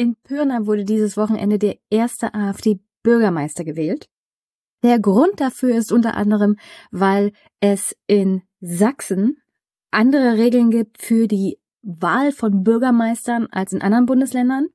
In 0.00 0.14
Pirna 0.14 0.64
wurde 0.64 0.84
dieses 0.84 1.16
Wochenende 1.16 1.58
der 1.58 1.76
erste 1.90 2.32
AfD-Bürgermeister 2.32 3.64
gewählt. 3.64 4.08
Der 4.84 5.00
Grund 5.00 5.40
dafür 5.40 5.76
ist 5.76 5.90
unter 5.90 6.14
anderem, 6.14 6.54
weil 6.92 7.32
es 7.58 7.96
in 8.06 8.42
Sachsen 8.60 9.42
andere 9.90 10.38
Regeln 10.38 10.70
gibt 10.70 11.02
für 11.02 11.26
die 11.26 11.58
Wahl 11.82 12.30
von 12.30 12.62
Bürgermeistern 12.62 13.48
als 13.50 13.72
in 13.72 13.82
anderen 13.82 14.06
Bundesländern. 14.06 14.68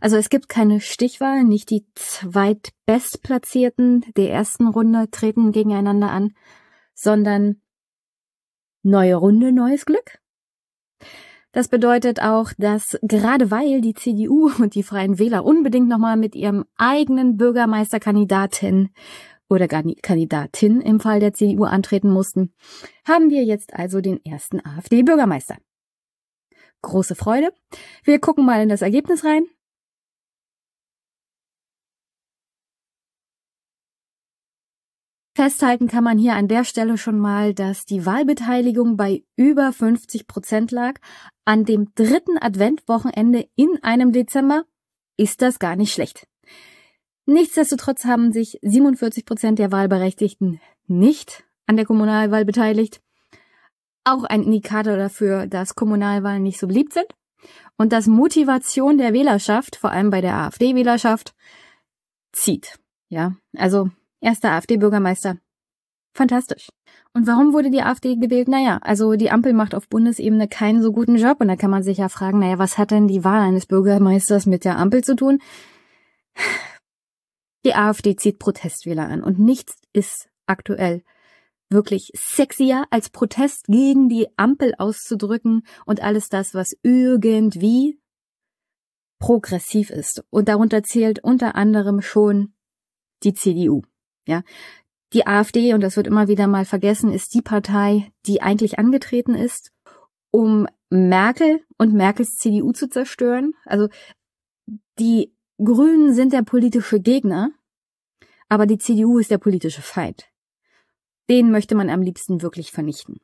Also 0.00 0.16
es 0.16 0.28
gibt 0.28 0.48
keine 0.48 0.80
Stichwahl, 0.80 1.44
nicht 1.44 1.70
die 1.70 1.86
zweitbestplatzierten 1.94 4.04
der 4.16 4.32
ersten 4.32 4.66
Runde 4.66 5.08
treten 5.08 5.52
gegeneinander 5.52 6.10
an, 6.10 6.34
sondern 6.94 7.62
neue 8.82 9.14
Runde, 9.14 9.52
neues 9.52 9.86
Glück. 9.86 10.18
Das 11.54 11.68
bedeutet 11.68 12.20
auch, 12.20 12.50
dass 12.58 12.98
gerade 13.02 13.52
weil 13.52 13.80
die 13.80 13.94
CDU 13.94 14.50
und 14.58 14.74
die 14.74 14.82
Freien 14.82 15.20
Wähler 15.20 15.44
unbedingt 15.44 15.88
nochmal 15.88 16.16
mit 16.16 16.34
ihrem 16.34 16.64
eigenen 16.76 17.36
Bürgermeisterkandidaten 17.36 18.92
oder 19.48 19.68
Kandidatin 19.68 20.80
im 20.80 20.98
Fall 20.98 21.20
der 21.20 21.32
CDU 21.32 21.64
antreten 21.64 22.10
mussten, 22.10 22.52
haben 23.06 23.30
wir 23.30 23.44
jetzt 23.44 23.72
also 23.72 24.00
den 24.00 24.24
ersten 24.24 24.60
AfD-Bürgermeister. 24.66 25.56
Große 26.82 27.14
Freude. 27.14 27.52
Wir 28.02 28.18
gucken 28.18 28.44
mal 28.44 28.60
in 28.60 28.68
das 28.68 28.82
Ergebnis 28.82 29.24
rein. 29.24 29.44
Festhalten 35.36 35.88
kann 35.88 36.04
man 36.04 36.16
hier 36.16 36.34
an 36.34 36.46
der 36.46 36.62
Stelle 36.62 36.96
schon 36.96 37.18
mal, 37.18 37.54
dass 37.54 37.84
die 37.84 38.06
Wahlbeteiligung 38.06 38.96
bei 38.96 39.24
über 39.34 39.72
50 39.72 40.28
Prozent 40.28 40.70
lag. 40.70 41.00
An 41.44 41.64
dem 41.64 41.94
dritten 41.94 42.38
Adventwochenende 42.38 43.48
in 43.56 43.82
einem 43.82 44.12
Dezember 44.12 44.64
ist 45.16 45.42
das 45.42 45.58
gar 45.58 45.76
nicht 45.76 45.92
schlecht. 45.92 46.26
Nichtsdestotrotz 47.26 48.04
haben 48.04 48.32
sich 48.32 48.58
47 48.62 49.24
Prozent 49.24 49.58
der 49.58 49.72
Wahlberechtigten 49.72 50.60
nicht 50.86 51.44
an 51.66 51.76
der 51.76 51.86
Kommunalwahl 51.86 52.44
beteiligt. 52.44 53.00
Auch 54.04 54.24
ein 54.24 54.42
Indikator 54.42 54.96
dafür, 54.96 55.46
dass 55.46 55.74
Kommunalwahlen 55.74 56.42
nicht 56.42 56.58
so 56.58 56.66
beliebt 56.66 56.92
sind 56.92 57.06
und 57.76 57.92
dass 57.92 58.06
Motivation 58.06 58.98
der 58.98 59.12
Wählerschaft, 59.12 59.76
vor 59.76 59.90
allem 59.90 60.10
bei 60.10 60.20
der 60.20 60.34
AfD-Wählerschaft, 60.34 61.34
zieht. 62.32 62.78
Ja, 63.08 63.36
also 63.56 63.90
Erster 64.24 64.52
AfD-Bürgermeister. 64.52 65.36
Fantastisch. 66.14 66.70
Und 67.16 67.28
warum 67.28 67.52
wurde 67.52 67.70
die 67.70 67.82
AfD 67.82 68.16
gewählt? 68.16 68.48
Naja, 68.48 68.78
also 68.82 69.14
die 69.14 69.30
Ampel 69.30 69.52
macht 69.52 69.74
auf 69.74 69.88
Bundesebene 69.88 70.48
keinen 70.48 70.82
so 70.82 70.90
guten 70.90 71.14
Job 71.14 71.40
und 71.40 71.46
da 71.46 71.54
kann 71.54 71.70
man 71.70 71.84
sich 71.84 71.98
ja 71.98 72.08
fragen, 72.08 72.40
naja, 72.40 72.58
was 72.58 72.76
hat 72.76 72.90
denn 72.90 73.06
die 73.06 73.22
Wahl 73.22 73.40
eines 73.40 73.66
Bürgermeisters 73.66 74.46
mit 74.46 74.64
der 74.64 74.78
Ampel 74.78 75.04
zu 75.04 75.14
tun? 75.14 75.38
Die 77.64 77.74
AfD 77.74 78.16
zieht 78.16 78.40
Protestwähler 78.40 79.08
an 79.08 79.22
und 79.22 79.38
nichts 79.38 79.76
ist 79.92 80.28
aktuell 80.46 81.02
wirklich 81.70 82.10
sexier 82.14 82.84
als 82.90 83.10
Protest 83.10 83.66
gegen 83.66 84.08
die 84.08 84.28
Ampel 84.36 84.74
auszudrücken 84.76 85.66
und 85.86 86.02
alles 86.02 86.28
das, 86.28 86.52
was 86.52 86.76
irgendwie 86.82 87.98
progressiv 89.18 89.90
ist. 89.90 90.24
Und 90.30 90.48
darunter 90.48 90.82
zählt 90.82 91.22
unter 91.22 91.54
anderem 91.54 92.02
schon 92.02 92.52
die 93.22 93.34
CDU. 93.34 93.82
Ja, 94.26 94.42
die 95.14 95.26
AfD, 95.26 95.72
und 95.72 95.80
das 95.80 95.96
wird 95.96 96.06
immer 96.06 96.28
wieder 96.28 96.46
mal 96.46 96.64
vergessen, 96.64 97.12
ist 97.12 97.34
die 97.34 97.42
Partei, 97.42 98.12
die 98.26 98.42
eigentlich 98.42 98.78
angetreten 98.78 99.34
ist, 99.34 99.72
um 100.30 100.66
Merkel 100.90 101.60
und 101.78 101.94
Merkels 101.94 102.36
CDU 102.36 102.72
zu 102.72 102.88
zerstören. 102.88 103.52
Also 103.64 103.88
die 104.98 105.32
Grünen 105.62 106.14
sind 106.14 106.32
der 106.32 106.42
politische 106.42 107.00
Gegner, 107.00 107.50
aber 108.48 108.66
die 108.66 108.78
CDU 108.78 109.18
ist 109.18 109.30
der 109.30 109.38
politische 109.38 109.82
Feind. 109.82 110.24
Den 111.30 111.50
möchte 111.50 111.74
man 111.74 111.88
am 111.88 112.02
liebsten 112.02 112.42
wirklich 112.42 112.72
vernichten. 112.72 113.20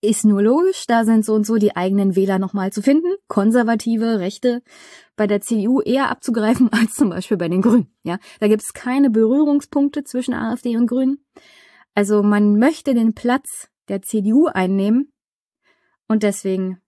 Ist 0.00 0.24
nur 0.24 0.42
logisch, 0.42 0.86
da 0.86 1.04
sind 1.04 1.24
so 1.24 1.34
und 1.34 1.44
so 1.44 1.56
die 1.56 1.74
eigenen 1.74 2.14
Wähler 2.14 2.38
nochmal 2.38 2.72
zu 2.72 2.82
finden. 2.82 3.08
Konservative, 3.26 4.20
Rechte 4.20 4.62
bei 5.16 5.26
der 5.26 5.40
CDU 5.40 5.80
eher 5.80 6.08
abzugreifen 6.08 6.68
als 6.72 6.94
zum 6.94 7.10
Beispiel 7.10 7.36
bei 7.36 7.48
den 7.48 7.62
Grünen. 7.62 7.92
Ja, 8.04 8.18
da 8.38 8.48
gibt 8.48 8.62
es 8.62 8.72
keine 8.72 9.10
Berührungspunkte 9.10 10.04
zwischen 10.04 10.34
AfD 10.34 10.76
und 10.76 10.86
Grünen. 10.86 11.24
Also 11.94 12.22
man 12.22 12.58
möchte 12.58 12.94
den 12.94 13.14
Platz 13.14 13.68
der 13.88 14.02
CDU 14.02 14.46
einnehmen 14.46 15.12
und 16.06 16.22
deswegen 16.22 16.80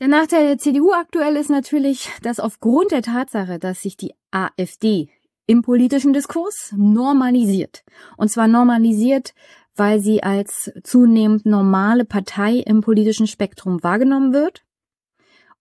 der 0.00 0.08
Nachteil 0.08 0.46
der 0.46 0.58
CDU 0.58 0.92
aktuell 0.92 1.36
ist 1.36 1.50
natürlich, 1.50 2.10
dass 2.22 2.40
aufgrund 2.40 2.90
der 2.90 3.02
Tatsache, 3.02 3.58
dass 3.58 3.82
sich 3.82 3.98
die 3.98 4.14
AfD 4.30 5.10
im 5.46 5.60
politischen 5.60 6.12
Diskurs 6.12 6.72
normalisiert. 6.74 7.82
Und 8.16 8.30
zwar 8.30 8.48
normalisiert 8.48 9.34
weil 9.74 10.00
sie 10.00 10.22
als 10.22 10.72
zunehmend 10.82 11.46
normale 11.46 12.04
Partei 12.04 12.56
im 12.56 12.80
politischen 12.80 13.26
Spektrum 13.26 13.82
wahrgenommen 13.82 14.32
wird. 14.32 14.64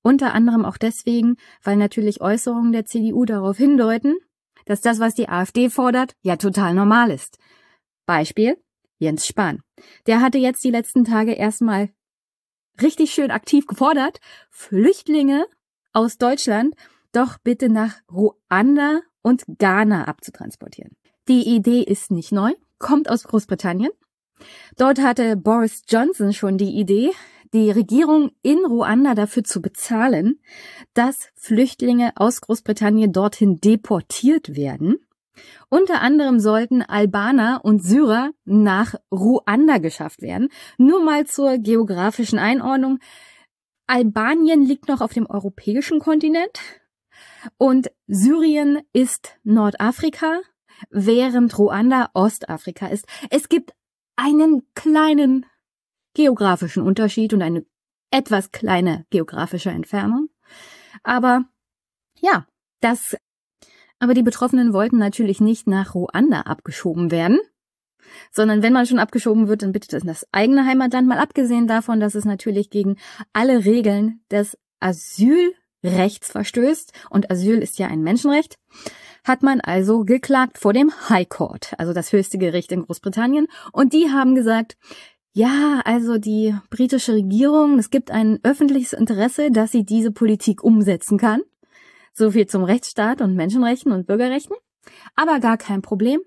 Unter 0.02 0.34
anderem 0.34 0.66
auch 0.66 0.78
deswegen, 0.78 1.36
weil 1.64 1.76
natürlich 1.76 2.22
Äußerungen 2.22 2.72
der 2.72 2.86
CDU 2.86 3.26
darauf 3.26 3.58
hindeuten, 3.58 4.18
dass 4.66 4.82
das, 4.82 5.00
was 5.00 5.16
die 5.16 5.30
AfD 5.30 5.70
fordert, 5.70 6.16
ja 6.22 6.38
total 6.38 6.74
normal 6.74 7.12
ist. 7.12 7.38
Beispiel 8.06 8.58
Jens 8.98 9.26
Spahn. 9.26 9.62
Der 10.08 10.22
hatte 10.22 10.38
jetzt 10.38 10.64
die 10.64 10.72
letzten 10.72 11.06
Tage 11.06 11.34
erstmal 11.34 11.90
richtig 12.82 13.12
schön 13.12 13.32
aktiv 13.32 13.66
gefordert, 13.66 14.20
Flüchtlinge 14.50 15.46
aus 15.94 16.18
Deutschland 16.18 16.76
doch 17.12 17.38
bitte 17.40 17.70
nach 17.70 17.96
Ruanda 18.12 19.02
und 19.22 19.44
Ghana 19.58 20.06
abzutransportieren. 20.06 20.96
Die 21.28 21.56
Idee 21.56 21.82
ist 21.82 22.12
nicht 22.12 22.32
neu, 22.32 22.54
kommt 22.80 23.10
aus 23.10 23.24
Großbritannien. 23.24 23.92
Dort 24.78 25.00
hatte 25.00 25.36
Boris 25.36 25.84
Johnson 25.88 26.34
schon 26.34 26.58
die 26.58 26.80
Idee, 26.80 27.12
die 27.54 27.72
Regierung 27.72 28.32
in 28.42 28.60
Ruanda 28.66 29.16
dafür 29.16 29.44
zu 29.44 29.62
bezahlen, 29.62 30.40
dass 30.94 31.30
Flüchtlinge 31.36 32.14
aus 32.16 32.42
Großbritannien 32.42 33.12
dorthin 33.12 33.60
deportiert 33.60 34.56
werden. 34.56 34.98
Unter 35.70 36.02
anderem 36.02 36.40
sollten 36.40 36.82
Albaner 36.82 37.62
und 37.64 37.84
Syrer 37.84 38.32
nach 38.46 38.96
Ruanda 39.12 39.78
geschafft 39.78 40.22
werden. 40.22 40.50
Nur 40.78 41.04
mal 41.04 41.26
zur 41.26 41.58
geografischen 41.58 42.40
Einordnung. 42.40 43.00
Albanien 43.88 44.64
liegt 44.64 44.88
noch 44.88 45.02
auf 45.02 45.14
dem 45.14 45.26
europäischen 45.26 46.00
Kontinent 46.00 46.60
und 47.58 47.90
Syrien 48.08 48.82
ist 48.94 49.38
Nordafrika, 49.44 50.42
während 50.90 51.58
Ruanda 51.58 52.10
Ostafrika 52.14 52.88
ist. 52.88 53.06
Es 53.30 53.50
gibt 53.50 53.74
einen 54.16 54.64
kleinen 54.76 55.46
geografischen 56.14 56.84
Unterschied 56.84 57.34
und 57.34 57.42
eine 57.42 57.66
etwas 58.12 58.52
kleine 58.52 59.06
geografische 59.10 59.70
Entfernung. 59.70 60.30
Aber 61.04 61.46
ja, 62.20 62.46
das, 62.82 63.16
aber 64.00 64.14
die 64.14 64.24
Betroffenen 64.24 64.74
wollten 64.74 64.98
natürlich 64.98 65.40
nicht 65.40 65.68
nach 65.68 65.96
Ruanda 65.96 66.42
abgeschoben 66.42 67.12
werden, 67.12 67.40
sondern 68.32 68.64
wenn 68.64 68.74
man 68.74 68.86
schon 68.86 69.00
abgeschoben 69.00 69.48
wird, 69.48 69.62
dann 69.62 69.72
bitte 69.72 69.96
in 69.98 70.08
das 70.08 70.26
eigene 70.32 70.66
Heimatland, 70.66 71.08
mal 71.08 71.20
abgesehen 71.20 71.68
davon, 71.68 72.00
dass 72.00 72.16
es 72.16 72.26
natürlich 72.26 72.70
gegen 72.70 72.98
alle 73.34 73.66
Regeln 73.66 74.22
des 74.32 74.58
Asylrechts 74.80 76.32
verstößt 76.32 76.94
und 77.10 77.30
Asyl 77.32 77.60
ist 77.60 77.80
ja 77.80 77.88
ein 77.88 78.02
Menschenrecht 78.02 78.58
hat 79.30 79.44
man 79.44 79.62
also 79.62 80.04
geklagt 80.04 80.58
vor 80.58 80.74
dem 80.74 80.92
High 81.08 81.30
Court, 81.30 81.74
also 81.78 81.94
das 81.94 82.12
höchste 82.12 82.40
Gericht 82.40 82.72
in 82.72 82.82
Großbritannien. 82.82 83.48
Und 83.72 83.94
die 83.94 84.10
haben 84.12 84.34
gesagt, 84.34 84.76
ja, 85.34 85.82
also 85.86 86.18
die 86.18 86.56
britische 86.72 87.14
Regierung, 87.14 87.78
es 87.78 87.92
gibt 87.92 88.10
ein 88.10 88.40
öffentliches 88.44 88.94
Interesse, 88.94 89.52
dass 89.52 89.72
sie 89.72 89.86
diese 89.86 90.12
Politik 90.12 90.64
umsetzen 90.64 91.20
kann. 91.20 91.42
So 92.12 92.32
viel 92.32 92.48
zum 92.48 92.64
Rechtsstaat 92.64 93.22
und 93.22 93.36
Menschenrechten 93.36 93.92
und 93.92 94.08
Bürgerrechten. 94.08 94.56
Aber 95.16 95.40
gar 95.40 95.58
kein 95.58 95.84
Problem. 95.84 96.22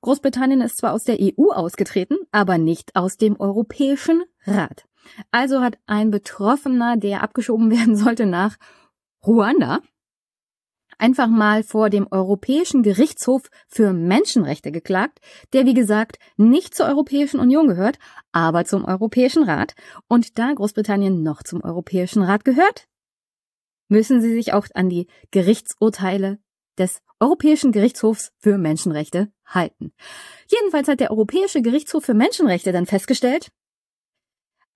Großbritannien 0.00 0.60
ist 0.60 0.78
zwar 0.78 0.92
aus 0.92 1.04
der 1.04 1.18
EU 1.20 1.52
ausgetreten, 1.52 2.18
aber 2.32 2.58
nicht 2.58 2.96
aus 2.96 3.16
dem 3.16 3.38
Europäischen 3.38 4.24
Rat. 4.44 4.86
Also 5.30 5.60
hat 5.60 5.78
ein 5.86 6.10
Betroffener, 6.10 6.96
der 6.96 7.22
abgeschoben 7.22 7.70
werden 7.76 7.94
sollte 7.94 8.26
nach 8.26 8.56
Ruanda, 9.24 9.80
einfach 11.00 11.28
mal 11.28 11.62
vor 11.62 11.90
dem 11.90 12.06
Europäischen 12.10 12.82
Gerichtshof 12.82 13.42
für 13.68 13.92
Menschenrechte 13.92 14.70
geklagt, 14.70 15.20
der 15.52 15.66
wie 15.66 15.74
gesagt 15.74 16.18
nicht 16.36 16.74
zur 16.74 16.86
Europäischen 16.86 17.40
Union 17.40 17.66
gehört, 17.66 17.98
aber 18.32 18.64
zum 18.64 18.84
Europäischen 18.84 19.42
Rat. 19.42 19.74
Und 20.08 20.38
da 20.38 20.52
Großbritannien 20.52 21.22
noch 21.22 21.42
zum 21.42 21.62
Europäischen 21.62 22.22
Rat 22.22 22.44
gehört, 22.44 22.86
müssen 23.88 24.20
sie 24.20 24.32
sich 24.32 24.52
auch 24.52 24.66
an 24.74 24.88
die 24.88 25.08
Gerichtsurteile 25.30 26.38
des 26.78 27.02
Europäischen 27.18 27.72
Gerichtshofs 27.72 28.32
für 28.38 28.56
Menschenrechte 28.56 29.32
halten. 29.44 29.92
Jedenfalls 30.48 30.88
hat 30.88 31.00
der 31.00 31.10
Europäische 31.10 31.60
Gerichtshof 31.60 32.04
für 32.04 32.14
Menschenrechte 32.14 32.72
dann 32.72 32.86
festgestellt, 32.86 33.50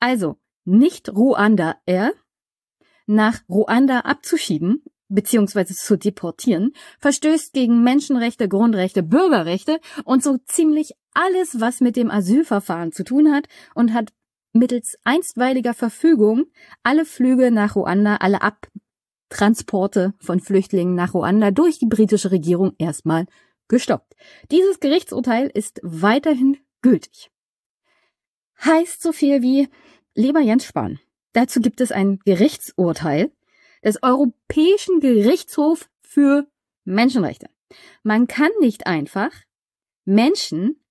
also 0.00 0.36
nicht 0.64 1.08
Ruanda 1.10 1.76
er, 1.86 2.12
nach 3.06 3.40
Ruanda 3.48 4.00
abzuschieben 4.00 4.82
beziehungsweise 5.08 5.74
zu 5.74 5.96
deportieren, 5.96 6.72
verstößt 6.98 7.52
gegen 7.52 7.82
Menschenrechte, 7.82 8.48
Grundrechte, 8.48 9.02
Bürgerrechte 9.02 9.80
und 10.04 10.22
so 10.22 10.38
ziemlich 10.46 10.92
alles, 11.14 11.60
was 11.60 11.80
mit 11.80 11.96
dem 11.96 12.10
Asylverfahren 12.10 12.92
zu 12.92 13.04
tun 13.04 13.32
hat 13.32 13.46
und 13.74 13.92
hat 13.92 14.12
mittels 14.52 14.96
einstweiliger 15.04 15.74
Verfügung 15.74 16.46
alle 16.82 17.04
Flüge 17.04 17.50
nach 17.50 17.76
Ruanda, 17.76 18.16
alle 18.16 18.40
Abtransporte 18.42 20.14
von 20.18 20.40
Flüchtlingen 20.40 20.94
nach 20.94 21.14
Ruanda 21.14 21.50
durch 21.50 21.78
die 21.78 21.86
britische 21.86 22.30
Regierung 22.30 22.72
erstmal 22.78 23.26
gestoppt. 23.68 24.14
Dieses 24.50 24.80
Gerichtsurteil 24.80 25.50
ist 25.52 25.80
weiterhin 25.82 26.58
gültig. 26.82 27.30
Heißt 28.64 29.02
so 29.02 29.12
viel 29.12 29.42
wie, 29.42 29.68
lieber 30.14 30.40
Jens 30.40 30.64
Spahn, 30.64 31.00
dazu 31.32 31.60
gibt 31.60 31.80
es 31.80 31.92
ein 31.92 32.20
Gerichtsurteil 32.24 33.32
des 33.84 34.02
Europäischen 34.02 35.00
Gerichtshofs 35.00 35.88
für 36.00 36.46
Menschenrechte. 36.84 37.48
Man 38.02 38.26
kann 38.26 38.50
nicht 38.60 38.86
einfach 38.86 39.30
Menschen 40.04 40.84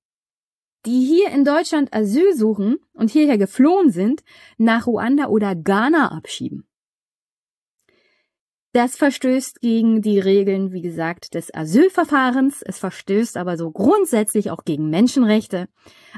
die 0.85 1.05
hier 1.05 1.29
in 1.29 1.45
Deutschland 1.45 1.93
Asyl 1.93 2.35
suchen 2.35 2.77
und 2.93 3.09
hierher 3.09 3.37
geflohen 3.37 3.89
sind, 3.89 4.23
nach 4.57 4.87
Ruanda 4.87 5.27
oder 5.27 5.55
Ghana 5.55 6.11
abschieben. 6.11 6.67
Das 8.73 8.95
verstößt 8.95 9.61
gegen 9.61 10.01
die 10.01 10.19
Regeln, 10.19 10.71
wie 10.71 10.81
gesagt, 10.81 11.35
des 11.35 11.53
Asylverfahrens. 11.53 12.63
Es 12.63 12.79
verstößt 12.79 13.37
aber 13.37 13.55
so 13.55 13.69
grundsätzlich 13.69 14.49
auch 14.49 14.65
gegen 14.65 14.89
Menschenrechte. 14.89 15.69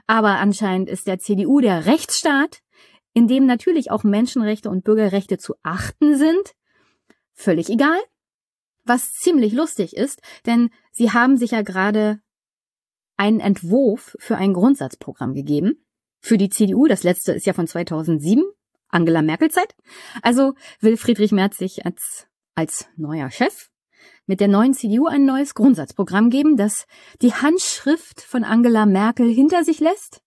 Aber 0.07 0.39
anscheinend 0.39 0.89
ist 0.89 1.05
der 1.05 1.19
CDU 1.19 1.59
der 1.59 1.85
Rechtsstaat, 1.85 2.61
in 3.13 3.27
dem 3.27 3.45
natürlich 3.45 3.91
auch 3.91 4.05
Menschenrechte 4.05 4.69
und 4.69 4.85
Bürgerrechte 4.85 5.37
zu 5.37 5.55
achten 5.63 6.17
sind, 6.17 6.53
völlig 7.35 7.69
egal. 7.69 7.99
Was 8.83 9.13
ziemlich 9.13 9.53
lustig 9.53 9.95
ist, 9.95 10.21
denn 10.45 10.69
sie 10.91 11.11
haben 11.11 11.37
sich 11.37 11.51
ja 11.51 11.61
gerade 11.61 12.19
einen 13.17 13.39
Entwurf 13.39 14.15
für 14.19 14.37
ein 14.37 14.53
Grundsatzprogramm 14.53 15.33
gegeben. 15.33 15.85
Für 16.19 16.37
die 16.37 16.49
CDU, 16.49 16.87
das 16.87 17.03
letzte 17.03 17.33
ist 17.33 17.45
ja 17.45 17.53
von 17.53 17.67
2007, 17.67 18.43
Angela 18.89 19.21
Merkel 19.21 19.51
Zeit. 19.51 19.75
Also 20.21 20.53
will 20.79 20.97
Friedrich 20.97 21.31
Merz 21.31 21.57
sich 21.57 21.85
als, 21.85 22.27
als 22.55 22.87
neuer 22.95 23.29
Chef 23.31 23.69
mit 24.27 24.39
der 24.39 24.47
neuen 24.47 24.73
CDU 24.73 25.07
ein 25.07 25.25
neues 25.25 25.53
Grundsatzprogramm 25.53 26.29
geben, 26.29 26.57
das 26.57 26.87
die 27.21 27.33
Handschrift 27.33 28.21
von 28.21 28.43
Angela 28.43 28.85
Merkel 28.85 29.31
hinter 29.31 29.63
sich 29.63 29.79
lässt 29.79 30.24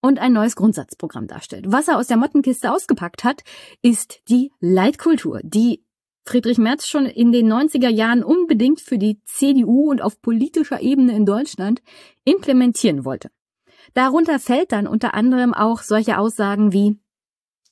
und 0.00 0.18
ein 0.18 0.32
neues 0.32 0.56
Grundsatzprogramm 0.56 1.26
darstellt. 1.26 1.66
Was 1.68 1.88
er 1.88 1.98
aus 1.98 2.06
der 2.06 2.16
Mottenkiste 2.16 2.72
ausgepackt 2.72 3.24
hat, 3.24 3.42
ist 3.82 4.20
die 4.28 4.52
Leitkultur, 4.60 5.40
die 5.42 5.82
Friedrich 6.24 6.58
Merz 6.58 6.86
schon 6.88 7.06
in 7.06 7.30
den 7.30 7.52
90er 7.52 7.88
Jahren 7.88 8.24
unbedingt 8.24 8.80
für 8.80 8.98
die 8.98 9.20
CDU 9.24 9.90
und 9.90 10.02
auf 10.02 10.20
politischer 10.20 10.80
Ebene 10.80 11.14
in 11.14 11.24
Deutschland 11.24 11.82
implementieren 12.24 13.04
wollte. 13.04 13.30
Darunter 13.94 14.40
fällt 14.40 14.72
dann 14.72 14.88
unter 14.88 15.14
anderem 15.14 15.54
auch 15.54 15.82
solche 15.82 16.18
Aussagen 16.18 16.72
wie 16.72 16.98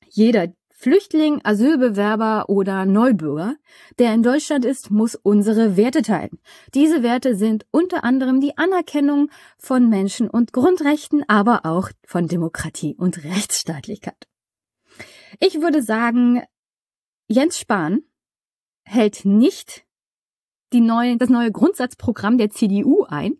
jeder 0.08 0.48
Flüchtling, 0.76 1.40
Asylbewerber 1.44 2.48
oder 2.48 2.84
Neubürger, 2.84 3.54
der 4.00 4.12
in 4.12 4.24
Deutschland 4.24 4.64
ist, 4.64 4.90
muss 4.90 5.14
unsere 5.14 5.76
Werte 5.76 6.02
teilen. 6.02 6.40
Diese 6.74 7.04
Werte 7.04 7.36
sind 7.36 7.64
unter 7.70 8.02
anderem 8.02 8.40
die 8.40 8.58
Anerkennung 8.58 9.30
von 9.56 9.88
Menschen- 9.88 10.28
und 10.28 10.52
Grundrechten, 10.52 11.22
aber 11.28 11.64
auch 11.64 11.90
von 12.04 12.26
Demokratie 12.26 12.96
und 12.98 13.22
Rechtsstaatlichkeit. 13.22 14.26
Ich 15.38 15.62
würde 15.62 15.80
sagen, 15.80 16.42
Jens 17.28 17.58
Spahn 17.58 18.02
hält 18.84 19.24
nicht 19.24 19.86
neue, 20.72 21.16
das 21.16 21.28
neue 21.28 21.52
Grundsatzprogramm 21.52 22.36
der 22.36 22.50
CDU 22.50 23.04
ein, 23.04 23.36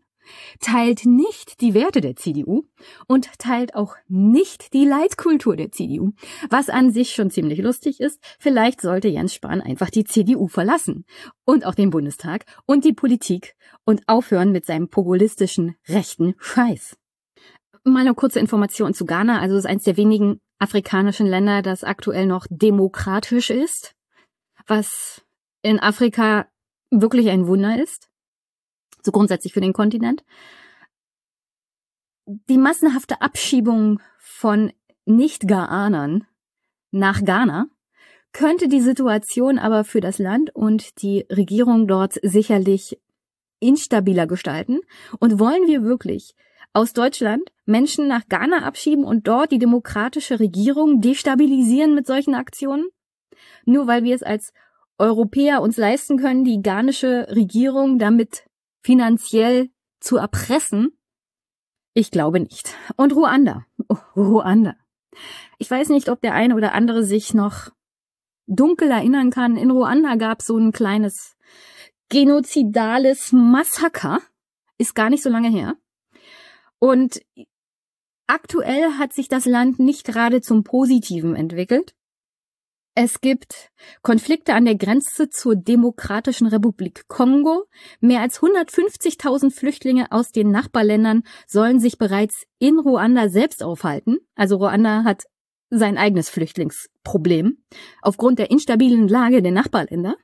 teilt 0.61 1.07
nicht 1.07 1.61
die 1.61 1.75
Werte 1.75 2.01
der 2.01 2.17
CDU 2.17 2.65
und 3.07 3.29
teilt 3.39 3.75
auch 3.75 3.97
nicht 4.09 4.73
die 4.73 4.85
Leitkultur 4.85 5.57
der 5.57 5.71
CDU, 5.71 6.13
was 6.51 6.69
an 6.69 6.93
sich 6.93 7.13
schon 7.13 7.31
ziemlich 7.31 7.61
lustig 7.61 8.01
ist. 8.01 8.21
Vielleicht 8.39 8.81
sollte 8.81 9.09
Jens 9.09 9.35
Spahn 9.35 9.61
einfach 9.61 9.91
die 9.91 10.05
CDU 10.05 10.49
verlassen 10.49 11.05
und 11.45 11.67
auch 11.67 11.75
den 11.75 11.91
Bundestag 11.91 12.45
und 12.67 12.85
die 12.85 12.93
Politik 12.93 13.55
und 13.85 14.03
aufhören 14.07 14.53
mit 14.53 14.67
seinem 14.67 14.89
populistischen 14.89 15.77
rechten 15.89 16.35
Scheiß. 16.39 16.97
Mal 17.85 18.01
eine 18.01 18.15
kurze 18.15 18.41
Information 18.41 18.95
zu 18.95 19.05
Ghana. 19.05 19.41
Also 19.41 19.57
es 19.57 19.65
ist 19.65 19.71
eines 19.71 19.85
der 19.85 19.99
wenigen 19.99 20.41
afrikanischen 20.59 21.27
Länder, 21.27 21.61
das 21.61 21.85
aktuell 21.85 22.27
noch 22.27 22.47
demokratisch 22.49 23.51
ist, 23.51 23.95
was 24.67 25.23
in 25.63 25.81
Afrika 25.81 26.47
wirklich 26.91 27.29
ein 27.29 27.47
Wunder 27.47 27.83
ist, 27.83 28.09
so 29.05 29.13
grundsätzlich 29.13 29.53
für 29.53 29.61
den 29.61 29.73
Kontinent. 29.73 30.25
Die 32.27 32.59
massenhafte 32.59 33.21
Abschiebung 33.21 34.01
von 34.19 34.73
Nicht-Ghanern 35.05 36.27
nach 36.91 37.23
Ghana 37.23 37.67
könnte 38.33 38.69
die 38.69 38.81
Situation 38.81 39.59
aber 39.59 39.85
für 39.85 40.01
das 40.01 40.19
Land 40.19 40.55
und 40.55 41.03
die 41.03 41.27
Regierung 41.31 41.87
dort 41.87 42.15
sicherlich 42.23 42.99
instabiler 43.61 44.27
gestalten. 44.27 44.81
Und 45.21 45.39
wollen 45.39 45.67
wir 45.67 45.83
wirklich 45.83 46.35
aus 46.73 46.93
Deutschland 46.93 47.43
Menschen 47.67 48.09
nach 48.09 48.27
Ghana 48.29 48.65
abschieben 48.65 49.05
und 49.05 49.29
dort 49.29 49.53
die 49.53 49.59
demokratische 49.59 50.41
Regierung 50.41 51.01
destabilisieren 51.01 51.95
mit 51.95 52.07
solchen 52.07 52.35
Aktionen? 52.35 52.89
Nur 53.65 53.87
weil 53.87 54.03
wir 54.03 54.15
es 54.15 54.23
als 54.23 54.53
Europäer 54.99 55.63
uns 55.63 55.77
leisten 55.77 56.19
können, 56.19 56.45
die 56.45 56.63
ghanaische 56.63 57.27
Regierung 57.31 57.99
damit 57.99 58.45
finanziell 58.85 59.71
zu 60.01 60.19
erpressen? 60.19 60.97
Ich 61.95 62.11
glaube 62.11 62.41
nicht. 62.41 62.75
Und 62.97 63.15
Ruanda. 63.15 63.67
Oh, 63.89 63.97
Ruanda. 64.17 64.77
Ich 65.59 65.71
weiß 65.71 65.89
nicht, 65.89 66.09
ob 66.09 66.21
der 66.21 66.35
eine 66.35 66.55
oder 66.55 66.73
andere 66.73 67.05
sich 67.05 67.35
noch 67.35 67.71
dunkel 68.47 68.91
erinnern 68.91 69.31
kann. 69.31 69.57
In 69.57 69.71
Ruanda 69.71 70.17
gab 70.17 70.41
es 70.41 70.47
so 70.47 70.59
ein 70.59 70.73
kleines 70.73 71.37
genozidales 72.09 73.33
Massaker. 73.33 74.21
Ist 74.77 74.95
gar 74.95 75.09
nicht 75.09 75.23
so 75.23 75.31
lange 75.31 75.49
her. 75.49 75.77
Und 76.79 77.23
aktuell 78.27 78.99
hat 78.99 79.13
sich 79.13 79.29
das 79.29 79.47
Land 79.47 79.79
nicht 79.79 80.05
gerade 80.05 80.41
zum 80.41 80.65
Positiven 80.65 81.35
entwickelt. 81.37 81.95
Es 82.97 83.21
gibt 83.21 83.73
Konflikte 84.03 84.55
an 84.55 84.67
der 84.67 84.77
Grenze 84.77 85.29
zur 85.29 85.57
Demokratischen 85.57 86.47
Republik 86.47 87.09
Kongo. 87.09 87.65
Mehr 88.01 88.21
als 88.21 88.41
150.000 88.41 89.51
Flüchtlinge 89.51 90.13
aus 90.13 90.31
den 90.31 90.53
Nachbarländern 90.53 91.25
sollen 91.49 91.81
sich 91.81 91.99
bereits 91.99 92.45
in 92.61 92.79
Ruanda 92.79 93.29
selbst 93.29 93.65
aufhalten. 93.65 94.19
Also 94.37 94.59
Ruanda 94.59 95.03
hat 95.03 95.25
sein 95.71 95.99
eigenes 95.99 96.31
Flüchtlingsproblem 96.31 97.65
aufgrund 98.01 98.39
der 98.39 98.53
instabilen 98.53 99.09
Lage 99.09 99.43
der 99.43 99.51
Nachbarländer 99.51 100.15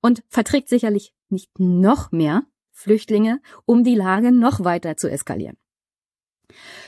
und 0.00 0.24
verträgt 0.28 0.68
sicherlich 0.68 1.12
nicht 1.28 1.60
noch 1.60 2.10
mehr 2.10 2.42
Flüchtlinge, 2.72 3.40
um 3.66 3.84
die 3.84 3.94
Lage 3.94 4.32
noch 4.32 4.64
weiter 4.64 4.96
zu 4.96 5.08
eskalieren. 5.08 5.56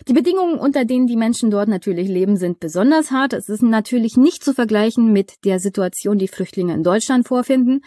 Die 0.08 0.12
Bedingungen, 0.12 0.58
unter 0.58 0.84
denen 0.84 1.06
die 1.06 1.16
Menschen 1.16 1.50
dort 1.50 1.68
natürlich 1.68 2.08
leben, 2.08 2.36
sind 2.36 2.60
besonders 2.60 3.10
hart. 3.10 3.32
Es 3.32 3.48
ist 3.48 3.62
natürlich 3.62 4.16
nicht 4.16 4.44
zu 4.44 4.54
vergleichen 4.54 5.12
mit 5.12 5.44
der 5.44 5.58
Situation, 5.58 6.18
die 6.18 6.28
Flüchtlinge 6.28 6.74
in 6.74 6.82
Deutschland 6.82 7.26
vorfinden. 7.26 7.82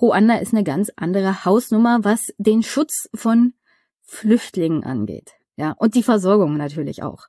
Ruanda 0.00 0.36
ist 0.36 0.52
eine 0.52 0.64
ganz 0.64 0.90
andere 0.96 1.44
Hausnummer, 1.44 2.00
was 2.02 2.32
den 2.38 2.62
Schutz 2.62 3.08
von 3.14 3.54
Flüchtlingen 4.02 4.84
angeht. 4.84 5.32
Ja, 5.56 5.74
und 5.78 5.94
die 5.94 6.02
Versorgung 6.02 6.56
natürlich 6.56 7.02
auch. 7.02 7.28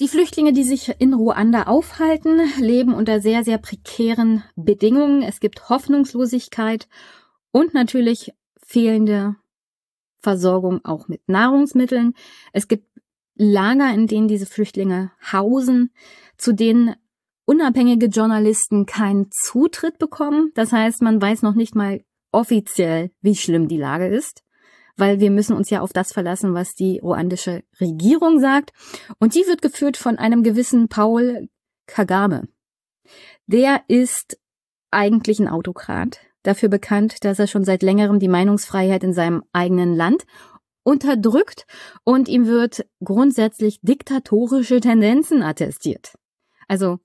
Die 0.00 0.08
Flüchtlinge, 0.08 0.52
die 0.52 0.62
sich 0.62 0.94
in 1.00 1.12
Ruanda 1.12 1.64
aufhalten, 1.64 2.40
leben 2.60 2.94
unter 2.94 3.20
sehr, 3.20 3.42
sehr 3.42 3.58
prekären 3.58 4.44
Bedingungen. 4.54 5.22
Es 5.22 5.40
gibt 5.40 5.68
Hoffnungslosigkeit 5.68 6.88
und 7.50 7.74
natürlich 7.74 8.32
fehlende 8.64 9.34
Versorgung 10.20 10.84
auch 10.84 11.08
mit 11.08 11.28
Nahrungsmitteln. 11.28 12.14
Es 12.52 12.68
gibt 12.68 12.87
Lager, 13.38 13.92
in 13.94 14.06
denen 14.06 14.28
diese 14.28 14.46
Flüchtlinge 14.46 15.12
hausen, 15.32 15.90
zu 16.36 16.52
denen 16.52 16.94
unabhängige 17.46 18.06
Journalisten 18.06 18.84
keinen 18.84 19.30
Zutritt 19.30 19.98
bekommen. 19.98 20.50
Das 20.54 20.72
heißt, 20.72 21.00
man 21.00 21.22
weiß 21.22 21.42
noch 21.42 21.54
nicht 21.54 21.74
mal 21.74 22.02
offiziell, 22.32 23.10
wie 23.22 23.34
schlimm 23.34 23.68
die 23.68 23.78
Lage 23.78 24.06
ist, 24.06 24.42
weil 24.96 25.20
wir 25.20 25.30
müssen 25.30 25.56
uns 25.56 25.70
ja 25.70 25.80
auf 25.80 25.92
das 25.92 26.12
verlassen, 26.12 26.52
was 26.52 26.74
die 26.74 26.98
ruandische 26.98 27.62
Regierung 27.80 28.40
sagt. 28.40 28.72
Und 29.18 29.34
die 29.34 29.46
wird 29.46 29.62
geführt 29.62 29.96
von 29.96 30.18
einem 30.18 30.42
gewissen 30.42 30.88
Paul 30.88 31.48
Kagame. 31.86 32.48
Der 33.46 33.82
ist 33.88 34.38
eigentlich 34.90 35.38
ein 35.38 35.48
Autokrat, 35.48 36.20
dafür 36.42 36.68
bekannt, 36.68 37.24
dass 37.24 37.38
er 37.38 37.46
schon 37.46 37.64
seit 37.64 37.82
längerem 37.82 38.18
die 38.18 38.28
Meinungsfreiheit 38.28 39.04
in 39.04 39.12
seinem 39.12 39.42
eigenen 39.52 39.94
Land 39.94 40.26
unterdrückt 40.82 41.66
und 42.04 42.28
ihm 42.28 42.46
wird 42.46 42.86
grundsätzlich 43.04 43.80
diktatorische 43.82 44.80
Tendenzen 44.80 45.42
attestiert. 45.42 46.14
Also 46.66 46.98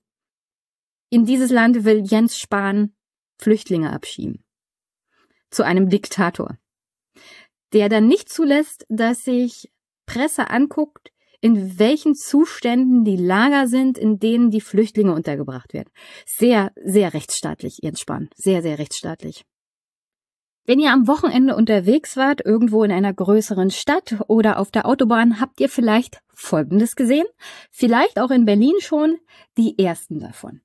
In 1.10 1.26
dieses 1.26 1.50
Land 1.50 1.84
will 1.84 2.02
Jens 2.04 2.38
Spahn 2.38 2.94
Flüchtlinge 3.38 3.92
abschieben. 3.92 4.44
Zu 5.50 5.62
einem 5.64 5.88
Diktator. 5.88 6.58
Der 7.72 7.88
dann 7.88 8.08
nicht 8.08 8.28
zulässt, 8.28 8.84
dass 8.88 9.24
sich 9.24 9.70
Presse 10.06 10.50
anguckt, 10.50 11.10
in 11.40 11.78
welchen 11.78 12.14
Zuständen 12.14 13.04
die 13.04 13.16
Lager 13.16 13.68
sind, 13.68 13.98
in 13.98 14.18
denen 14.18 14.50
die 14.50 14.62
Flüchtlinge 14.62 15.12
untergebracht 15.12 15.74
werden. 15.74 15.90
Sehr, 16.24 16.72
sehr 16.76 17.12
rechtsstaatlich, 17.12 17.78
Jens 17.82 18.00
Spahn. 18.00 18.30
Sehr, 18.34 18.62
sehr 18.62 18.78
rechtsstaatlich. 18.78 19.44
Wenn 20.66 20.78
ihr 20.78 20.92
am 20.92 21.06
Wochenende 21.06 21.56
unterwegs 21.56 22.16
wart, 22.16 22.40
irgendwo 22.42 22.84
in 22.84 22.92
einer 22.92 23.12
größeren 23.12 23.70
Stadt 23.70 24.16
oder 24.28 24.58
auf 24.58 24.70
der 24.70 24.86
Autobahn, 24.86 25.38
habt 25.38 25.60
ihr 25.60 25.68
vielleicht 25.68 26.22
Folgendes 26.32 26.96
gesehen. 26.96 27.26
Vielleicht 27.70 28.18
auch 28.18 28.30
in 28.30 28.46
Berlin 28.46 28.74
schon 28.80 29.18
die 29.58 29.78
ersten 29.78 30.20
davon. 30.20 30.62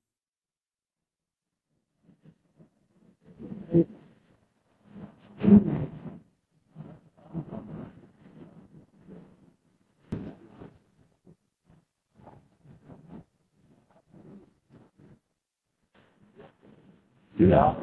Ja. 17.36 17.76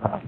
Wow. 0.00 0.22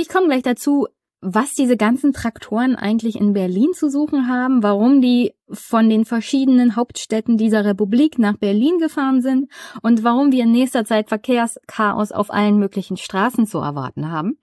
Ich 0.00 0.08
komme 0.08 0.28
gleich 0.28 0.44
dazu, 0.44 0.86
was 1.20 1.54
diese 1.54 1.76
ganzen 1.76 2.12
Traktoren 2.12 2.76
eigentlich 2.76 3.16
in 3.16 3.32
Berlin 3.32 3.72
zu 3.74 3.90
suchen 3.90 4.28
haben, 4.28 4.62
warum 4.62 5.00
die 5.00 5.34
von 5.50 5.90
den 5.90 6.04
verschiedenen 6.04 6.76
Hauptstädten 6.76 7.36
dieser 7.36 7.64
Republik 7.64 8.16
nach 8.16 8.36
Berlin 8.36 8.78
gefahren 8.78 9.22
sind 9.22 9.50
und 9.82 10.04
warum 10.04 10.30
wir 10.30 10.44
in 10.44 10.52
nächster 10.52 10.84
Zeit 10.84 11.08
Verkehrschaos 11.08 12.12
auf 12.12 12.32
allen 12.32 12.60
möglichen 12.60 12.96
Straßen 12.96 13.48
zu 13.48 13.58
erwarten 13.58 14.08
haben. 14.08 14.38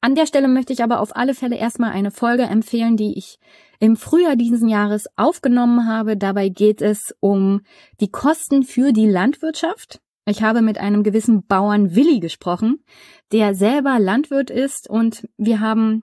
An 0.00 0.14
der 0.14 0.24
Stelle 0.24 0.48
möchte 0.48 0.72
ich 0.72 0.82
aber 0.82 1.00
auf 1.00 1.14
alle 1.14 1.34
Fälle 1.34 1.56
erstmal 1.56 1.90
eine 1.92 2.10
Folge 2.10 2.44
empfehlen, 2.44 2.96
die 2.96 3.18
ich 3.18 3.38
im 3.80 3.96
Frühjahr 3.96 4.36
diesen 4.36 4.70
Jahres 4.70 5.06
aufgenommen 5.16 5.86
habe. 5.86 6.16
Dabei 6.16 6.48
geht 6.48 6.80
es 6.80 7.14
um 7.20 7.60
die 8.00 8.10
Kosten 8.10 8.62
für 8.62 8.94
die 8.94 9.06
Landwirtschaft. 9.06 10.00
Ich 10.26 10.42
habe 10.42 10.62
mit 10.62 10.78
einem 10.78 11.02
gewissen 11.02 11.46
Bauern 11.46 11.94
Willi 11.94 12.18
gesprochen, 12.18 12.82
der 13.32 13.54
selber 13.54 13.98
Landwirt 13.98 14.50
ist 14.50 14.88
und 14.88 15.28
wir 15.36 15.60
haben 15.60 16.02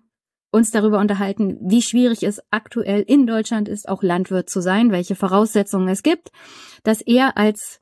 uns 0.52 0.70
darüber 0.70 1.00
unterhalten, 1.00 1.58
wie 1.62 1.82
schwierig 1.82 2.24
es 2.24 2.42
aktuell 2.52 3.02
in 3.02 3.26
Deutschland 3.26 3.68
ist, 3.68 3.88
auch 3.90 4.04
Landwirt 4.04 4.50
zu 4.50 4.62
sein, 4.62 4.92
welche 4.92 5.16
Voraussetzungen 5.16 5.88
es 5.88 6.04
gibt, 6.04 6.30
dass 6.84 7.02
er 7.02 7.38
als 7.38 7.80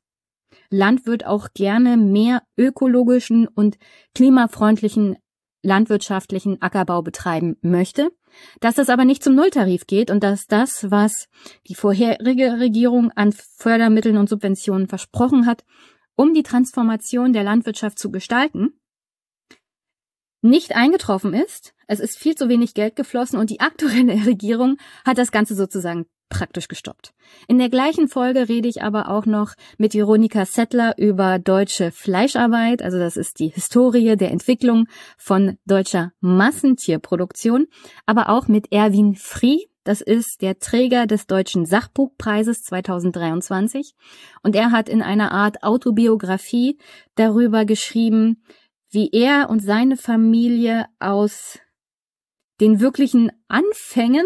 Landwirt 0.69 1.25
auch 1.25 1.49
gerne 1.53 1.97
mehr 1.97 2.43
ökologischen 2.57 3.47
und 3.47 3.77
klimafreundlichen 4.13 5.17
landwirtschaftlichen 5.61 6.61
Ackerbau 6.61 7.01
betreiben 7.01 7.57
möchte, 7.61 8.11
dass 8.61 8.75
das 8.75 8.89
aber 8.89 9.03
nicht 9.03 9.23
zum 9.23 9.35
Nulltarif 9.35 9.87
geht 9.87 10.09
und 10.09 10.23
dass 10.23 10.47
das, 10.47 10.89
was 10.89 11.27
die 11.67 11.75
vorherige 11.75 12.59
Regierung 12.59 13.11
an 13.11 13.33
Fördermitteln 13.33 14.15
und 14.15 14.29
Subventionen 14.29 14.87
versprochen 14.87 15.45
hat, 15.45 15.65
um 16.19 16.33
die 16.33 16.43
Transformation 16.43 17.31
der 17.31 17.45
Landwirtschaft 17.45 17.97
zu 17.97 18.11
gestalten, 18.11 18.73
nicht 20.41 20.75
eingetroffen 20.75 21.33
ist. 21.33 21.73
Es 21.87 22.01
ist 22.01 22.17
viel 22.17 22.35
zu 22.35 22.49
wenig 22.49 22.73
Geld 22.73 22.97
geflossen 22.97 23.39
und 23.39 23.49
die 23.49 23.61
aktuelle 23.61 24.13
Regierung 24.25 24.75
hat 25.05 25.17
das 25.17 25.31
Ganze 25.31 25.55
sozusagen 25.55 26.07
praktisch 26.27 26.67
gestoppt. 26.67 27.13
In 27.47 27.57
der 27.57 27.69
gleichen 27.69 28.09
Folge 28.09 28.49
rede 28.49 28.67
ich 28.67 28.83
aber 28.83 29.07
auch 29.07 29.25
noch 29.25 29.53
mit 29.77 29.93
Veronika 29.93 30.45
Settler 30.45 30.93
über 30.97 31.39
deutsche 31.39 31.93
Fleischarbeit, 31.93 32.81
also 32.81 32.99
das 32.99 33.15
ist 33.15 33.39
die 33.39 33.47
Historie 33.47 34.17
der 34.17 34.31
Entwicklung 34.31 34.87
von 35.17 35.57
deutscher 35.65 36.11
Massentierproduktion, 36.19 37.67
aber 38.05 38.27
auch 38.27 38.49
mit 38.49 38.73
Erwin 38.73 39.15
Frie, 39.15 39.68
das 39.83 40.01
ist 40.01 40.41
der 40.41 40.59
Träger 40.59 41.07
des 41.07 41.27
Deutschen 41.27 41.65
Sachbuchpreises 41.65 42.63
2023. 42.63 43.93
Und 44.43 44.55
er 44.55 44.71
hat 44.71 44.89
in 44.89 45.01
einer 45.01 45.31
Art 45.31 45.63
Autobiografie 45.63 46.77
darüber 47.15 47.65
geschrieben, 47.65 48.43
wie 48.91 49.09
er 49.11 49.49
und 49.49 49.61
seine 49.61 49.97
Familie 49.97 50.85
aus 50.99 51.59
den 52.59 52.79
wirklichen 52.79 53.31
Anfängen 53.47 54.25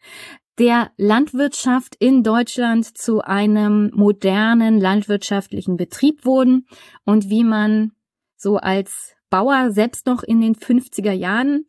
der 0.58 0.90
Landwirtschaft 0.96 1.94
in 2.00 2.24
Deutschland 2.24 2.98
zu 2.98 3.20
einem 3.20 3.92
modernen 3.94 4.80
landwirtschaftlichen 4.80 5.76
Betrieb 5.76 6.24
wurden 6.24 6.66
und 7.04 7.30
wie 7.30 7.44
man 7.44 7.92
so 8.36 8.56
als 8.56 9.14
Bauer 9.30 9.70
selbst 9.70 10.06
noch 10.06 10.22
in 10.22 10.40
den 10.40 10.56
50er 10.56 11.12
Jahren 11.12 11.66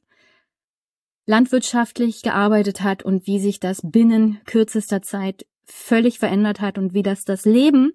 landwirtschaftlich 1.30 2.24
gearbeitet 2.24 2.82
hat 2.82 3.04
und 3.04 3.28
wie 3.28 3.40
sich 3.40 3.60
das 3.60 3.82
binnen 3.84 4.42
kürzester 4.46 5.04
Zeit 5.04 5.46
völlig 5.64 6.18
verändert 6.18 6.60
hat 6.60 6.80
und 6.80 6.96
wie 6.96 7.04
das 7.04 7.24
das 7.24 7.46
Leben 7.46 7.94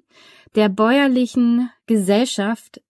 der 0.54 0.68
bäuerlichen 0.68 1.68
Gesellschaft 1.86 2.80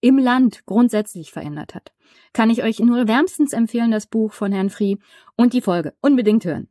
im 0.00 0.18
Land 0.18 0.64
grundsätzlich 0.66 1.32
verändert 1.32 1.74
hat. 1.74 1.90
Kann 2.32 2.48
ich 2.48 2.62
euch 2.62 2.78
nur 2.78 3.08
wärmstens 3.08 3.52
empfehlen, 3.52 3.90
das 3.90 4.06
Buch 4.06 4.32
von 4.32 4.52
Herrn 4.52 4.70
Frie 4.70 4.98
und 5.34 5.52
die 5.52 5.60
Folge 5.60 5.94
unbedingt 6.00 6.44
hören. 6.44 6.68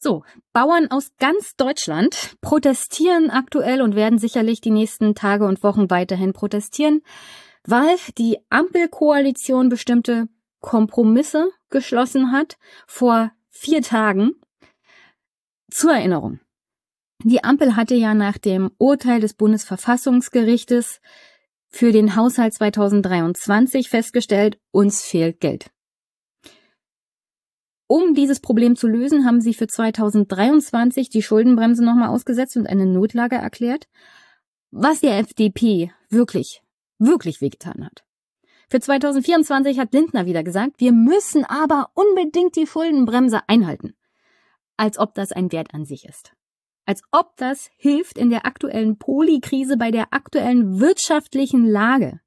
So, 0.00 0.24
Bauern 0.52 0.90
aus 0.90 1.12
ganz 1.20 1.54
Deutschland 1.54 2.34
protestieren 2.40 3.30
aktuell 3.30 3.80
und 3.80 3.94
werden 3.94 4.18
sicherlich 4.18 4.60
die 4.60 4.70
nächsten 4.72 5.14
Tage 5.14 5.44
und 5.44 5.62
Wochen 5.62 5.88
weiterhin 5.88 6.32
protestieren, 6.32 7.02
weil 7.64 7.96
die 8.16 8.38
Ampelkoalition 8.50 9.68
bestimmte 9.68 10.28
Kompromisse 10.60 11.52
geschlossen 11.70 12.32
hat 12.32 12.56
vor 12.86 13.32
vier 13.50 13.82
Tagen. 13.82 14.32
Zur 15.70 15.92
Erinnerung. 15.92 16.40
Die 17.24 17.42
Ampel 17.42 17.76
hatte 17.76 17.94
ja 17.94 18.14
nach 18.14 18.38
dem 18.38 18.70
Urteil 18.78 19.20
des 19.20 19.34
Bundesverfassungsgerichtes 19.34 21.00
für 21.68 21.92
den 21.92 22.16
Haushalt 22.16 22.54
2023 22.54 23.88
festgestellt, 23.88 24.58
uns 24.70 25.02
fehlt 25.02 25.40
Geld. 25.40 25.70
Um 27.86 28.14
dieses 28.14 28.40
Problem 28.40 28.76
zu 28.76 28.86
lösen, 28.86 29.24
haben 29.24 29.40
sie 29.40 29.54
für 29.54 29.66
2023 29.66 31.08
die 31.08 31.22
Schuldenbremse 31.22 31.84
nochmal 31.84 32.08
ausgesetzt 32.08 32.56
und 32.56 32.66
eine 32.66 32.86
Notlage 32.86 33.36
erklärt, 33.36 33.88
was 34.70 35.00
der 35.00 35.18
FDP 35.18 35.90
wirklich, 36.10 36.62
wirklich 36.98 37.40
wehgetan 37.40 37.84
hat. 37.84 38.04
Für 38.70 38.80
2024 38.80 39.78
hat 39.78 39.94
Lindner 39.94 40.26
wieder 40.26 40.42
gesagt, 40.42 40.74
wir 40.78 40.92
müssen 40.92 41.44
aber 41.44 41.90
unbedingt 41.94 42.54
die 42.54 42.66
Schuldenbremse 42.66 43.40
einhalten. 43.48 43.94
Als 44.76 44.98
ob 44.98 45.14
das 45.14 45.32
ein 45.32 45.50
Wert 45.52 45.72
an 45.72 45.86
sich 45.86 46.04
ist. 46.04 46.32
Als 46.84 47.02
ob 47.10 47.36
das 47.36 47.70
hilft 47.76 48.18
in 48.18 48.30
der 48.30 48.46
aktuellen 48.46 48.98
Polikrise 48.98 49.76
bei 49.76 49.90
der 49.90 50.12
aktuellen 50.12 50.80
wirtschaftlichen 50.80 51.66
Lage. 51.66 52.20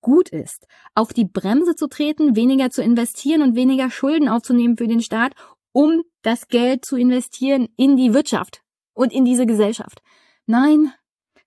Gut 0.00 0.28
ist, 0.30 0.66
auf 0.96 1.12
die 1.12 1.24
Bremse 1.24 1.76
zu 1.76 1.86
treten, 1.86 2.34
weniger 2.34 2.70
zu 2.70 2.82
investieren 2.82 3.42
und 3.42 3.54
weniger 3.54 3.88
Schulden 3.88 4.28
aufzunehmen 4.28 4.76
für 4.76 4.88
den 4.88 5.00
Staat, 5.00 5.34
um 5.70 6.02
das 6.22 6.48
Geld 6.48 6.84
zu 6.84 6.96
investieren 6.96 7.68
in 7.76 7.96
die 7.96 8.12
Wirtschaft 8.12 8.62
und 8.94 9.12
in 9.12 9.24
diese 9.24 9.46
Gesellschaft. 9.46 10.02
Nein, 10.46 10.92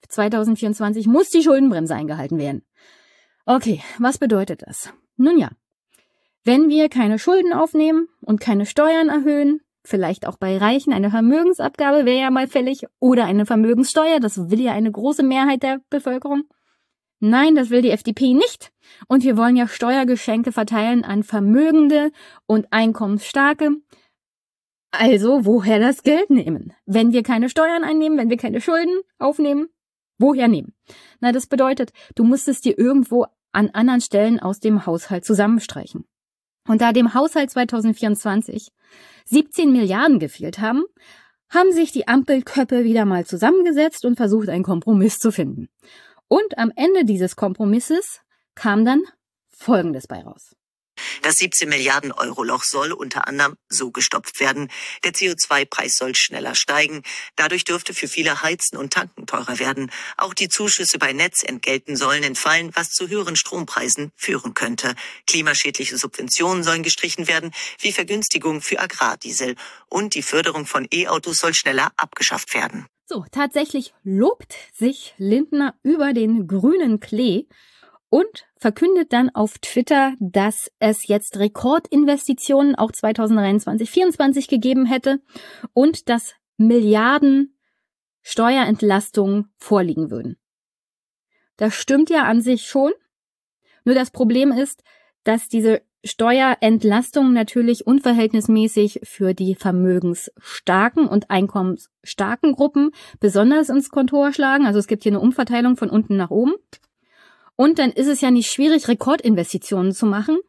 2024 0.08 1.06
muss 1.06 1.30
die 1.30 1.44
Schuldenbremse 1.44 1.96
eingehalten 1.96 2.38
werden. 2.38 2.64
Okay, 3.46 3.82
was 4.00 4.18
bedeutet 4.18 4.64
das? 4.66 4.92
Nun 5.18 5.38
ja, 5.38 5.50
wenn 6.44 6.70
wir 6.70 6.90
keine 6.90 7.20
Schulden 7.20 7.54
aufnehmen 7.54 8.08
und 8.22 8.40
keine 8.40 8.66
Steuern 8.66 9.10
erhöhen, 9.10 9.62
vielleicht 9.84 10.28
auch 10.28 10.38
bei 10.38 10.58
Reichen 10.58 10.94
eine 10.94 11.12
Vermögensabgabe 11.12 12.06
wäre 12.06 12.22
ja 12.22 12.32
mal 12.32 12.48
fällig 12.48 12.86
oder 13.00 13.25
eine 13.25 13.46
Vermögenssteuer, 13.46 14.20
das 14.20 14.50
will 14.50 14.62
ja 14.62 14.72
eine 14.74 14.92
große 14.92 15.24
Mehrheit 15.24 15.64
der 15.64 15.82
Bevölkerung. 15.90 16.44
Nein, 17.20 17.56
das 17.56 17.70
will 17.70 17.82
die 17.82 17.92
FDP 17.92 18.34
nicht. 18.34 18.72
Und 19.08 19.24
wir 19.24 19.38
wollen 19.38 19.56
ja 19.56 19.68
Steuergeschenke 19.68 20.52
verteilen 20.52 21.04
an 21.04 21.24
Vermögende 21.24 22.12
und 22.46 22.68
Einkommensstarke. 22.72 23.78
Also, 24.92 25.46
woher 25.46 25.80
das 25.80 26.04
Geld 26.04 26.30
nehmen? 26.30 26.74
Wenn 26.86 27.12
wir 27.12 27.24
keine 27.24 27.50
Steuern 27.50 27.84
einnehmen, 27.84 28.18
wenn 28.18 28.30
wir 28.30 28.38
keine 28.38 28.62
Schulden 28.62 29.02
aufnehmen, 29.18 29.70
woher 30.18 30.48
nehmen? 30.48 30.74
Na, 31.25 31.32
das 31.32 31.48
bedeutet, 31.48 31.91
du 32.13 32.24
musst 32.24 32.48
es 32.48 32.62
dir 32.62 32.77
irgendwo 32.77 33.25
an 33.51 33.72
anderen 33.72 34.00
Stellen 34.00 34.39
aus 34.39 34.60
dem 34.60 34.86
Haushalt 34.86 35.25
zusammenstreichen. 35.25 36.05
Und 36.67 36.82
da 36.82 36.94
dem 36.94 37.15
Haushalt 37.15 37.50
2024 37.50 38.72
17 39.25 39.72
Milliarden 39.72 40.20
gefehlt 40.20 40.60
haben, 40.60 40.84
haben 41.50 41.72
sich 41.72 41.91
die 41.91 42.08
Ampelköppe 42.08 42.84
wieder 42.84 43.05
mal 43.05 43.25
zusammengesetzt 43.25 44.05
und 44.05 44.17
versucht, 44.17 44.50
einen 44.50 44.63
Kompromiss 44.63 45.17
zu 45.17 45.32
finden. 45.32 45.67
Und 46.27 46.60
am 46.60 46.72
Ende 46.75 47.05
dieses 47.05 47.36
Kompromisses 47.36 48.22
kam 48.53 48.86
dann 48.86 49.01
Folgendes 49.48 50.05
bei 50.05 50.22
raus. 50.22 50.55
Das 51.22 51.36
17 51.36 51.70
Milliarden 51.70 52.12
Euro 52.12 52.44
Loch 52.44 52.64
soll 52.64 52.92
unter 52.92 53.28
anderem 53.28 53.58
so 53.70 53.92
gestopft 53.92 54.40
werden. 54.40 54.70
Der 55.04 55.14
CO2-Preis 55.14 55.96
soll 55.96 56.16
schneller 56.16 56.56
steigen. 56.56 57.04
Dadurch 57.36 57.64
dürfte 57.64 57.94
für 57.94 58.08
viele 58.08 58.42
Heizen 58.42 58.78
und 58.78 58.94
Tanken 58.94 59.26
teurer 59.26 59.60
werden. 59.60 59.92
Auch 60.18 60.34
die 60.34 60.50
Zuschüsse 60.50 60.98
bei 61.00 61.14
Netzentgelten 61.14 61.96
sollen 61.96 62.24
entfallen, 62.24 62.72
was 62.76 62.90
zu 62.90 63.08
höheren 63.08 63.36
Strompreisen 63.36 64.12
führen 64.16 64.54
könnte. 64.54 64.96
Klimaschädliche 65.28 65.98
Subventionen 65.98 66.64
sollen 66.64 66.84
gestrichen 66.84 67.28
werden, 67.28 67.52
wie 67.80 67.92
Vergünstigung 67.92 68.62
für 68.62 68.80
Agrardiesel. 68.80 69.56
Und 69.88 70.16
die 70.16 70.24
Förderung 70.24 70.66
von 70.66 70.88
E-Autos 70.92 71.38
soll 71.38 71.54
schneller 71.54 71.92
abgeschafft 71.98 72.54
werden. 72.54 72.88
So, 73.08 73.24
tatsächlich 73.32 73.94
lobt 74.04 74.56
sich 74.74 75.14
Lindner 75.18 75.76
über 75.84 76.12
den 76.14 76.48
grünen 76.48 77.00
Klee 77.00 77.46
und 78.16 78.48
verkündet 78.56 79.12
dann 79.12 79.30
auf 79.30 79.58
Twitter, 79.58 80.14
dass 80.22 80.72
es 80.80 81.06
jetzt 81.06 81.38
Rekordinvestitionen 81.38 82.74
auch 82.76 82.94
2023, 82.94 83.92
2024 83.92 84.48
gegeben 84.48 84.86
hätte 84.86 85.20
und 85.74 86.08
dass 86.08 86.34
Milliarden 86.56 87.58
Steuerentlastungen 88.22 89.50
vorliegen 89.58 90.12
würden. 90.12 90.38
Das 91.58 91.76
stimmt 91.76 92.10
ja 92.10 92.24
an 92.24 92.40
sich 92.40 92.66
schon. 92.66 92.94
Nur 93.84 93.96
das 93.96 94.12
Problem 94.12 94.54
ist, 94.54 94.82
dass 95.26 95.50
diese 95.50 95.82
Steuerentlastungen 96.06 97.34
natürlich 97.34 97.86
unverhältnismäßig 97.86 99.02
für 99.04 99.34
die 99.34 99.56
vermögensstarken 99.56 101.10
und 101.10 101.30
einkommensstarken 101.30 102.54
Gruppen 102.54 102.92
besonders 103.20 103.68
ins 103.68 103.90
Kontor 103.90 104.32
schlagen. 104.32 104.66
Also 104.66 104.80
es 104.80 104.88
gibt 104.88 105.04
hier 105.04 105.12
eine 105.12 105.20
Umverteilung 105.20 105.76
von 105.76 105.90
unten 105.90 106.16
nach 106.16 106.32
oben. 106.32 106.54
Und 107.58 107.80
dann 107.80 107.92
ist 107.92 108.08
es 108.08 108.22
ja 108.22 108.32
nicht 108.32 108.52
schwierig, 108.52 108.88
Rekordinvestitionen 108.88 109.94
zu 109.94 110.06
machen, 110.06 110.40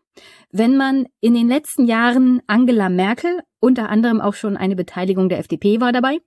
wenn 0.51 0.77
man 0.77 1.07
in 1.21 1.35
den 1.35 1.49
letzten 1.49 1.87
Jahren 1.87 2.43
Angela 2.47 2.89
Merkel, 2.89 3.41
unter 3.61 3.89
anderem 3.89 4.21
auch 4.21 4.35
schon 4.35 4.57
eine 4.57 4.77
Beteiligung 4.77 5.29
der 5.29 5.39
FDP 5.39 5.81
war 5.81 5.93
dabei, 5.93 6.19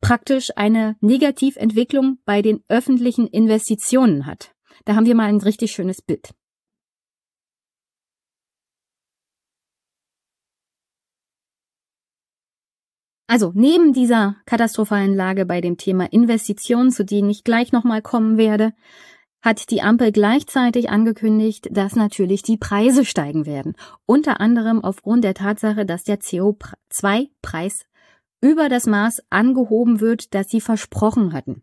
praktisch 0.00 0.50
eine 0.56 0.96
Negativentwicklung 1.00 2.18
bei 2.24 2.42
den 2.42 2.62
öffentlichen 2.68 3.26
Investitionen 3.26 4.26
hat. 4.26 4.54
Da 4.84 4.94
haben 4.94 5.06
wir 5.06 5.14
mal 5.14 5.28
ein 5.28 5.40
richtig 5.40 5.72
schönes 5.72 6.02
Bild. 6.02 6.32
Also 13.28 13.52
neben 13.54 13.94
dieser 13.94 14.36
katastrophalen 14.44 15.14
Lage 15.14 15.46
bei 15.46 15.62
dem 15.62 15.78
Thema 15.78 16.12
Investitionen, 16.12 16.90
zu 16.90 17.02
denen 17.02 17.30
ich 17.30 17.44
gleich 17.44 17.72
nochmal 17.72 18.02
kommen 18.02 18.36
werde, 18.36 18.74
hat 19.42 19.70
die 19.70 19.82
Ampel 19.82 20.12
gleichzeitig 20.12 20.88
angekündigt, 20.88 21.68
dass 21.72 21.96
natürlich 21.96 22.42
die 22.42 22.56
Preise 22.56 23.04
steigen 23.04 23.44
werden. 23.44 23.74
Unter 24.06 24.40
anderem 24.40 24.82
aufgrund 24.82 25.24
der 25.24 25.34
Tatsache, 25.34 25.84
dass 25.84 26.04
der 26.04 26.20
CO2-Preis 26.20 27.84
über 28.40 28.68
das 28.68 28.86
Maß 28.86 29.22
angehoben 29.30 30.00
wird, 30.00 30.34
das 30.34 30.48
sie 30.48 30.60
versprochen 30.60 31.32
hatten. 31.32 31.62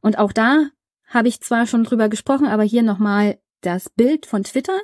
Und 0.00 0.18
auch 0.18 0.32
da 0.32 0.68
habe 1.06 1.28
ich 1.28 1.40
zwar 1.40 1.66
schon 1.66 1.84
drüber 1.84 2.08
gesprochen, 2.08 2.46
aber 2.46 2.62
hier 2.62 2.82
nochmal 2.82 3.38
das 3.60 3.88
Bild 3.90 4.26
von 4.26 4.44
Twitter 4.44 4.78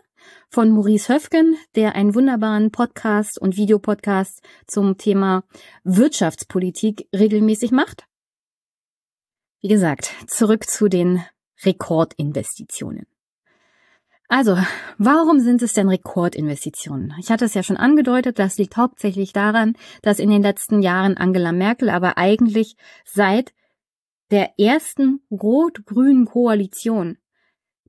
von 0.48 0.70
Maurice 0.70 1.12
Höfgen, 1.12 1.56
der 1.76 1.94
einen 1.94 2.14
wunderbaren 2.14 2.70
Podcast 2.70 3.38
und 3.38 3.56
Videopodcast 3.56 4.42
zum 4.66 4.96
Thema 4.96 5.44
Wirtschaftspolitik 5.84 7.08
regelmäßig 7.14 7.70
macht. 7.70 8.06
Wie 9.60 9.68
gesagt, 9.68 10.12
zurück 10.26 10.68
zu 10.68 10.88
den 10.88 11.22
Rekordinvestitionen. 11.64 13.06
Also, 14.28 14.56
warum 14.96 15.40
sind 15.40 15.62
es 15.62 15.74
denn 15.74 15.88
Rekordinvestitionen? 15.88 17.14
Ich 17.20 17.30
hatte 17.30 17.44
es 17.44 17.54
ja 17.54 17.62
schon 17.62 17.76
angedeutet, 17.76 18.38
das 18.38 18.56
liegt 18.56 18.76
hauptsächlich 18.76 19.32
daran, 19.32 19.76
dass 20.02 20.18
in 20.18 20.30
den 20.30 20.42
letzten 20.42 20.82
Jahren 20.82 21.16
Angela 21.16 21.52
Merkel 21.52 21.90
aber 21.90 22.16
eigentlich 22.16 22.76
seit 23.04 23.52
der 24.30 24.58
ersten 24.58 25.20
rot-grünen 25.30 26.24
Koalition 26.24 27.18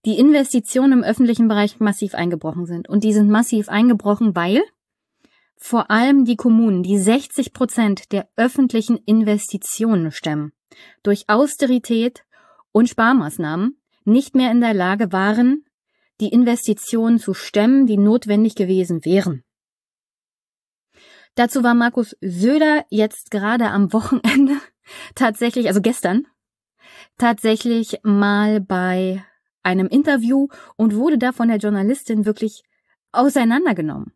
die 0.05 0.19
Investitionen 0.19 0.93
im 0.93 1.03
öffentlichen 1.03 1.47
Bereich 1.47 1.79
massiv 1.79 2.13
eingebrochen 2.13 2.65
sind. 2.65 2.87
Und 2.87 3.03
die 3.03 3.13
sind 3.13 3.29
massiv 3.29 3.69
eingebrochen, 3.69 4.35
weil 4.35 4.61
vor 5.57 5.89
allem 5.89 6.25
die 6.25 6.35
Kommunen, 6.35 6.83
die 6.83 6.99
60 6.99 7.53
Prozent 7.53 8.11
der 8.11 8.27
öffentlichen 8.35 8.97
Investitionen 8.97 10.11
stemmen, 10.11 10.51
durch 11.01 11.25
Austerität 11.27 12.23
und 12.75 12.89
Sparmaßnahmen 12.89 13.79
nicht 14.03 14.35
mehr 14.35 14.51
in 14.51 14.59
der 14.59 14.73
Lage 14.73 15.13
waren, 15.13 15.63
die 16.19 16.27
Investitionen 16.27 17.19
zu 17.19 17.33
stemmen, 17.33 17.87
die 17.87 17.95
notwendig 17.95 18.55
gewesen 18.55 19.05
wären. 19.05 19.45
Dazu 21.35 21.63
war 21.63 21.73
Markus 21.73 22.17
Söder 22.19 22.83
jetzt 22.89 23.31
gerade 23.31 23.69
am 23.69 23.93
Wochenende 23.93 24.57
tatsächlich, 25.15 25.67
also 25.69 25.79
gestern, 25.79 26.27
tatsächlich 27.17 27.99
mal 28.03 28.59
bei 28.59 29.23
einem 29.63 29.87
Interview 29.87 30.49
und 30.75 30.95
wurde 30.95 31.17
da 31.17 31.31
von 31.31 31.47
der 31.47 31.57
Journalistin 31.59 32.25
wirklich 32.25 32.61
auseinandergenommen. 33.13 34.11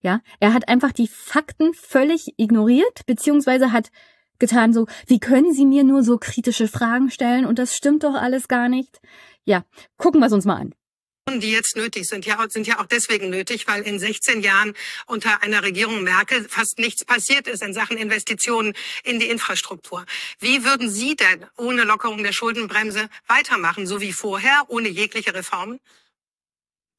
Ja, 0.00 0.20
er 0.40 0.52
hat 0.52 0.66
einfach 0.66 0.90
die 0.90 1.06
Fakten 1.06 1.72
völlig 1.74 2.34
ignoriert, 2.38 3.06
beziehungsweise 3.06 3.70
hat 3.70 3.92
getan, 4.38 4.72
so, 4.72 4.86
wie 5.06 5.20
können 5.20 5.52
Sie 5.52 5.66
mir 5.66 5.84
nur 5.84 6.02
so 6.02 6.18
kritische 6.18 6.68
Fragen 6.68 7.10
stellen 7.10 7.46
und 7.46 7.58
das 7.58 7.76
stimmt 7.76 8.04
doch 8.04 8.14
alles 8.14 8.48
gar 8.48 8.68
nicht. 8.68 9.00
Ja, 9.44 9.64
gucken 9.96 10.20
wir 10.20 10.26
es 10.26 10.32
uns 10.32 10.44
mal 10.44 10.56
an 10.56 10.74
die 11.40 11.50
jetzt 11.50 11.76
nötig 11.76 12.06
sind, 12.06 12.26
ja, 12.26 12.44
sind 12.48 12.66
ja 12.66 12.80
auch 12.80 12.86
deswegen 12.86 13.30
nötig, 13.30 13.66
weil 13.66 13.82
in 13.82 13.98
16 13.98 14.42
Jahren 14.42 14.74
unter 15.06 15.42
einer 15.42 15.62
Regierung 15.62 16.02
Merkel 16.02 16.46
fast 16.48 16.78
nichts 16.78 17.04
passiert 17.04 17.46
ist 17.48 17.62
in 17.62 17.72
Sachen 17.72 17.96
Investitionen 17.96 18.74
in 19.04 19.18
die 19.20 19.28
Infrastruktur. 19.28 20.04
Wie 20.38 20.64
würden 20.64 20.90
Sie 20.90 21.16
denn 21.16 21.46
ohne 21.56 21.84
Lockerung 21.84 22.22
der 22.22 22.32
Schuldenbremse 22.32 23.08
weitermachen, 23.26 23.86
so 23.86 24.00
wie 24.00 24.12
vorher, 24.12 24.64
ohne 24.68 24.88
jegliche 24.88 25.34
Reformen? 25.34 25.80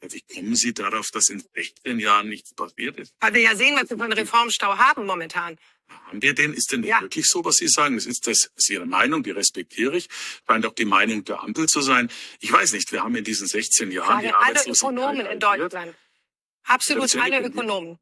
Wie 0.02 0.22
kommen 0.22 0.56
Sie 0.56 0.74
darauf, 0.74 1.10
dass 1.12 1.30
in 1.30 1.44
16 1.54 2.00
Jahren 2.00 2.30
nichts 2.30 2.54
passiert 2.54 2.98
ist? 2.98 3.14
Weil 3.20 3.34
wir 3.34 3.42
ja 3.42 3.56
sehen, 3.56 3.76
was 3.76 3.90
wir 3.90 3.98
für 3.98 4.04
einen 4.04 4.14
Reformstau 4.14 4.78
haben 4.78 5.06
momentan. 5.06 5.58
Haben 5.88 6.22
wir 6.22 6.34
den? 6.34 6.54
Ist 6.54 6.72
denn 6.72 6.84
ja. 6.84 7.02
wirklich 7.02 7.26
so, 7.26 7.44
was 7.46 7.58
Sie 7.58 7.68
sagen? 7.68 7.96
Das 7.96 8.06
ist 8.06 8.28
das 8.28 8.52
ist 8.56 8.70
Ihre 8.70 8.86
Meinung, 8.86 9.24
die 9.24 9.32
respektiere 9.32 9.98
ich. 9.98 10.08
Scheint 10.48 10.66
auch 10.66 10.74
die 10.74 10.86
Meinung 10.86 11.24
der 11.24 11.42
Ampel 11.42 11.68
zu 11.68 11.82
sein. 11.82 12.10
Ich 12.40 12.52
weiß 12.52 12.74
nicht, 12.74 12.92
wir 12.92 13.04
haben 13.04 13.16
in 13.16 13.24
diesen 13.24 13.48
16 13.48 13.92
Jahren 13.92 14.22
die 14.22 14.32
alle 14.32 14.60
Ökonomen 14.68 15.26
in 15.26 15.40
Deutschland. 15.40 15.96
Absolut 16.64 17.16
alle 17.16 17.42
Ökonomen 17.42 18.00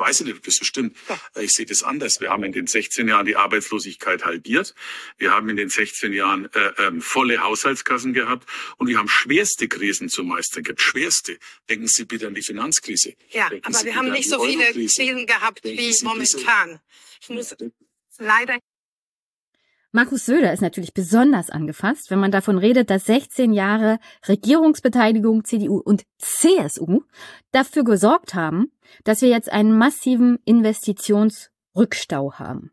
weiß 0.00 0.20
ich 0.20 0.26
nicht, 0.26 0.36
ob 0.36 0.42
das 0.42 0.56
so 0.56 0.64
stimmt. 0.64 0.96
Ich 1.38 1.52
sehe 1.52 1.66
das 1.66 1.82
anders. 1.82 2.20
Wir 2.20 2.30
haben 2.30 2.42
in 2.44 2.52
den 2.52 2.66
16 2.66 3.06
Jahren 3.06 3.26
die 3.26 3.36
Arbeitslosigkeit 3.36 4.24
halbiert. 4.24 4.74
Wir 5.18 5.30
haben 5.30 5.48
in 5.48 5.56
den 5.56 5.68
16 5.68 6.12
Jahren 6.12 6.52
äh, 6.54 6.72
ähm, 6.78 7.00
volle 7.00 7.42
Haushaltskassen 7.42 8.12
gehabt 8.12 8.48
und 8.78 8.88
wir 8.88 8.98
haben 8.98 9.08
schwerste 9.08 9.68
Krisen 9.68 10.08
zu 10.08 10.24
meistern 10.24 10.62
gehabt. 10.62 10.80
Schwerste. 10.80 11.38
Denken 11.68 11.86
Sie 11.86 12.04
bitte 12.04 12.26
an 12.26 12.34
die 12.34 12.42
Finanzkrise. 12.42 13.14
Ja, 13.30 13.48
Denken 13.48 13.66
aber 13.66 13.78
Sie 13.78 13.84
wir 13.86 13.94
haben 13.94 14.10
nicht 14.10 14.28
so 14.28 14.42
viele 14.44 14.72
Krisen 14.72 15.26
gehabt 15.26 15.62
Denken 15.64 15.78
wie 15.78 15.92
Sie 15.92 16.04
momentan. 16.04 16.80
Ich 17.20 17.28
muss 17.28 17.54
leider 18.18 18.58
Markus 19.92 20.24
Söder 20.24 20.52
ist 20.52 20.60
natürlich 20.60 20.94
besonders 20.94 21.50
angefasst, 21.50 22.10
wenn 22.10 22.20
man 22.20 22.30
davon 22.30 22.58
redet, 22.58 22.90
dass 22.90 23.06
16 23.06 23.52
Jahre 23.52 23.98
Regierungsbeteiligung 24.28 25.44
CDU 25.44 25.78
und 25.78 26.04
CSU 26.18 27.02
dafür 27.50 27.82
gesorgt 27.82 28.34
haben, 28.34 28.70
dass 29.02 29.20
wir 29.20 29.28
jetzt 29.28 29.50
einen 29.50 29.76
massiven 29.76 30.38
Investitionsrückstau 30.44 32.34
haben. 32.34 32.70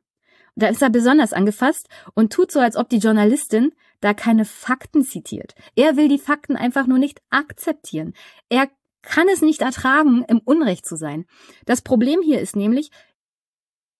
Da 0.56 0.68
ist 0.68 0.82
er 0.82 0.92
besonders 0.92 1.34
angefasst 1.34 1.88
und 2.14 2.34
tut 2.34 2.52
so, 2.52 2.60
als 2.60 2.76
ob 2.76 2.90
die 2.90 2.98
Journalistin 2.98 3.74
da 4.00 4.14
keine 4.14 4.46
Fakten 4.46 5.04
zitiert. 5.04 5.56
Er 5.76 5.98
will 5.98 6.10
die 6.10 6.20
Fakten 6.20 6.56
einfach 6.56 6.86
nur 6.86 7.00
nicht 7.00 7.22
akzeptieren. 7.32 8.14
Er 8.50 8.70
kann 9.02 9.28
es 9.28 9.42
nicht 9.42 9.62
ertragen, 9.62 10.24
im 10.28 10.40
Unrecht 10.40 10.86
zu 10.86 10.96
sein. 10.98 11.26
Das 11.66 11.82
Problem 11.82 12.22
hier 12.22 12.42
ist 12.42 12.56
nämlich, 12.56 12.92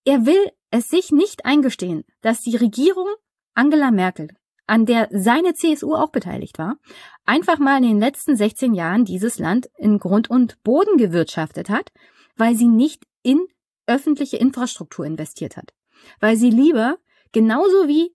er 0.06 0.26
will 0.26 0.52
es 0.72 0.90
sich 0.90 1.12
nicht 1.12 1.46
eingestehen, 1.46 2.04
dass 2.22 2.42
die 2.42 2.56
Regierung 2.56 3.08
Angela 3.54 3.92
Merkel 3.92 4.30
an 4.68 4.86
der 4.86 5.08
seine 5.12 5.54
CSU 5.54 5.96
auch 5.96 6.10
beteiligt 6.10 6.60
war, 6.60 6.78
einfach 7.26 7.58
mal 7.58 7.78
in 7.78 7.84
den 7.84 8.00
letzten 8.00 8.36
16 8.36 8.74
Jahren 8.74 9.06
dieses 9.06 9.40
Land 9.40 9.70
in 9.78 9.98
Grund 9.98 10.30
und 10.30 10.62
Boden 10.64 10.98
gewirtschaftet 10.98 11.70
hat, 11.70 11.92
weil 12.36 12.56
sie 12.56 12.68
nicht 12.68 13.06
in 13.24 13.40
öffentliche 13.88 14.38
Infrastruktur 14.38 15.06
investiert 15.06 15.56
hat. 15.56 15.74
Weil 16.20 16.36
sie 16.36 16.50
lieber, 16.50 16.98
genauso 17.32 17.88
wie 17.88 18.14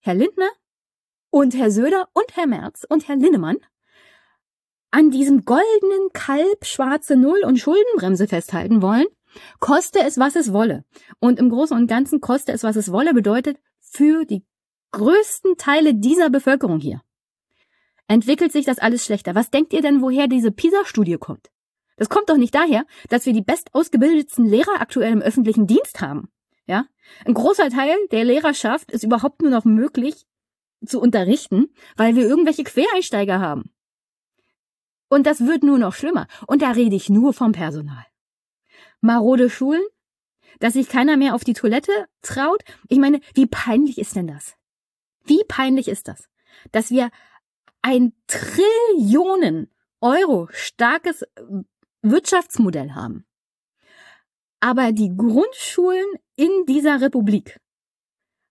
Herr 0.00 0.14
Lindner 0.14 0.48
und 1.30 1.54
Herr 1.54 1.70
Söder 1.70 2.08
und 2.14 2.36
Herr 2.36 2.46
Merz 2.46 2.84
und 2.88 3.06
Herr 3.06 3.16
Linnemann, 3.16 3.58
an 4.90 5.10
diesem 5.10 5.44
goldenen 5.44 6.12
Kalb 6.12 6.64
schwarze 6.64 7.16
Null 7.16 7.42
und 7.44 7.58
Schuldenbremse 7.58 8.26
festhalten 8.28 8.82
wollen, 8.82 9.06
koste 9.60 10.00
es, 10.00 10.18
was 10.18 10.36
es 10.36 10.52
wolle. 10.52 10.84
Und 11.20 11.38
im 11.38 11.50
Großen 11.50 11.76
und 11.76 11.86
Ganzen 11.86 12.20
koste 12.20 12.52
es, 12.52 12.62
was 12.62 12.76
es 12.76 12.92
wolle, 12.92 13.14
bedeutet 13.14 13.58
für 13.80 14.24
die 14.24 14.44
größten 14.92 15.56
Teile 15.56 15.94
dieser 15.94 16.30
Bevölkerung 16.30 16.80
hier 16.80 17.02
entwickelt 18.12 18.52
sich 18.52 18.66
das 18.66 18.78
alles 18.78 19.04
schlechter. 19.04 19.34
Was 19.34 19.50
denkt 19.50 19.72
ihr 19.72 19.80
denn, 19.80 20.02
woher 20.02 20.26
diese 20.26 20.52
PISA-Studie 20.52 21.16
kommt? 21.16 21.50
Das 21.96 22.10
kommt 22.10 22.28
doch 22.28 22.36
nicht 22.36 22.54
daher, 22.54 22.84
dass 23.08 23.26
wir 23.26 23.32
die 23.32 23.42
bestausgebildetsten 23.42 24.44
Lehrer 24.44 24.80
aktuell 24.80 25.12
im 25.12 25.22
öffentlichen 25.22 25.66
Dienst 25.66 26.00
haben. 26.00 26.28
Ja? 26.66 26.86
Ein 27.24 27.34
großer 27.34 27.70
Teil 27.70 27.96
der 28.10 28.24
Lehrerschaft 28.24 28.92
ist 28.92 29.04
überhaupt 29.04 29.40
nur 29.40 29.50
noch 29.50 29.64
möglich 29.64 30.26
zu 30.84 31.00
unterrichten, 31.00 31.68
weil 31.96 32.14
wir 32.14 32.24
irgendwelche 32.24 32.64
Quereinsteiger 32.64 33.40
haben. 33.40 33.72
Und 35.08 35.26
das 35.26 35.46
wird 35.46 35.62
nur 35.62 35.78
noch 35.78 35.94
schlimmer. 35.94 36.26
Und 36.46 36.60
da 36.62 36.72
rede 36.72 36.96
ich 36.96 37.08
nur 37.08 37.32
vom 37.32 37.52
Personal. 37.52 38.04
Marode 39.02 39.50
Schulen, 39.50 39.82
dass 40.60 40.74
sich 40.74 40.88
keiner 40.88 41.16
mehr 41.16 41.34
auf 41.34 41.44
die 41.44 41.54
Toilette 41.54 41.92
traut. 42.22 42.62
Ich 42.88 42.98
meine, 42.98 43.20
wie 43.34 43.46
peinlich 43.46 43.98
ist 43.98 44.16
denn 44.16 44.28
das? 44.28 44.56
Wie 45.24 45.42
peinlich 45.46 45.88
ist 45.88 46.08
das, 46.08 46.28
dass 46.70 46.90
wir 46.90 47.10
ein 47.82 48.14
Trillionen 48.26 49.70
Euro 50.00 50.48
starkes 50.52 51.24
Wirtschaftsmodell 52.02 52.92
haben. 52.92 53.24
Aber 54.60 54.92
die 54.92 55.14
Grundschulen 55.16 56.06
in 56.36 56.64
dieser 56.66 57.00
Republik 57.00 57.60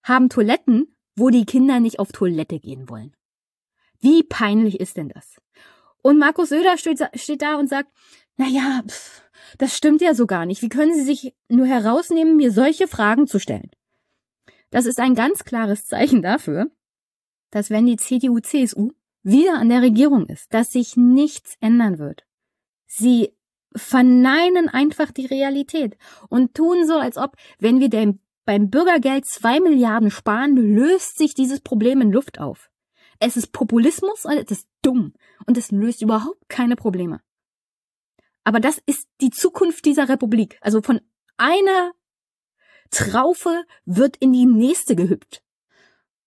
haben 0.03 0.29
Toiletten, 0.29 0.95
wo 1.15 1.29
die 1.29 1.45
Kinder 1.45 1.79
nicht 1.79 1.99
auf 1.99 2.11
Toilette 2.11 2.59
gehen 2.59 2.89
wollen. 2.89 3.15
Wie 3.99 4.23
peinlich 4.23 4.79
ist 4.79 4.97
denn 4.97 5.09
das? 5.09 5.41
Und 6.01 6.17
Markus 6.17 6.49
Söder 6.49 6.77
steht, 6.77 6.99
steht 7.15 7.41
da 7.41 7.55
und 7.55 7.67
sagt, 7.67 7.91
na 8.37 8.47
ja, 8.47 8.81
pff, 8.87 9.21
das 9.57 9.75
stimmt 9.75 10.01
ja 10.01 10.13
so 10.13 10.25
gar 10.25 10.45
nicht. 10.45 10.61
Wie 10.61 10.69
können 10.69 10.93
Sie 10.93 11.03
sich 11.03 11.35
nur 11.49 11.65
herausnehmen, 11.65 12.37
mir 12.37 12.51
solche 12.51 12.87
Fragen 12.87 13.27
zu 13.27 13.39
stellen? 13.39 13.71
Das 14.69 14.85
ist 14.85 14.99
ein 14.99 15.15
ganz 15.15 15.43
klares 15.43 15.85
Zeichen 15.85 16.21
dafür, 16.21 16.71
dass 17.51 17.69
wenn 17.69 17.85
die 17.85 17.97
CDU, 17.97 18.39
CSU 18.39 18.91
wieder 19.23 19.55
an 19.55 19.69
der 19.69 19.81
Regierung 19.81 20.25
ist, 20.27 20.53
dass 20.53 20.71
sich 20.71 20.95
nichts 20.95 21.55
ändern 21.59 21.99
wird. 21.99 22.25
Sie 22.87 23.35
verneinen 23.75 24.67
einfach 24.69 25.11
die 25.11 25.25
Realität 25.25 25.97
und 26.29 26.55
tun 26.55 26.87
so, 26.87 26.95
als 26.95 27.17
ob, 27.17 27.35
wenn 27.59 27.79
wir 27.79 27.89
dem, 27.89 28.19
beim 28.45 28.69
Bürgergeld 28.69 29.25
zwei 29.25 29.59
Milliarden 29.59 30.11
sparen, 30.11 30.55
löst 30.55 31.17
sich 31.17 31.33
dieses 31.33 31.61
Problem 31.61 32.01
in 32.01 32.11
Luft 32.11 32.39
auf. 32.39 32.69
Es 33.19 33.37
ist 33.37 33.51
Populismus 33.51 34.25
und 34.25 34.33
es 34.33 34.51
ist 34.51 34.67
dumm 34.81 35.13
und 35.45 35.57
es 35.57 35.71
löst 35.71 36.01
überhaupt 36.01 36.49
keine 36.49 36.75
Probleme. 36.75 37.21
Aber 38.43 38.59
das 38.59 38.81
ist 38.85 39.07
die 39.21 39.29
Zukunft 39.29 39.85
dieser 39.85 40.09
Republik. 40.09 40.57
Also 40.61 40.81
von 40.81 41.01
einer 41.37 41.91
Traufe 42.89 43.63
wird 43.85 44.17
in 44.17 44.33
die 44.33 44.45
nächste 44.45 44.95
gehüpft. 44.95 45.41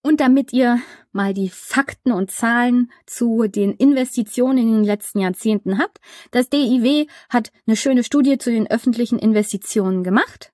Und 0.02 0.20
damit 0.20 0.52
ihr 0.52 0.80
mal 1.12 1.32
die 1.32 1.48
Fakten 1.48 2.12
und 2.12 2.30
Zahlen 2.30 2.92
zu 3.06 3.46
den 3.48 3.72
Investitionen 3.72 4.58
in 4.58 4.72
den 4.74 4.84
letzten 4.84 5.20
Jahrzehnten 5.20 5.78
habt, 5.78 5.98
das 6.30 6.50
DIW 6.50 7.06
hat 7.30 7.50
eine 7.66 7.76
schöne 7.76 8.04
Studie 8.04 8.36
zu 8.36 8.50
den 8.50 8.70
öffentlichen 8.70 9.18
Investitionen 9.18 10.04
gemacht, 10.04 10.52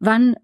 wann 0.00 0.34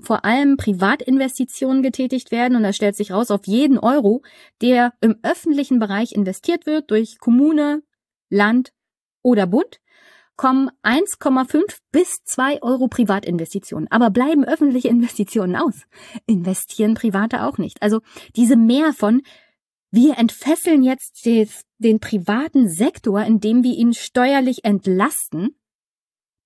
vor 0.00 0.24
allem 0.24 0.56
Privatinvestitionen 0.56 1.82
getätigt 1.82 2.30
werden 2.30 2.56
und 2.56 2.62
da 2.62 2.72
stellt 2.72 2.96
sich 2.96 3.12
raus, 3.12 3.30
auf 3.30 3.46
jeden 3.46 3.78
Euro, 3.78 4.22
der 4.62 4.94
im 5.00 5.18
öffentlichen 5.22 5.78
Bereich 5.78 6.12
investiert 6.12 6.64
wird 6.66 6.90
durch 6.90 7.18
Kommune, 7.18 7.82
Land 8.30 8.72
oder 9.22 9.46
Bund, 9.46 9.79
kommen 10.40 10.70
1,5 10.82 11.80
bis 11.92 12.24
2 12.24 12.62
Euro 12.62 12.88
Privatinvestitionen. 12.88 13.88
Aber 13.90 14.08
bleiben 14.08 14.42
öffentliche 14.42 14.88
Investitionen 14.88 15.54
aus? 15.54 15.82
Investieren 16.24 16.94
Private 16.94 17.42
auch 17.42 17.58
nicht. 17.58 17.82
Also 17.82 18.00
diese 18.36 18.56
mehr 18.56 18.94
von, 18.94 19.20
wir 19.90 20.16
entfesseln 20.16 20.82
jetzt 20.82 21.26
des, 21.26 21.66
den 21.76 22.00
privaten 22.00 22.70
Sektor, 22.70 23.22
indem 23.22 23.62
wir 23.64 23.74
ihn 23.74 23.92
steuerlich 23.92 24.64
entlasten, 24.64 25.56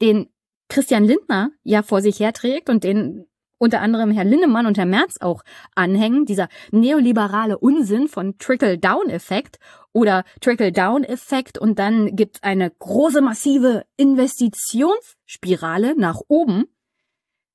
den 0.02 0.28
Christian 0.68 1.04
Lindner 1.04 1.52
ja 1.62 1.84
vor 1.84 2.02
sich 2.02 2.18
herträgt 2.18 2.68
und 2.70 2.82
den 2.82 3.26
unter 3.58 3.80
anderem 3.80 4.10
Herr 4.10 4.24
Linnemann 4.24 4.66
und 4.66 4.76
Herr 4.78 4.86
Merz 4.86 5.16
auch 5.20 5.42
anhängen, 5.74 6.24
dieser 6.26 6.48
neoliberale 6.70 7.58
Unsinn 7.58 8.08
von 8.08 8.38
Trickle-Down-Effekt 8.38 9.58
oder 9.92 10.24
Trickle-Down-Effekt 10.40 11.58
und 11.58 11.78
dann 11.78 12.16
gibt 12.16 12.42
eine 12.42 12.70
große 12.70 13.20
massive 13.20 13.84
Investitionsspirale 13.96 15.94
nach 15.96 16.20
oben. 16.28 16.64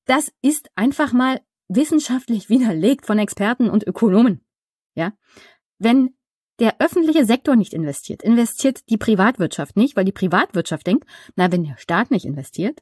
Das 0.05 0.31
ist 0.41 0.69
einfach 0.75 1.13
mal 1.13 1.41
wissenschaftlich 1.67 2.49
widerlegt 2.49 3.05
von 3.05 3.19
Experten 3.19 3.69
und 3.69 3.85
Ökonomen. 3.85 4.43
Ja, 4.95 5.13
wenn 5.77 6.15
der 6.59 6.81
öffentliche 6.81 7.25
Sektor 7.25 7.55
nicht 7.55 7.73
investiert, 7.73 8.23
investiert 8.23 8.89
die 8.89 8.97
Privatwirtschaft 8.97 9.77
nicht, 9.77 9.95
weil 9.95 10.05
die 10.05 10.11
Privatwirtschaft 10.11 10.85
denkt, 10.87 11.07
na, 11.35 11.51
wenn 11.51 11.63
der 11.63 11.77
Staat 11.77 12.11
nicht 12.11 12.25
investiert, 12.25 12.81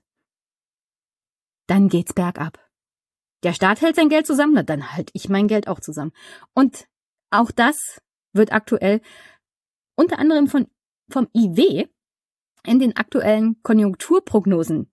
dann 1.68 1.90
geht's 1.90 2.14
bergab. 2.14 2.67
Der 3.44 3.54
Staat 3.54 3.82
hält 3.82 3.96
sein 3.96 4.10
Geld 4.10 4.26
zusammen, 4.26 4.66
dann 4.66 4.94
halte 4.94 5.12
ich 5.14 5.30
mein 5.30 5.48
Geld 5.48 5.68
auch 5.68 5.80
zusammen. 5.80 6.12
Und 6.54 6.88
auch 7.30 7.52
das 7.52 8.02
wird 8.34 8.52
aktuell 8.52 9.02
unter 9.96 10.20
anderem 10.20 10.48
von, 10.48 10.68
vom 11.10 11.28
IW 11.36 11.88
in 12.66 12.80
den 12.80 12.96
aktuellen 12.96 13.62
Konjunkturprognosen 13.64 14.92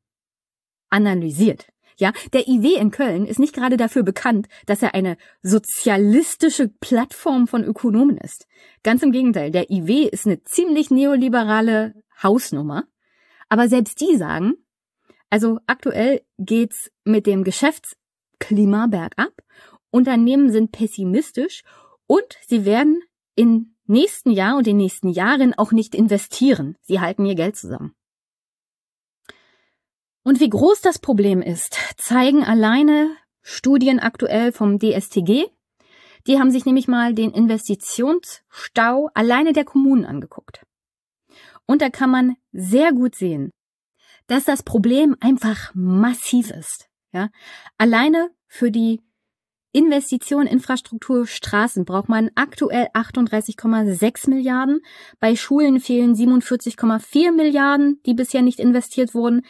analysiert. 0.90 1.66
Ja, 1.96 2.12
der 2.32 2.48
IW 2.48 2.74
in 2.74 2.90
Köln 2.90 3.24
ist 3.24 3.38
nicht 3.38 3.54
gerade 3.54 3.76
dafür 3.76 4.02
bekannt, 4.02 4.48
dass 4.66 4.82
er 4.82 4.94
eine 4.94 5.16
sozialistische 5.42 6.68
Plattform 6.68 7.46
von 7.46 7.62
Ökonomen 7.62 8.18
ist. 8.18 8.48
Ganz 8.82 9.02
im 9.02 9.12
Gegenteil, 9.12 9.52
der 9.52 9.70
IW 9.70 10.08
ist 10.08 10.26
eine 10.26 10.42
ziemlich 10.42 10.90
neoliberale 10.90 11.94
Hausnummer. 12.20 12.84
Aber 13.48 13.68
selbst 13.68 14.00
die 14.00 14.16
sagen, 14.16 14.54
also 15.30 15.60
aktuell 15.66 16.22
geht's 16.38 16.90
mit 17.04 17.26
dem 17.26 17.44
Geschäftsklima 18.38 18.86
bergab. 18.86 19.32
Unternehmen 19.90 20.50
sind 20.50 20.72
pessimistisch 20.72 21.62
und 22.06 22.24
sie 22.46 22.64
werden 22.64 23.02
in 23.34 23.74
nächsten 23.86 24.30
Jahr 24.30 24.56
und 24.56 24.66
den 24.66 24.76
nächsten 24.76 25.08
Jahren 25.08 25.54
auch 25.54 25.72
nicht 25.72 25.94
investieren. 25.94 26.76
Sie 26.82 27.00
halten 27.00 27.26
ihr 27.26 27.34
Geld 27.34 27.56
zusammen. 27.56 27.94
Und 30.22 30.40
wie 30.40 30.48
groß 30.48 30.80
das 30.80 30.98
Problem 30.98 31.42
ist, 31.42 31.76
zeigen 31.96 32.44
alleine 32.44 33.14
Studien 33.42 34.00
aktuell 34.00 34.52
vom 34.52 34.78
DSTG. 34.78 35.46
Die 36.26 36.38
haben 36.38 36.50
sich 36.50 36.64
nämlich 36.64 36.88
mal 36.88 37.14
den 37.14 37.30
Investitionsstau 37.30 39.10
alleine 39.12 39.52
der 39.52 39.66
Kommunen 39.66 40.06
angeguckt. 40.06 40.64
Und 41.66 41.82
da 41.82 41.90
kann 41.90 42.10
man 42.10 42.36
sehr 42.52 42.92
gut 42.92 43.14
sehen, 43.14 43.50
dass 44.26 44.44
das 44.44 44.62
Problem 44.62 45.14
einfach 45.20 45.74
massiv 45.74 46.50
ist. 46.50 46.88
Ja, 47.14 47.28
alleine 47.78 48.30
für 48.48 48.72
die 48.72 49.00
Investition, 49.70 50.46
Infrastruktur, 50.46 51.26
Straßen 51.26 51.84
braucht 51.84 52.08
man 52.08 52.30
aktuell 52.34 52.88
38,6 52.92 54.30
Milliarden. 54.30 54.80
Bei 55.20 55.36
Schulen 55.36 55.78
fehlen 55.80 56.14
47,4 56.14 57.32
Milliarden, 57.32 58.00
die 58.04 58.14
bisher 58.14 58.42
nicht 58.42 58.58
investiert 58.58 59.14
wurden. 59.14 59.42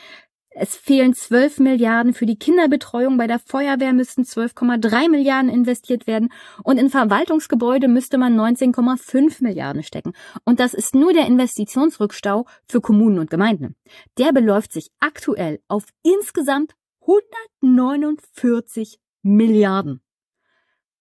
Es 0.50 0.76
fehlen 0.76 1.14
12 1.14 1.58
Milliarden 1.58 2.14
für 2.14 2.26
die 2.26 2.38
Kinderbetreuung. 2.38 3.16
Bei 3.16 3.26
der 3.26 3.38
Feuerwehr 3.38 3.92
müssten 3.92 4.22
12,3 4.22 5.10
Milliarden 5.10 5.50
investiert 5.50 6.06
werden. 6.06 6.30
Und 6.62 6.78
in 6.78 6.90
Verwaltungsgebäude 6.90 7.88
müsste 7.88 8.18
man 8.18 8.38
19,5 8.38 9.42
Milliarden 9.42 9.82
stecken. 9.82 10.12
Und 10.44 10.60
das 10.60 10.74
ist 10.74 10.94
nur 10.94 11.12
der 11.12 11.26
Investitionsrückstau 11.26 12.46
für 12.68 12.80
Kommunen 12.80 13.18
und 13.18 13.30
Gemeinden. 13.30 13.74
Der 14.16 14.32
beläuft 14.32 14.72
sich 14.72 14.90
aktuell 15.00 15.60
auf 15.66 15.84
insgesamt 16.02 16.74
149 17.06 18.98
Milliarden. 19.22 20.00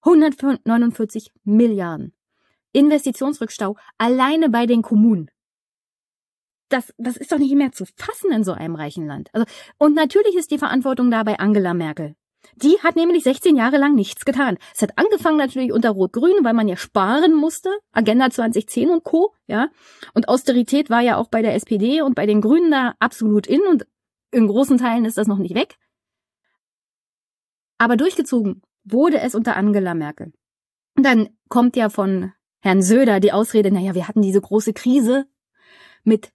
149 0.01 1.31
Milliarden. 1.43 2.13
Investitionsrückstau 2.73 3.77
alleine 3.97 4.49
bei 4.49 4.65
den 4.65 4.81
Kommunen. 4.81 5.29
Das, 6.69 6.93
das 6.97 7.17
ist 7.17 7.31
doch 7.31 7.37
nicht 7.37 7.55
mehr 7.55 7.71
zu 7.71 7.85
fassen 7.85 8.31
in 8.31 8.43
so 8.43 8.51
einem 8.53 8.75
reichen 8.75 9.05
Land. 9.05 9.29
Also, 9.33 9.45
und 9.77 9.93
natürlich 9.93 10.35
ist 10.35 10.51
die 10.51 10.57
Verantwortung 10.57 11.11
da 11.11 11.23
bei 11.23 11.39
Angela 11.39 11.73
Merkel. 11.73 12.15
Die 12.55 12.79
hat 12.81 12.95
nämlich 12.95 13.23
16 13.23 13.55
Jahre 13.55 13.77
lang 13.77 13.95
nichts 13.95 14.25
getan. 14.25 14.57
Es 14.75 14.81
hat 14.81 14.97
angefangen 14.97 15.37
natürlich 15.37 15.71
unter 15.71 15.91
Rot-Grün, 15.91 16.43
weil 16.43 16.53
man 16.53 16.67
ja 16.67 16.75
sparen 16.75 17.33
musste. 17.33 17.69
Agenda 17.93 18.29
2010 18.29 18.89
und 18.89 19.03
Co. 19.03 19.33
Ja. 19.47 19.69
Und 20.13 20.27
Austerität 20.27 20.89
war 20.89 21.01
ja 21.01 21.17
auch 21.17 21.29
bei 21.29 21.41
der 21.41 21.55
SPD 21.55 22.01
und 22.01 22.15
bei 22.15 22.25
den 22.25 22.41
Grünen 22.41 22.71
da 22.71 22.95
absolut 22.99 23.47
in 23.47 23.61
und 23.61 23.85
in 24.31 24.47
großen 24.47 24.77
Teilen 24.77 25.05
ist 25.05 25.17
das 25.17 25.27
noch 25.27 25.37
nicht 25.37 25.55
weg. 25.55 25.77
Aber 27.83 27.97
durchgezogen 27.97 28.61
wurde 28.85 29.19
es 29.19 29.35
unter 29.35 29.57
Angela 29.57 29.93
Merkel. 29.93 30.31
Und 30.95 31.05
dann 31.05 31.27
kommt 31.49 31.75
ja 31.75 31.89
von 31.89 32.31
Herrn 32.61 32.81
Söder 32.81 33.19
die 33.19 33.33
Ausrede, 33.33 33.71
naja, 33.71 33.93
wir 33.93 34.07
hatten 34.07 34.21
diese 34.21 34.39
große 34.39 34.71
Krise 34.71 35.25
mit 36.05 36.31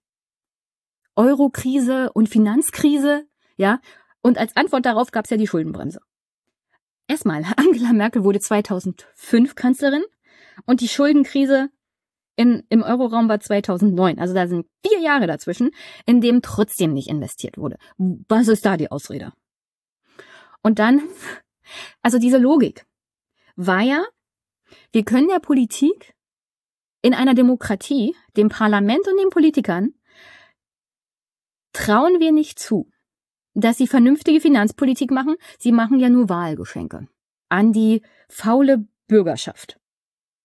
Eurokrise 1.16 2.12
und 2.12 2.28
Finanzkrise, 2.28 3.26
ja. 3.56 3.80
Und 4.20 4.36
als 4.36 4.56
Antwort 4.56 4.84
darauf 4.84 5.10
gab 5.10 5.24
es 5.24 5.30
ja 5.30 5.38
die 5.38 5.46
Schuldenbremse. 5.46 6.00
Erstmal, 7.06 7.44
Angela 7.56 7.94
Merkel 7.94 8.24
wurde 8.24 8.40
2005 8.40 9.54
Kanzlerin 9.54 10.04
und 10.66 10.82
die 10.82 10.88
Schuldenkrise 10.88 11.70
in, 12.36 12.62
im 12.68 12.82
Euroraum 12.82 13.30
war 13.30 13.40
2009. 13.40 14.18
Also 14.18 14.34
da 14.34 14.48
sind 14.48 14.66
vier 14.86 15.00
Jahre 15.00 15.26
dazwischen, 15.26 15.70
in 16.04 16.20
dem 16.20 16.42
trotzdem 16.42 16.92
nicht 16.92 17.08
investiert 17.08 17.56
wurde. 17.56 17.78
Was 17.96 18.48
ist 18.48 18.66
da 18.66 18.76
die 18.76 18.90
Ausrede? 18.90 19.32
Und 20.62 20.78
dann, 20.78 21.02
also 22.02 22.18
diese 22.18 22.38
Logik 22.38 22.86
war 23.56 23.80
ja, 23.80 24.04
wir 24.92 25.04
können 25.04 25.28
der 25.28 25.40
Politik 25.40 26.14
in 27.02 27.14
einer 27.14 27.34
Demokratie, 27.34 28.16
dem 28.36 28.48
Parlament 28.48 29.06
und 29.06 29.18
den 29.18 29.30
Politikern, 29.30 29.94
trauen 31.72 32.20
wir 32.20 32.32
nicht 32.32 32.58
zu, 32.58 32.90
dass 33.54 33.76
sie 33.76 33.86
vernünftige 33.86 34.40
Finanzpolitik 34.40 35.10
machen. 35.10 35.36
Sie 35.58 35.72
machen 35.72 36.00
ja 36.00 36.08
nur 36.08 36.28
Wahlgeschenke 36.28 37.08
an 37.48 37.72
die 37.72 38.02
faule 38.28 38.86
Bürgerschaft. 39.06 39.78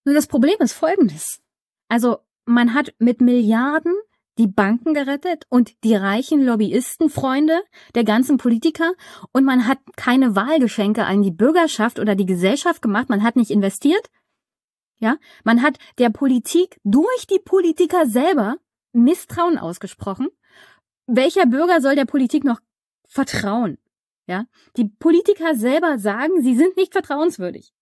Nur 0.05 0.15
das 0.15 0.27
Problem 0.27 0.55
ist 0.59 0.73
folgendes. 0.73 1.41
Also 1.89 2.19
man 2.45 2.73
hat 2.73 2.93
mit 2.99 3.21
Milliarden 3.21 3.93
die 4.37 4.47
Banken 4.47 4.93
gerettet 4.93 5.45
und 5.49 5.83
die 5.83 5.95
reichen 5.95 6.43
Lobbyistenfreunde 6.43 7.61
der 7.95 8.03
ganzen 8.03 8.37
Politiker 8.37 8.93
und 9.31 9.43
man 9.43 9.67
hat 9.67 9.79
keine 9.95 10.35
Wahlgeschenke 10.35 11.05
an 11.05 11.21
die 11.21 11.31
Bürgerschaft 11.31 11.99
oder 11.99 12.15
die 12.15 12.25
Gesellschaft 12.25 12.81
gemacht, 12.81 13.09
man 13.09 13.23
hat 13.23 13.35
nicht 13.35 13.51
investiert. 13.51 14.09
Ja, 14.97 15.17
man 15.43 15.61
hat 15.61 15.77
der 15.97 16.09
Politik 16.09 16.79
durch 16.83 17.27
die 17.27 17.39
Politiker 17.39 18.05
selber 18.05 18.57
Misstrauen 18.93 19.57
ausgesprochen. 19.57 20.29
Welcher 21.07 21.45
Bürger 21.45 21.81
soll 21.81 21.95
der 21.95 22.05
Politik 22.05 22.43
noch 22.43 22.59
vertrauen? 23.05 23.77
Ja, 24.25 24.45
die 24.77 24.85
Politiker 24.85 25.55
selber 25.55 25.99
sagen, 25.99 26.41
sie 26.41 26.55
sind 26.55 26.77
nicht 26.77 26.93
vertrauenswürdig. 26.93 27.73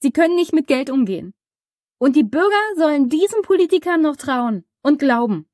Sie 0.00 0.12
können 0.12 0.36
nicht 0.36 0.52
mit 0.52 0.66
Geld 0.66 0.90
umgehen. 0.90 1.34
Und 1.98 2.16
die 2.16 2.24
Bürger 2.24 2.62
sollen 2.76 3.08
diesen 3.08 3.42
Politikern 3.42 4.02
noch 4.02 4.16
trauen 4.16 4.64
und 4.82 4.98
glauben. 4.98 5.48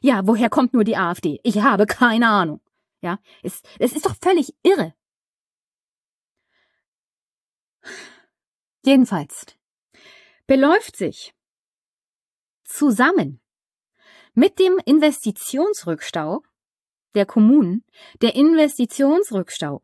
Ja, 0.00 0.26
woher 0.26 0.50
kommt 0.50 0.74
nur 0.74 0.84
die 0.84 0.96
AfD? 0.96 1.40
Ich 1.44 1.62
habe 1.62 1.86
keine 1.86 2.28
Ahnung. 2.28 2.60
Ja, 3.00 3.18
es, 3.42 3.62
es 3.78 3.92
ist 3.92 4.06
doch 4.06 4.16
völlig 4.20 4.54
irre. 4.62 4.94
Jedenfalls 8.84 9.46
beläuft 10.46 10.96
sich 10.96 11.34
zusammen 12.64 13.40
mit 14.34 14.58
dem 14.58 14.78
Investitionsrückstau 14.84 16.42
der 17.14 17.26
Kommunen 17.26 17.84
der 18.20 18.34
Investitionsrückstau 18.34 19.82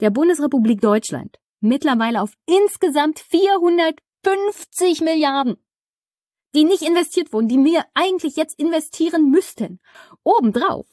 der 0.00 0.10
Bundesrepublik 0.10 0.80
Deutschland 0.80 1.38
mittlerweile 1.60 2.22
auf 2.22 2.32
insgesamt 2.46 3.18
400 3.18 4.00
50 4.24 5.00
Milliarden, 5.00 5.56
die 6.54 6.64
nicht 6.64 6.82
investiert 6.82 7.32
wurden, 7.32 7.48
die 7.48 7.64
wir 7.64 7.84
eigentlich 7.94 8.36
jetzt 8.36 8.58
investieren 8.58 9.30
müssten. 9.30 9.80
Obendrauf, 10.22 10.86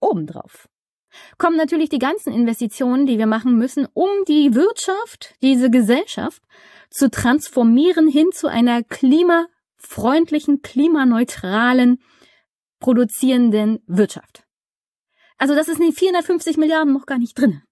obendrauf 0.00 0.68
kommen 1.38 1.56
natürlich 1.56 1.88
die 1.88 1.98
ganzen 1.98 2.32
Investitionen, 2.32 3.06
die 3.06 3.18
wir 3.18 3.26
machen 3.26 3.56
müssen, 3.56 3.86
um 3.94 4.08
die 4.26 4.54
Wirtschaft, 4.54 5.34
diese 5.42 5.70
Gesellschaft 5.70 6.42
zu 6.90 7.10
transformieren 7.10 8.08
hin 8.08 8.30
zu 8.32 8.48
einer 8.48 8.82
klimafreundlichen, 8.82 10.62
klimaneutralen, 10.62 12.02
produzierenden 12.80 13.82
Wirtschaft. 13.86 14.44
Also 15.38 15.54
das 15.54 15.68
ist 15.68 15.78
in 15.78 15.86
den 15.86 15.94
450 15.94 16.56
Milliarden 16.56 16.92
noch 16.92 17.06
gar 17.06 17.18
nicht 17.18 17.38
drin. 17.38 17.62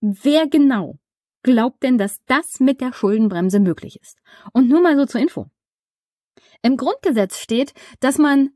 Wer 0.00 0.48
genau 0.48 0.98
glaubt 1.42 1.82
denn, 1.82 1.98
dass 1.98 2.24
das 2.26 2.60
mit 2.60 2.80
der 2.80 2.92
Schuldenbremse 2.92 3.60
möglich 3.60 3.98
ist? 4.00 4.18
Und 4.52 4.68
nur 4.68 4.80
mal 4.80 4.96
so 4.96 5.06
zur 5.06 5.20
Info. 5.20 5.46
Im 6.62 6.76
Grundgesetz 6.76 7.38
steht, 7.38 7.74
dass 8.00 8.18
man 8.18 8.50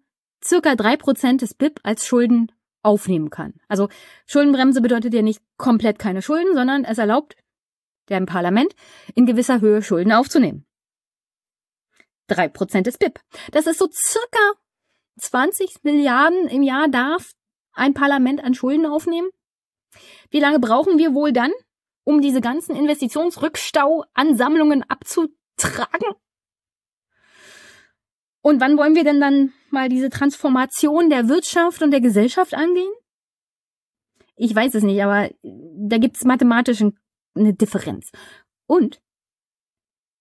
circa 0.44 0.76
drei 0.76 0.96
Prozent 0.96 1.42
des 1.42 1.54
BIP 1.54 1.80
als 1.82 2.06
Schulden 2.06 2.52
aufnehmen 2.82 3.30
kann. 3.30 3.54
Also 3.68 3.88
Schuldenbremse 4.26 4.80
bedeutet 4.80 5.12
ja 5.12 5.22
nicht 5.22 5.42
komplett 5.56 5.98
keine 5.98 6.22
Schulden, 6.22 6.54
sondern 6.54 6.84
es 6.84 6.98
erlaubt 6.98 7.36
dem 8.08 8.26
Parlament 8.26 8.74
in 9.14 9.26
gewisser 9.26 9.60
Höhe 9.60 9.82
Schulden 9.82 10.12
aufzunehmen. 10.12 10.64
Drei 12.28 12.48
Prozent 12.48 12.86
des 12.86 12.98
BIP. 12.98 13.20
Das 13.50 13.66
ist 13.66 13.78
so 13.78 13.88
circa 13.90 14.52
20 15.18 15.82
Milliarden 15.82 16.48
im 16.48 16.62
Jahr 16.62 16.88
darf 16.88 17.32
ein 17.72 17.94
Parlament 17.94 18.42
an 18.42 18.54
Schulden 18.54 18.86
aufnehmen. 18.86 19.30
Wie 20.30 20.40
lange 20.40 20.58
brauchen 20.58 20.98
wir 20.98 21.14
wohl 21.14 21.32
dann, 21.32 21.52
um 22.06 22.22
diese 22.22 22.40
ganzen 22.40 22.74
Investitionsrückstau-Ansammlungen 22.76 24.84
abzutragen? 24.84 26.14
Und 28.40 28.60
wann 28.60 28.78
wollen 28.78 28.94
wir 28.94 29.02
denn 29.02 29.20
dann 29.20 29.52
mal 29.70 29.88
diese 29.88 30.08
Transformation 30.08 31.10
der 31.10 31.28
Wirtschaft 31.28 31.82
und 31.82 31.90
der 31.90 32.00
Gesellschaft 32.00 32.54
angehen? 32.54 32.92
Ich 34.36 34.54
weiß 34.54 34.76
es 34.76 34.84
nicht, 34.84 35.02
aber 35.02 35.30
da 35.42 35.98
gibt 35.98 36.16
es 36.16 36.24
mathematisch 36.24 36.84
eine 37.34 37.54
Differenz. 37.54 38.12
Und 38.66 39.02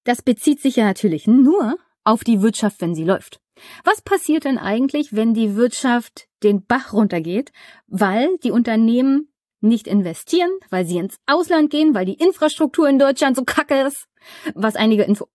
das 0.06 0.24
bezieht 0.24 0.62
sich 0.62 0.78
ja 0.78 0.86
natürlich 0.86 1.28
nur 1.28 1.78
auf 2.04 2.24
die 2.24 2.41
Wirtschaft, 2.41 2.82
wenn 2.82 2.95
sie 2.95 3.04
läuft. 3.04 3.39
Was 3.84 4.02
passiert 4.02 4.45
denn 4.45 4.58
eigentlich, 4.58 5.13
wenn 5.13 5.36
die 5.36 5.56
Wirtschaft 5.56 6.28
den 6.41 6.65
Bach 6.65 6.93
runtergeht, 6.93 7.52
weil 7.86 8.39
die 8.39 8.50
Unternehmen 8.52 9.32
nicht 9.65 9.88
investieren, 9.88 10.51
weil 10.69 10.86
sie 10.86 10.97
ins 10.97 11.17
Ausland 11.25 11.69
gehen, 11.69 11.93
weil 11.93 12.06
die 12.06 12.13
Infrastruktur 12.13 12.88
in 12.88 12.99
Deutschland 12.99 13.36
so 13.36 13.43
kacke 13.43 13.82
ist, 13.82 14.08
was 14.54 14.75
einige 14.75 15.04
Info 15.04 15.28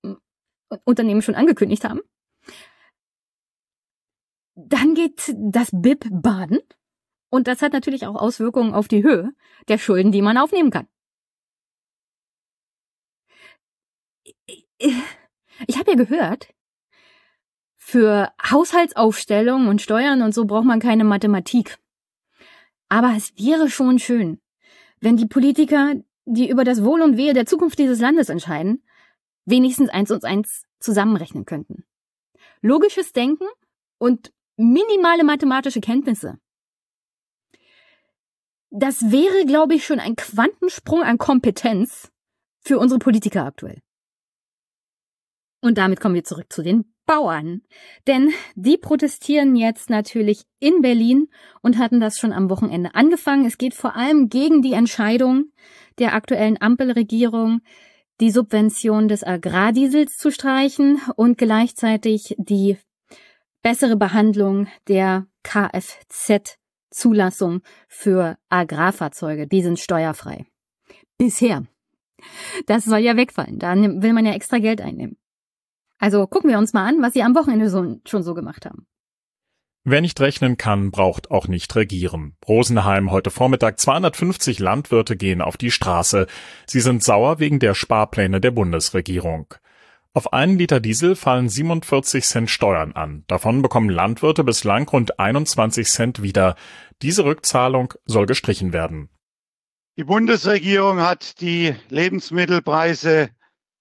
Unternehmen 0.85 1.23
schon 1.23 1.35
angekündigt 1.35 1.85
haben. 1.85 2.01
Dann 4.55 4.95
geht 4.95 5.35
das 5.37 5.71
BIP 5.73 6.07
baden 6.11 6.61
und 7.31 7.49
das 7.49 7.61
hat 7.63 7.73
natürlich 7.73 8.07
auch 8.07 8.15
Auswirkungen 8.15 8.73
auf 8.73 8.87
die 8.87 9.03
Höhe 9.03 9.33
der 9.69 9.79
Schulden, 9.79 10.13
die 10.13 10.23
man 10.23 10.39
aufnehmen 10.39 10.71
kann. 10.71 10.87
Ich 14.79 15.79
habe 15.79 15.91
ja 15.91 15.97
gehört, 15.97 16.55
für 17.77 18.33
Haushaltsaufstellung 18.41 19.67
und 19.67 19.83
Steuern 19.83 20.23
und 20.23 20.33
so 20.33 20.45
braucht 20.45 20.65
man 20.65 20.79
keine 20.79 21.03
Mathematik. 21.03 21.80
Aber 22.91 23.15
es 23.17 23.33
wäre 23.39 23.71
schon 23.71 23.99
schön, 23.99 24.41
wenn 25.01 25.17
die 25.17 25.27
Politiker, 25.27 25.95
die 26.27 26.51
über 26.51 26.65
das 26.65 26.85
Wohl 26.85 27.01
und 27.01 27.17
Wehe 27.17 27.33
der 27.33 27.47
Zukunft 27.47 27.79
dieses 27.79 28.01
Landes 28.01 28.29
entscheiden, 28.29 28.85
wenigstens 29.47 29.89
eins 29.89 30.11
und 30.11 30.25
eins 30.25 30.65
zusammenrechnen 30.81 31.45
könnten. 31.47 31.85
Logisches 32.61 33.13
Denken 33.13 33.47
und 33.99 34.33
minimale 34.57 35.25
mathematische 35.25 35.81
Kenntnisse. 35.81 36.39
Das 38.71 39.11
wäre, 39.11 39.47
glaube 39.47 39.75
ich, 39.75 39.87
schon 39.87 40.01
ein 40.01 40.17
Quantensprung 40.17 41.03
an 41.03 41.17
Kompetenz 41.17 42.11
für 42.61 42.79
unsere 42.79 42.99
Politiker 42.99 43.45
aktuell. 43.45 43.81
Und 45.61 45.79
damit 45.79 46.01
kommen 46.01 46.15
wir 46.17 46.25
zurück 46.25 46.53
zu 46.53 46.63
den 46.63 46.93
Bauern. 47.11 47.63
Denn 48.07 48.33
die 48.55 48.79
protestieren 48.79 49.57
jetzt 49.57 49.91
natürlich 49.91 50.45
in 50.61 50.81
Berlin 50.81 51.27
und 51.61 51.77
hatten 51.77 51.99
das 51.99 52.19
schon 52.19 52.33
am 52.33 52.49
Wochenende 52.51 52.95
angefangen. 52.95 53.47
Es 53.47 53.59
geht 53.59 53.75
vor 53.75 53.97
allem 53.97 54.29
gegen 54.29 54.63
die 54.63 54.75
Entscheidung 54.75 55.47
der 55.99 56.15
aktuellen 56.15 56.63
Ampelregierung, 56.63 57.63
die 58.21 58.31
Subvention 58.31 59.09
des 59.09 59.25
Agrardiesels 59.25 60.19
zu 60.19 60.31
streichen 60.31 61.01
und 61.17 61.37
gleichzeitig 61.37 62.37
die 62.39 62.77
bessere 63.61 63.97
Behandlung 63.97 64.69
der 64.87 65.27
Kfz-Zulassung 65.43 67.63
für 67.89 68.39
Agrarfahrzeuge. 68.51 69.49
Die 69.49 69.63
sind 69.63 69.81
steuerfrei. 69.81 70.47
Bisher. 71.19 71.65
Das 72.67 72.85
soll 72.85 73.01
ja 73.01 73.17
wegfallen. 73.17 73.59
Da 73.59 73.75
will 73.75 74.13
man 74.13 74.27
ja 74.27 74.33
extra 74.33 74.59
Geld 74.59 74.81
einnehmen. 74.81 75.17
Also 76.01 76.27
gucken 76.27 76.51
wir 76.51 76.59
uns 76.59 76.73
mal 76.73 76.89
an, 76.89 77.03
was 77.03 77.13
sie 77.13 77.23
am 77.23 77.35
Wochenende 77.35 77.69
so, 77.69 78.01
schon 78.07 78.23
so 78.23 78.35
gemacht 78.35 78.65
haben. 78.65 78.87
Wer 79.85 80.01
nicht 80.01 80.21
rechnen 80.21 80.57
kann, 80.57 80.91
braucht 80.91 81.31
auch 81.31 81.47
nicht 81.47 81.75
regieren. 81.77 82.37
Rosenheim 82.47 83.11
heute 83.11 83.31
Vormittag 83.31 83.79
250 83.79 84.59
Landwirte 84.59 85.17
gehen 85.17 85.41
auf 85.41 85.57
die 85.57 85.71
Straße. 85.71 86.27
Sie 86.67 86.81
sind 86.81 87.03
sauer 87.03 87.39
wegen 87.39 87.61
der 87.61 87.75
Sparpläne 87.75 88.41
der 88.41 88.51
Bundesregierung. 88.51 89.55
Auf 90.13 90.33
einen 90.33 90.59
Liter 90.59 90.81
Diesel 90.81 91.17
fallen 91.17 91.49
47 91.49 92.25
Cent 92.25 92.51
Steuern 92.51 92.93
an. 92.93 93.25
Davon 93.27 93.63
bekommen 93.63 93.89
Landwirte 93.89 94.43
bislang 94.43 94.89
rund 94.89 95.19
21 95.19 95.87
Cent 95.87 96.23
wieder. 96.23 96.57
Diese 97.01 97.25
Rückzahlung 97.25 97.95
soll 98.07 98.27
gestrichen 98.27 98.73
werden. 98.73 99.09
Die 99.97 100.05
Bundesregierung 100.05 101.01
hat 101.01 101.41
die 101.41 101.75
Lebensmittelpreise 101.89 103.31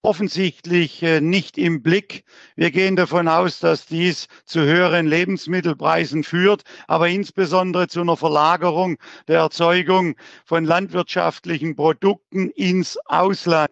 offensichtlich 0.02 1.04
äh, 1.04 1.22
nicht 1.22 1.58
im 1.58 1.82
Blick. 1.82 2.24
Wir 2.56 2.72
gehen 2.72 2.96
davon 2.96 3.28
aus, 3.28 3.60
dass 3.60 3.86
dies 3.86 4.28
zu 4.46 4.62
höheren 4.62 5.08
Lebensmittelpreisen 5.08 6.24
führt, 6.24 6.64
aber 6.88 7.10
insbesondere 7.10 7.88
zu 7.88 8.02
einer 8.02 8.18
Verlagerung 8.18 8.98
der 9.28 9.40
Erzeugung 9.40 10.16
von 10.46 10.64
landwirtschaftlichen 10.64 11.76
Produkten 11.76 12.50
ins 12.50 12.98
Ausland. 13.06 13.70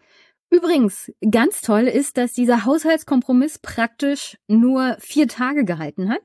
Übrigens, 0.50 1.12
ganz 1.30 1.62
toll 1.62 1.88
ist, 1.88 2.18
dass 2.18 2.34
dieser 2.34 2.66
Haushaltskompromiss 2.66 3.60
praktisch 3.60 4.38
nur 4.48 4.98
vier 5.00 5.28
Tage 5.28 5.66
gehalten 5.66 6.10
hat. 6.10 6.22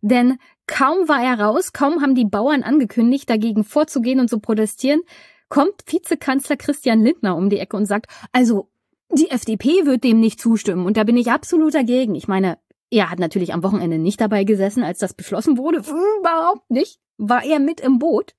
Denn 0.00 0.38
kaum 0.66 1.08
war 1.08 1.22
er 1.22 1.40
raus, 1.40 1.72
kaum 1.72 2.00
haben 2.00 2.14
die 2.14 2.24
Bauern 2.24 2.62
angekündigt, 2.62 3.28
dagegen 3.28 3.64
vorzugehen 3.64 4.20
und 4.20 4.30
zu 4.30 4.40
protestieren, 4.40 5.02
kommt 5.48 5.84
Vizekanzler 5.86 6.56
Christian 6.56 7.02
Lindner 7.02 7.36
um 7.36 7.50
die 7.50 7.58
Ecke 7.58 7.76
und 7.76 7.86
sagt, 7.86 8.06
also 8.32 8.68
die 9.12 9.30
FDP 9.30 9.86
wird 9.86 10.04
dem 10.04 10.20
nicht 10.20 10.40
zustimmen 10.40 10.86
und 10.86 10.96
da 10.96 11.04
bin 11.04 11.16
ich 11.16 11.30
absolut 11.30 11.74
dagegen. 11.74 12.14
Ich 12.14 12.28
meine, 12.28 12.58
er 12.90 13.10
hat 13.10 13.18
natürlich 13.18 13.52
am 13.52 13.62
Wochenende 13.62 13.98
nicht 13.98 14.20
dabei 14.20 14.44
gesessen, 14.44 14.82
als 14.82 14.98
das 14.98 15.14
beschlossen 15.14 15.58
wurde. 15.58 15.78
Überhaupt 16.20 16.70
nicht. 16.70 17.00
War 17.18 17.44
er 17.44 17.58
mit 17.58 17.80
im 17.80 17.98
Boot. 17.98 18.34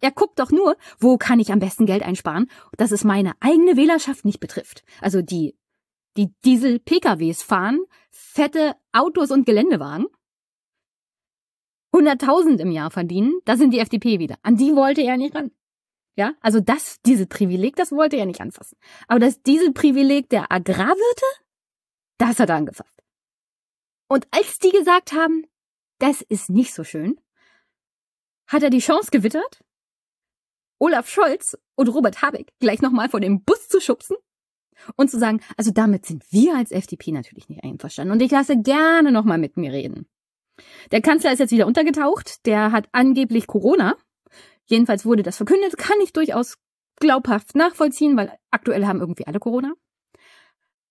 Er 0.00 0.10
guckt 0.10 0.38
doch 0.38 0.50
nur, 0.50 0.76
wo 0.98 1.18
kann 1.18 1.40
ich 1.40 1.52
am 1.52 1.58
besten 1.58 1.86
Geld 1.86 2.02
einsparen, 2.02 2.50
dass 2.76 2.92
es 2.92 3.04
meine 3.04 3.32
eigene 3.40 3.76
Wählerschaft 3.76 4.24
nicht 4.24 4.40
betrifft. 4.40 4.84
Also 5.00 5.22
die, 5.22 5.56
die 6.16 6.32
Diesel-PKWs 6.44 7.42
fahren, 7.42 7.80
fette 8.10 8.74
Autos 8.92 9.30
und 9.30 9.46
Geländewagen. 9.46 10.06
100.000 11.92 12.58
im 12.58 12.70
Jahr 12.70 12.90
verdienen, 12.90 13.34
das 13.44 13.58
sind 13.58 13.72
die 13.72 13.80
FDP 13.80 14.18
wieder. 14.18 14.36
An 14.42 14.56
die 14.56 14.74
wollte 14.74 15.02
er 15.02 15.18
nicht 15.18 15.34
ran. 15.34 15.50
Ja, 16.14 16.34
also 16.40 16.60
das, 16.60 17.00
diese 17.06 17.26
Privileg, 17.26 17.76
das 17.76 17.90
wollte 17.90 18.16
er 18.16 18.26
nicht 18.26 18.40
anfassen. 18.40 18.76
Aber 19.08 19.18
das 19.18 19.42
Dieselprivileg 19.42 20.28
der 20.28 20.52
Agrarwirte, 20.52 21.26
das 22.18 22.38
hat 22.38 22.50
er 22.50 22.56
angefasst. 22.56 23.02
Und 24.08 24.26
als 24.30 24.58
die 24.58 24.70
gesagt 24.70 25.12
haben, 25.12 25.46
das 25.98 26.20
ist 26.20 26.50
nicht 26.50 26.74
so 26.74 26.84
schön, 26.84 27.18
hat 28.46 28.62
er 28.62 28.70
die 28.70 28.80
Chance 28.80 29.10
gewittert, 29.10 29.64
Olaf 30.78 31.08
Scholz 31.08 31.56
und 31.76 31.88
Robert 31.88 32.20
Habeck 32.20 32.52
gleich 32.58 32.82
nochmal 32.82 33.08
vor 33.08 33.20
dem 33.20 33.42
Bus 33.44 33.68
zu 33.68 33.80
schubsen 33.80 34.16
und 34.96 35.10
zu 35.10 35.18
sagen, 35.18 35.40
also 35.56 35.70
damit 35.70 36.04
sind 36.04 36.24
wir 36.30 36.56
als 36.56 36.72
FDP 36.72 37.12
natürlich 37.12 37.48
nicht 37.48 37.64
einverstanden 37.64 38.12
und 38.12 38.20
ich 38.20 38.30
lasse 38.30 38.60
gerne 38.60 39.12
nochmal 39.12 39.38
mit 39.38 39.56
mir 39.56 39.72
reden. 39.72 40.08
Der 40.90 41.00
Kanzler 41.00 41.32
ist 41.32 41.38
jetzt 41.38 41.52
wieder 41.52 41.66
untergetaucht, 41.66 42.44
der 42.44 42.72
hat 42.72 42.88
angeblich 42.92 43.46
Corona 43.46 43.96
Jedenfalls 44.66 45.04
wurde 45.04 45.22
das 45.22 45.36
verkündet, 45.36 45.76
kann 45.76 46.00
ich 46.00 46.12
durchaus 46.12 46.58
glaubhaft 46.96 47.54
nachvollziehen, 47.54 48.16
weil 48.16 48.36
aktuell 48.50 48.86
haben 48.86 49.00
irgendwie 49.00 49.26
alle 49.26 49.40
Corona. 49.40 49.74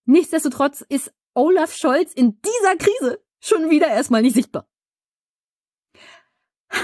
Nichtsdestotrotz 0.06 0.82
ist 0.82 1.14
Olaf 1.34 1.74
Scholz 1.74 2.14
in 2.14 2.42
dieser 2.42 2.76
Krise 2.76 3.24
schon 3.40 3.70
wieder 3.70 3.88
erstmal 3.88 4.22
nicht 4.22 4.36
sichtbar. 4.36 4.68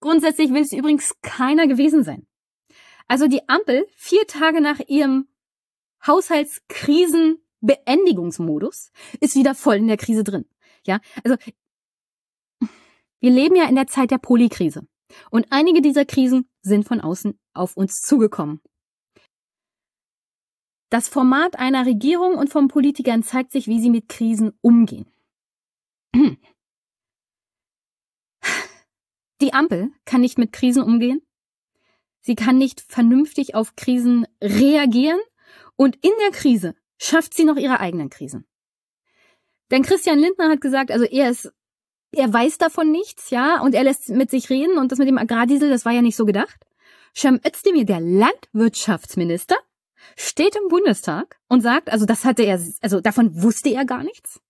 Grundsätzlich 0.00 0.52
will 0.52 0.62
es 0.62 0.72
übrigens 0.72 1.16
keiner 1.22 1.66
gewesen 1.66 2.04
sein. 2.04 2.28
Also 3.08 3.26
die 3.28 3.48
Ampel, 3.48 3.86
vier 3.96 4.26
Tage 4.26 4.60
nach 4.60 4.80
ihrem 4.86 5.28
Haushaltskrisenbeendigungsmodus, 6.06 8.90
ist 9.20 9.36
wieder 9.36 9.54
voll 9.54 9.76
in 9.76 9.88
der 9.88 9.96
Krise 9.96 10.24
drin. 10.24 10.44
Ja, 10.84 11.00
also 11.24 11.36
wir 13.26 13.32
leben 13.32 13.56
ja 13.56 13.68
in 13.68 13.74
der 13.74 13.88
Zeit 13.88 14.12
der 14.12 14.18
Polykrise. 14.18 14.86
Und 15.32 15.48
einige 15.50 15.82
dieser 15.82 16.04
Krisen 16.04 16.48
sind 16.62 16.86
von 16.86 17.00
außen 17.00 17.36
auf 17.54 17.76
uns 17.76 18.00
zugekommen. 18.00 18.60
Das 20.90 21.08
Format 21.08 21.58
einer 21.58 21.86
Regierung 21.86 22.36
und 22.36 22.50
von 22.50 22.68
Politikern 22.68 23.24
zeigt 23.24 23.50
sich, 23.50 23.66
wie 23.66 23.80
sie 23.80 23.90
mit 23.90 24.08
Krisen 24.08 24.52
umgehen. 24.60 25.12
Die 29.40 29.52
Ampel 29.52 29.90
kann 30.04 30.20
nicht 30.20 30.38
mit 30.38 30.52
Krisen 30.52 30.84
umgehen. 30.84 31.20
Sie 32.20 32.36
kann 32.36 32.58
nicht 32.58 32.80
vernünftig 32.80 33.56
auf 33.56 33.74
Krisen 33.74 34.24
reagieren 34.40 35.18
und 35.74 35.96
in 35.96 36.12
der 36.20 36.30
Krise 36.30 36.76
schafft 36.96 37.34
sie 37.34 37.42
noch 37.44 37.56
ihre 37.56 37.80
eigenen 37.80 38.08
Krisen. 38.08 38.46
Denn 39.72 39.82
Christian 39.82 40.20
Lindner 40.20 40.48
hat 40.48 40.60
gesagt, 40.60 40.92
also 40.92 41.04
er 41.04 41.28
ist 41.28 41.52
er 42.16 42.32
weiß 42.32 42.58
davon 42.58 42.90
nichts, 42.90 43.30
ja, 43.30 43.60
und 43.60 43.74
er 43.74 43.84
lässt 43.84 44.08
mit 44.08 44.30
sich 44.30 44.50
reden 44.50 44.78
und 44.78 44.92
das 44.92 44.98
mit 44.98 45.08
dem 45.08 45.18
Agrardiesel, 45.18 45.68
das 45.68 45.84
war 45.84 45.92
ja 45.92 46.02
nicht 46.02 46.16
so 46.16 46.24
gedacht. 46.24 46.58
Cem 47.14 47.40
Özdemir, 47.46 47.84
der 47.84 48.00
Landwirtschaftsminister, 48.00 49.56
steht 50.16 50.56
im 50.56 50.68
Bundestag 50.68 51.38
und 51.48 51.60
sagt, 51.60 51.90
also 51.90 52.06
das 52.06 52.24
hatte 52.24 52.42
er, 52.42 52.60
also 52.80 53.00
davon 53.00 53.42
wusste 53.42 53.70
er 53.70 53.84
gar 53.84 54.02
nichts. 54.02 54.40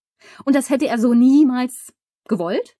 Und 0.44 0.54
das 0.54 0.70
hätte 0.70 0.86
er 0.86 0.98
so 0.98 1.14
niemals 1.14 1.92
gewollt. 2.28 2.76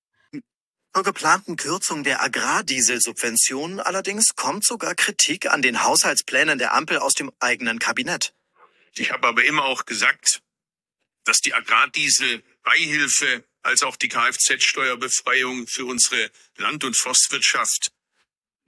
Zur 0.95 1.05
geplanten 1.05 1.57
Kürzung 1.57 2.05
der 2.05 2.23
Agrardieselsubventionen 2.23 3.81
allerdings 3.81 4.35
kommt 4.35 4.65
sogar 4.65 4.95
Kritik 4.95 5.53
an 5.53 5.61
den 5.63 5.85
Haushaltsplänen 5.85 6.59
der 6.59 6.73
Ampel 6.75 6.99
aus 6.99 7.13
dem 7.13 7.31
eigenen 7.39 7.79
Kabinett. 7.79 8.35
Ich 8.95 9.13
habe 9.13 9.29
aber 9.29 9.45
immer 9.45 9.65
auch 9.67 9.85
gesagt, 9.85 10.41
dass 11.25 11.41
die 11.41 11.53
Agrardiesel-Beihilfe 11.53 13.45
als 13.67 13.83
auch 13.83 13.97
die 13.97 14.09
Kfz-Steuerbefreiung 14.09 15.67
für 15.67 15.85
unsere 15.85 16.31
Land- 16.57 16.85
und 16.85 16.97
Forstwirtschaft 16.97 17.91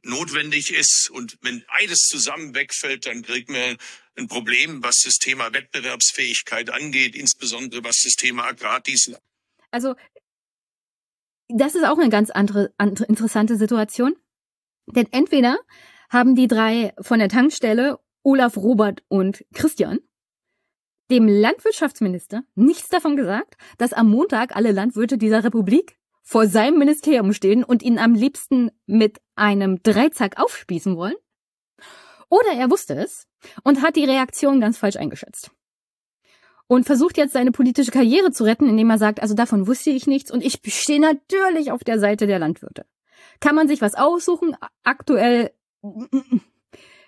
notwendig 0.02 0.72
ist. 0.72 1.10
Und 1.10 1.38
wenn 1.42 1.64
beides 1.66 2.00
zusammen 2.00 2.54
wegfällt, 2.54 3.06
dann 3.06 3.22
kriegen 3.22 3.54
wir 3.54 3.76
ein 4.16 4.28
Problem, 4.28 4.82
was 4.82 4.96
das 5.04 5.18
Thema 5.18 5.52
Wettbewerbsfähigkeit 5.52 6.70
angeht, 6.70 7.14
insbesondere 7.14 7.84
was 7.84 8.02
das 8.02 8.14
Thema 8.14 8.44
Agrardiesel. 8.44 9.18
Also, 9.70 9.94
das 11.48 11.74
ist 11.74 11.84
auch 11.84 11.98
eine 11.98 12.10
ganz 12.10 12.30
andere, 12.30 12.74
andere 12.76 13.06
interessante 13.06 13.56
Situation. 13.56 14.16
Denn 14.86 15.06
entweder 15.12 15.58
haben 16.10 16.34
die 16.34 16.48
drei 16.48 16.92
von 17.00 17.18
der 17.18 17.28
Tankstelle, 17.28 17.98
Olaf, 18.22 18.56
Robert 18.56 19.02
und 19.08 19.44
Christian, 19.54 20.00
dem 21.10 21.26
Landwirtschaftsminister 21.26 22.42
nichts 22.54 22.88
davon 22.88 23.16
gesagt, 23.16 23.56
dass 23.78 23.92
am 23.92 24.10
Montag 24.10 24.54
alle 24.54 24.72
Landwirte 24.72 25.18
dieser 25.18 25.44
Republik 25.44 25.98
vor 26.22 26.46
seinem 26.46 26.78
Ministerium 26.78 27.32
stehen 27.32 27.64
und 27.64 27.82
ihn 27.82 27.98
am 27.98 28.14
liebsten 28.14 28.70
mit 28.86 29.18
einem 29.34 29.82
Dreizack 29.82 30.38
aufspießen 30.38 30.96
wollen? 30.96 31.16
Oder 32.28 32.52
er 32.52 32.70
wusste 32.70 32.94
es 32.94 33.26
und 33.64 33.82
hat 33.82 33.96
die 33.96 34.04
Reaktion 34.04 34.60
ganz 34.60 34.76
falsch 34.76 34.96
eingeschätzt. 34.96 35.50
Und 36.66 36.84
versucht 36.84 37.16
jetzt 37.16 37.32
seine 37.32 37.50
politische 37.50 37.90
Karriere 37.90 38.30
zu 38.30 38.44
retten, 38.44 38.68
indem 38.68 38.90
er 38.90 38.98
sagt, 38.98 39.22
also 39.22 39.34
davon 39.34 39.66
wusste 39.66 39.88
ich 39.88 40.06
nichts 40.06 40.30
und 40.30 40.44
ich 40.44 40.60
stehe 40.66 41.00
natürlich 41.00 41.72
auf 41.72 41.82
der 41.82 41.98
Seite 41.98 42.26
der 42.26 42.38
Landwirte. 42.38 42.84
Kann 43.40 43.54
man 43.54 43.68
sich 43.68 43.80
was 43.80 43.94
aussuchen? 43.94 44.54
Aktuell, 44.84 45.50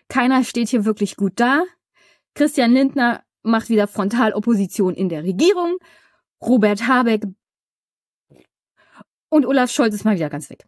keiner 0.09 0.45
steht 0.45 0.71
hier 0.71 0.87
wirklich 0.87 1.17
gut 1.17 1.35
da. 1.37 1.65
Christian 2.35 2.73
Lindner 2.73 3.23
macht 3.42 3.68
wieder 3.68 3.87
Frontalopposition 3.87 4.94
in 4.94 5.09
der 5.09 5.24
Regierung. 5.24 5.76
Robert 6.42 6.87
Habeck 6.87 7.24
und 9.29 9.46
Olaf 9.46 9.70
Scholz 9.70 9.94
ist 9.94 10.05
mal 10.05 10.16
wieder 10.16 10.31
ganz 10.31 10.50
weg. 10.50 10.66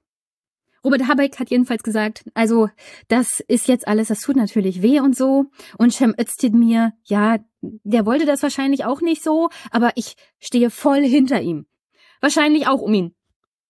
Robert 0.85 1.07
Habeck 1.07 1.39
hat 1.39 1.51
jedenfalls 1.51 1.83
gesagt, 1.83 2.25
also 2.35 2.69
das 3.07 3.41
ist 3.47 3.69
jetzt 3.69 3.87
alles, 3.87 4.09
das 4.09 4.21
tut 4.21 4.37
natürlich 4.37 4.83
weh 4.83 4.99
und 4.99 5.17
so. 5.17 5.47
Und 5.79 5.93
Cem 5.93 6.15
Özdemir, 6.19 6.93
ja, 7.05 7.39
der 7.61 8.05
wollte 8.05 8.27
das 8.27 8.43
wahrscheinlich 8.43 8.85
auch 8.85 9.01
nicht 9.01 9.23
so, 9.23 9.49
aber 9.71 9.93
ich 9.95 10.17
stehe 10.41 10.71
voll 10.71 11.05
hinter 11.05 11.41
ihm. 11.41 11.67
Wahrscheinlich 12.21 12.67
auch, 12.67 12.81
um 12.81 12.95
ihn 12.95 13.15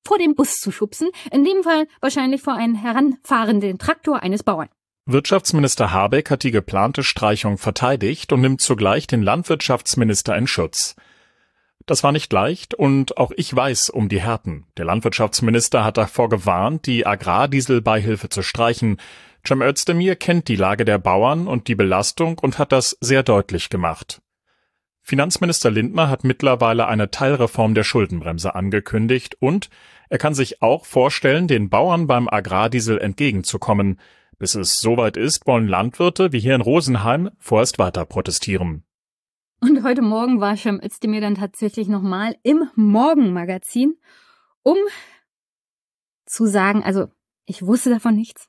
vor 0.07 0.19
dem 0.19 0.35
Bus 0.35 0.55
zu 0.55 0.73
schubsen, 0.73 1.11
in 1.31 1.45
dem 1.45 1.63
Fall 1.63 1.87
wahrscheinlich 2.01 2.43
vor 2.43 2.55
einen 2.55 2.75
heranfahrenden 2.75 3.79
Traktor 3.79 4.23
eines 4.23 4.43
Bauern. 4.43 4.69
Wirtschaftsminister 5.05 5.91
Habeck 5.91 6.31
hat 6.31 6.45
die 6.45 6.53
geplante 6.53 7.03
Streichung 7.03 7.59
verteidigt 7.59 8.33
und 8.33 8.41
nimmt 8.41 8.61
zugleich 8.61 9.09
den 9.09 9.21
Landwirtschaftsminister 9.21 10.37
in 10.37 10.47
Schutz. 10.47 10.95
Das 11.87 12.05
war 12.05 12.13
nicht 12.13 12.33
leicht 12.33 12.75
und 12.75 13.17
auch 13.17 13.33
ich 13.37 13.55
weiß 13.55 13.91
um 13.91 14.09
die 14.09 14.21
Härten. 14.21 14.67
Der 14.77 14.85
Landwirtschaftsminister 14.85 15.83
hat 15.83 15.97
davor 15.97 16.29
gewarnt, 16.29 16.87
die 16.87 17.05
Agrardieselbeihilfe 17.05 18.29
zu 18.29 18.43
streichen. 18.43 18.99
Cem 19.45 19.61
Özdemir 19.61 20.15
kennt 20.15 20.47
die 20.47 20.55
Lage 20.55 20.85
der 20.85 20.99
Bauern 20.99 21.49
und 21.49 21.67
die 21.67 21.75
Belastung 21.75 22.39
und 22.39 22.61
hat 22.61 22.71
das 22.71 22.97
sehr 23.01 23.25
deutlich 23.25 23.71
gemacht. 23.71 24.23
Finanzminister 25.03 25.73
Lindner 25.73 26.09
hat 26.09 26.23
mittlerweile 26.23 26.87
eine 26.87 27.11
Teilreform 27.11 27.75
der 27.75 27.83
Schuldenbremse 27.83 28.55
angekündigt 28.55 29.37
und 29.41 29.69
er 30.09 30.19
kann 30.19 30.35
sich 30.35 30.63
auch 30.63 30.87
vorstellen, 30.87 31.49
den 31.49 31.71
Bauern 31.71 32.07
beim 32.07 32.29
Agrardiesel 32.29 32.99
entgegenzukommen. 32.99 33.99
Bis 34.43 34.57
es 34.57 34.81
soweit 34.81 35.17
ist, 35.17 35.47
wollen 35.47 35.69
Landwirte 35.69 36.33
wie 36.33 36.41
hier 36.41 36.57
in 36.57 36.63
Rosenheim 36.63 37.31
vorerst 37.39 37.79
weiter 37.79 38.05
protestieren. 38.05 38.83
Und 39.61 39.85
heute 39.85 40.03
Morgen 40.03 40.41
war 40.41 40.57
Cem 40.57 40.81
Özdemir 40.83 41.21
dann 41.21 41.37
tatsächlich 41.37 41.87
nochmal 41.87 42.35
im 42.43 42.69
Morgenmagazin, 42.75 43.95
um 44.65 44.77
zu 46.27 46.47
sagen, 46.47 46.83
also 46.83 47.07
ich 47.47 47.65
wusste 47.65 47.91
davon 47.91 48.17
nichts. 48.17 48.49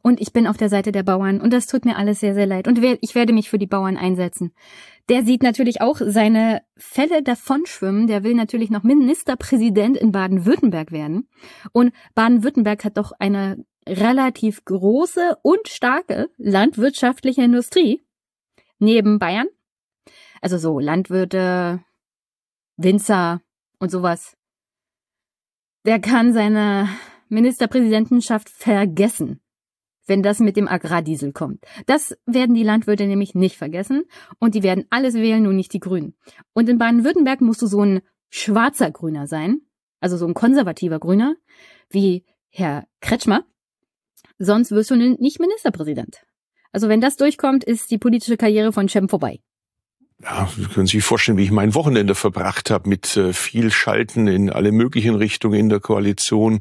Und 0.00 0.18
ich 0.18 0.32
bin 0.32 0.46
auf 0.46 0.56
der 0.56 0.70
Seite 0.70 0.92
der 0.92 1.02
Bauern 1.02 1.42
und 1.42 1.52
das 1.52 1.66
tut 1.66 1.84
mir 1.84 1.96
alles 1.98 2.20
sehr, 2.20 2.32
sehr 2.32 2.46
leid. 2.46 2.66
Und 2.66 2.82
ich 2.82 3.14
werde 3.14 3.34
mich 3.34 3.50
für 3.50 3.58
die 3.58 3.66
Bauern 3.66 3.98
einsetzen. 3.98 4.54
Der 5.10 5.24
sieht 5.24 5.42
natürlich 5.42 5.82
auch 5.82 6.00
seine 6.00 6.62
Fälle 6.78 7.22
davonschwimmen. 7.22 8.06
Der 8.06 8.24
will 8.24 8.34
natürlich 8.34 8.70
noch 8.70 8.82
Ministerpräsident 8.82 9.98
in 9.98 10.10
Baden-Württemberg 10.10 10.90
werden. 10.90 11.28
Und 11.72 11.92
Baden-Württemberg 12.14 12.82
hat 12.82 12.96
doch 12.96 13.12
eine 13.18 13.62
relativ 13.86 14.64
große 14.64 15.38
und 15.42 15.68
starke 15.68 16.30
landwirtschaftliche 16.36 17.42
Industrie. 17.42 18.02
Neben 18.78 19.18
Bayern. 19.18 19.48
Also 20.40 20.58
so 20.58 20.78
Landwirte, 20.78 21.84
Winzer 22.76 23.42
und 23.78 23.90
sowas. 23.90 24.36
Der 25.84 26.00
kann 26.00 26.32
seine 26.32 26.88
Ministerpräsidentenschaft 27.28 28.48
vergessen 28.48 29.42
wenn 30.06 30.22
das 30.22 30.40
mit 30.40 30.56
dem 30.56 30.68
Agrardiesel 30.68 31.32
kommt. 31.32 31.64
Das 31.86 32.16
werden 32.26 32.54
die 32.54 32.64
Landwirte 32.64 33.06
nämlich 33.06 33.34
nicht 33.34 33.56
vergessen 33.56 34.04
und 34.38 34.54
die 34.54 34.62
werden 34.62 34.84
alles 34.90 35.14
wählen, 35.14 35.42
nur 35.42 35.52
nicht 35.52 35.72
die 35.72 35.80
Grünen. 35.80 36.14
Und 36.52 36.68
in 36.68 36.78
Baden-Württemberg 36.78 37.40
musst 37.40 37.62
du 37.62 37.66
so 37.66 37.82
ein 37.82 38.00
schwarzer 38.28 38.90
Grüner 38.90 39.26
sein, 39.26 39.60
also 40.00 40.16
so 40.16 40.26
ein 40.26 40.34
konservativer 40.34 40.98
Grüner, 40.98 41.36
wie 41.88 42.24
Herr 42.48 42.86
Kretschmer, 43.00 43.44
sonst 44.38 44.70
wirst 44.70 44.90
du 44.90 44.96
nicht 44.96 45.40
Ministerpräsident. 45.40 46.22
Also 46.72 46.88
wenn 46.88 47.00
das 47.00 47.16
durchkommt, 47.16 47.64
ist 47.64 47.90
die 47.90 47.98
politische 47.98 48.36
Karriere 48.36 48.72
von 48.72 48.88
Cem 48.88 49.08
vorbei. 49.08 49.40
Ja, 50.22 50.48
Sie 50.56 50.64
können 50.66 50.86
sich 50.86 51.02
vorstellen, 51.02 51.36
wie 51.36 51.44
ich 51.44 51.50
mein 51.50 51.74
Wochenende 51.74 52.14
verbracht 52.14 52.70
habe 52.70 52.88
mit 52.88 53.16
äh, 53.16 53.32
viel 53.32 53.70
Schalten 53.70 54.28
in 54.28 54.50
alle 54.50 54.70
möglichen 54.70 55.16
Richtungen 55.16 55.58
in 55.58 55.68
der 55.68 55.80
Koalition. 55.80 56.60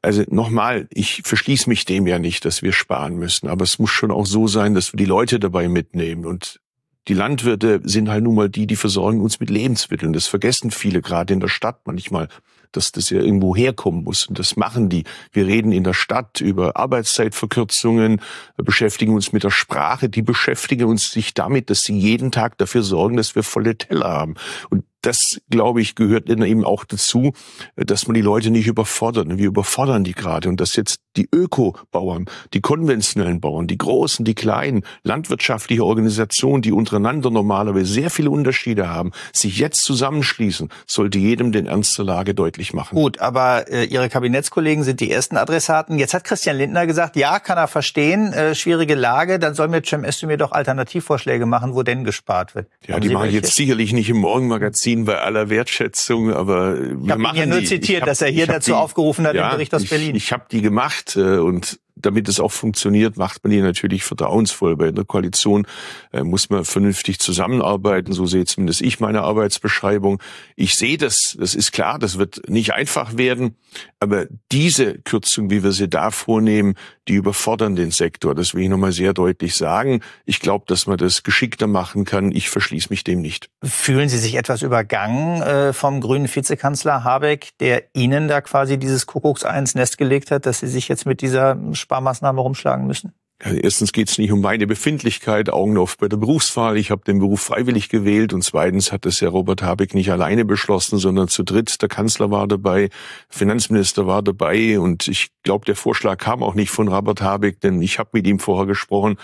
Also 0.00 0.22
nochmal, 0.28 0.86
ich 0.90 1.22
verschließe 1.24 1.68
mich 1.68 1.84
dem 1.84 2.06
ja 2.06 2.18
nicht, 2.18 2.44
dass 2.44 2.62
wir 2.62 2.72
sparen 2.72 3.16
müssen, 3.16 3.48
aber 3.48 3.64
es 3.64 3.78
muss 3.78 3.90
schon 3.90 4.10
auch 4.10 4.26
so 4.26 4.46
sein, 4.48 4.74
dass 4.74 4.92
wir 4.92 4.98
die 4.98 5.04
Leute 5.04 5.38
dabei 5.38 5.68
mitnehmen 5.68 6.24
und 6.24 6.60
die 7.08 7.14
Landwirte 7.14 7.82
sind 7.84 8.08
halt 8.08 8.24
nun 8.24 8.34
mal 8.34 8.48
die, 8.48 8.66
die 8.66 8.76
versorgen 8.76 9.20
uns 9.20 9.38
mit 9.38 9.50
Lebensmitteln. 9.50 10.14
Das 10.14 10.26
vergessen 10.26 10.70
viele, 10.70 11.02
gerade 11.02 11.34
in 11.34 11.40
der 11.40 11.48
Stadt 11.48 11.80
manchmal, 11.84 12.28
dass 12.76 12.92
das 12.92 13.10
ja 13.10 13.20
irgendwo 13.20 13.54
herkommen 13.54 14.04
muss. 14.04 14.26
Und 14.26 14.38
das 14.38 14.56
machen 14.56 14.88
die. 14.88 15.04
Wir 15.32 15.46
reden 15.46 15.72
in 15.72 15.84
der 15.84 15.94
Stadt 15.94 16.40
über 16.40 16.76
Arbeitszeitverkürzungen, 16.76 18.20
beschäftigen 18.56 19.14
uns 19.14 19.32
mit 19.32 19.44
der 19.44 19.50
Sprache. 19.50 20.08
Die 20.08 20.22
beschäftigen 20.22 20.84
uns 20.84 21.10
sich 21.10 21.34
damit, 21.34 21.70
dass 21.70 21.80
sie 21.80 21.98
jeden 21.98 22.32
Tag 22.32 22.58
dafür 22.58 22.82
sorgen, 22.82 23.16
dass 23.16 23.34
wir 23.34 23.42
volle 23.42 23.76
Teller 23.76 24.08
haben. 24.08 24.34
Und 24.70 24.84
das, 25.06 25.40
glaube 25.50 25.80
ich, 25.80 25.94
gehört 25.94 26.28
eben 26.28 26.64
auch 26.64 26.84
dazu, 26.84 27.32
dass 27.76 28.06
man 28.06 28.14
die 28.14 28.22
Leute 28.22 28.50
nicht 28.50 28.66
überfordert. 28.66 29.26
Wir 29.36 29.46
überfordern 29.46 30.04
die 30.04 30.12
gerade 30.12 30.48
und 30.48 30.60
dass 30.60 30.76
jetzt 30.76 31.00
die 31.16 31.28
Öko-Bauern, 31.32 32.26
die 32.52 32.60
konventionellen 32.60 33.40
Bauern, 33.40 33.66
die 33.66 33.78
großen, 33.78 34.24
die 34.24 34.34
kleinen, 34.34 34.84
landwirtschaftliche 35.02 35.84
Organisationen, 35.84 36.62
die 36.62 36.72
untereinander 36.72 37.30
normalerweise 37.30 37.92
sehr 37.92 38.10
viele 38.10 38.30
Unterschiede 38.30 38.88
haben, 38.88 39.12
sich 39.32 39.58
jetzt 39.58 39.82
zusammenschließen, 39.84 40.70
sollte 40.86 41.18
jedem 41.18 41.52
den 41.52 41.66
Ernst 41.66 41.96
der 41.98 42.04
Lage 42.04 42.34
deutlich 42.34 42.72
machen. 42.72 42.96
Gut, 42.96 43.20
aber 43.20 43.70
äh, 43.70 43.84
Ihre 43.84 44.08
Kabinettskollegen 44.08 44.82
sind 44.82 45.00
die 45.00 45.10
ersten 45.10 45.36
Adressaten. 45.36 45.98
Jetzt 45.98 46.14
hat 46.14 46.24
Christian 46.24 46.56
Lindner 46.56 46.86
gesagt, 46.86 47.16
ja, 47.16 47.38
kann 47.38 47.58
er 47.58 47.68
verstehen, 47.68 48.32
äh, 48.32 48.54
schwierige 48.54 48.94
Lage, 48.94 49.38
dann 49.38 49.54
soll 49.54 49.68
mir 49.68 49.82
Cem 49.84 50.04
Özdemir 50.04 50.36
doch 50.36 50.52
Alternativvorschläge 50.52 51.46
machen, 51.46 51.74
wo 51.74 51.82
denn 51.82 52.04
gespart 52.04 52.54
wird. 52.54 52.68
Ja, 52.86 52.94
Haben 52.94 53.02
die 53.02 53.10
mache 53.10 53.28
ich 53.28 53.34
jetzt 53.34 53.54
sicherlich 53.54 53.92
nicht 53.92 54.08
im 54.08 54.18
Morgenmagazin 54.18 54.93
Berlin 54.94 55.04
bei 55.04 55.20
aller 55.20 55.50
Wertschätzung, 55.50 56.32
aber 56.32 56.78
wir 56.78 57.04
ich 57.04 57.10
habe 57.10 57.22
ihn 57.22 57.34
ja 57.34 57.46
nur 57.46 57.60
die. 57.60 57.66
zitiert, 57.66 58.06
dass 58.06 58.22
er 58.22 58.28
hier 58.28 58.46
dazu 58.46 58.72
die, 58.72 58.76
aufgerufen 58.76 59.26
hat 59.26 59.34
ja, 59.34 59.46
im 59.46 59.56
Bericht 59.56 59.74
aus 59.74 59.82
ich, 59.82 59.90
Berlin. 59.90 60.14
Ich 60.14 60.32
habe 60.32 60.44
die 60.50 60.62
gemacht 60.62 61.16
äh, 61.16 61.38
und 61.38 61.80
damit 62.04 62.28
es 62.28 62.40
auch 62.40 62.52
funktioniert, 62.52 63.16
macht 63.16 63.44
man 63.44 63.50
die 63.50 63.60
natürlich 63.60 64.04
vertrauensvoll. 64.04 64.76
Bei 64.76 64.90
der 64.90 65.04
Koalition 65.04 65.66
äh, 66.12 66.22
muss 66.22 66.50
man 66.50 66.64
vernünftig 66.64 67.18
zusammenarbeiten. 67.18 68.12
So 68.12 68.26
sehe 68.26 68.44
zumindest 68.44 68.82
ich 68.82 69.00
meine 69.00 69.22
Arbeitsbeschreibung. 69.22 70.22
Ich 70.56 70.76
sehe 70.76 70.98
das, 70.98 71.36
das 71.38 71.54
ist 71.54 71.72
klar, 71.72 71.98
das 71.98 72.18
wird 72.18 72.48
nicht 72.48 72.74
einfach 72.74 73.16
werden. 73.16 73.56
Aber 74.00 74.26
diese 74.52 74.98
Kürzung, 74.98 75.50
wie 75.50 75.62
wir 75.62 75.72
sie 75.72 75.88
da 75.88 76.10
vornehmen, 76.10 76.74
die 77.08 77.14
überfordern 77.14 77.76
den 77.76 77.90
Sektor. 77.90 78.34
Das 78.34 78.54
will 78.54 78.64
ich 78.64 78.68
nochmal 78.68 78.92
sehr 78.92 79.12
deutlich 79.12 79.54
sagen. 79.56 80.00
Ich 80.24 80.40
glaube, 80.40 80.64
dass 80.66 80.86
man 80.86 80.96
das 80.96 81.22
geschickter 81.22 81.66
machen 81.66 82.04
kann. 82.04 82.32
Ich 82.32 82.48
verschließe 82.48 82.88
mich 82.90 83.04
dem 83.04 83.20
nicht. 83.20 83.50
Fühlen 83.62 84.08
Sie 84.08 84.18
sich 84.18 84.36
etwas 84.36 84.62
übergangen 84.62 85.42
äh, 85.42 85.72
vom 85.72 86.00
grünen 86.00 86.34
Vizekanzler 86.34 87.04
Habeck, 87.04 87.50
der 87.60 87.84
Ihnen 87.94 88.28
da 88.28 88.40
quasi 88.40 88.78
dieses 88.78 89.06
Kuckucksei 89.06 89.58
ins 89.58 89.74
Nest 89.74 89.98
gelegt 89.98 90.30
hat, 90.30 90.46
dass 90.46 90.60
Sie 90.60 90.68
sich 90.68 90.88
jetzt 90.88 91.06
mit 91.06 91.20
dieser 91.20 91.58
Sparmaßnahme 91.94 92.40
rumschlagen 92.40 92.86
müssen? 92.86 93.12
Erstens 93.40 93.92
geht 93.92 94.08
es 94.08 94.16
nicht 94.16 94.32
um 94.32 94.40
meine 94.40 94.66
Befindlichkeit, 94.66 95.50
Augen 95.50 95.76
auf 95.76 95.98
bei 95.98 96.08
der 96.08 96.16
Berufswahl. 96.16 96.76
Ich 96.76 96.90
habe 96.90 97.02
den 97.04 97.18
Beruf 97.18 97.42
freiwillig 97.42 97.88
gewählt 97.88 98.32
und 98.32 98.42
zweitens 98.42 98.90
hat 98.90 99.04
es 99.06 99.20
ja 99.20 99.28
Robert 99.28 99.60
Habeck 99.62 99.92
nicht 99.94 100.10
alleine 100.10 100.44
beschlossen, 100.44 100.98
sondern 100.98 101.28
zu 101.28 101.42
dritt. 101.42 101.82
Der 101.82 101.88
Kanzler 101.88 102.30
war 102.30 102.48
dabei, 102.48 102.90
Finanzminister 103.28 104.06
war 104.06 104.22
dabei 104.22 104.78
und 104.80 105.08
ich 105.08 105.28
glaube, 105.42 105.66
der 105.66 105.76
Vorschlag 105.76 106.18
kam 106.18 106.42
auch 106.42 106.54
nicht 106.54 106.70
von 106.70 106.88
Robert 106.88 107.22
Habeck, 107.22 107.60
denn 107.60 107.82
ich 107.82 107.98
habe 107.98 108.10
mit 108.12 108.26
ihm 108.26 108.38
vorher 108.38 108.66
gesprochen 108.66 109.16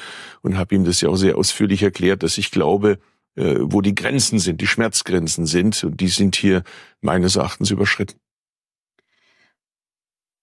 und 0.43 0.59
habe 0.59 0.75
ihm 0.75 0.85
das 0.85 1.01
ja 1.01 1.09
auch 1.09 1.17
sehr 1.17 1.39
ausführlich 1.39 1.83
erklärt, 1.83 2.23
dass 2.23 2.37
ich 2.37 2.51
glaube, 2.51 2.99
äh, 3.37 3.57
wo 3.61 3.81
die 3.81 3.95
Grenzen 3.95 4.39
sind, 4.39 4.61
die 4.61 4.67
Schmerzgrenzen 4.67 5.47
sind 5.47 5.83
und 5.83 6.01
die 6.01 6.09
sind 6.09 6.37
hier 6.37 6.63
meines 7.01 7.37
Erachtens 7.37 7.71
überschritten. 7.71 8.19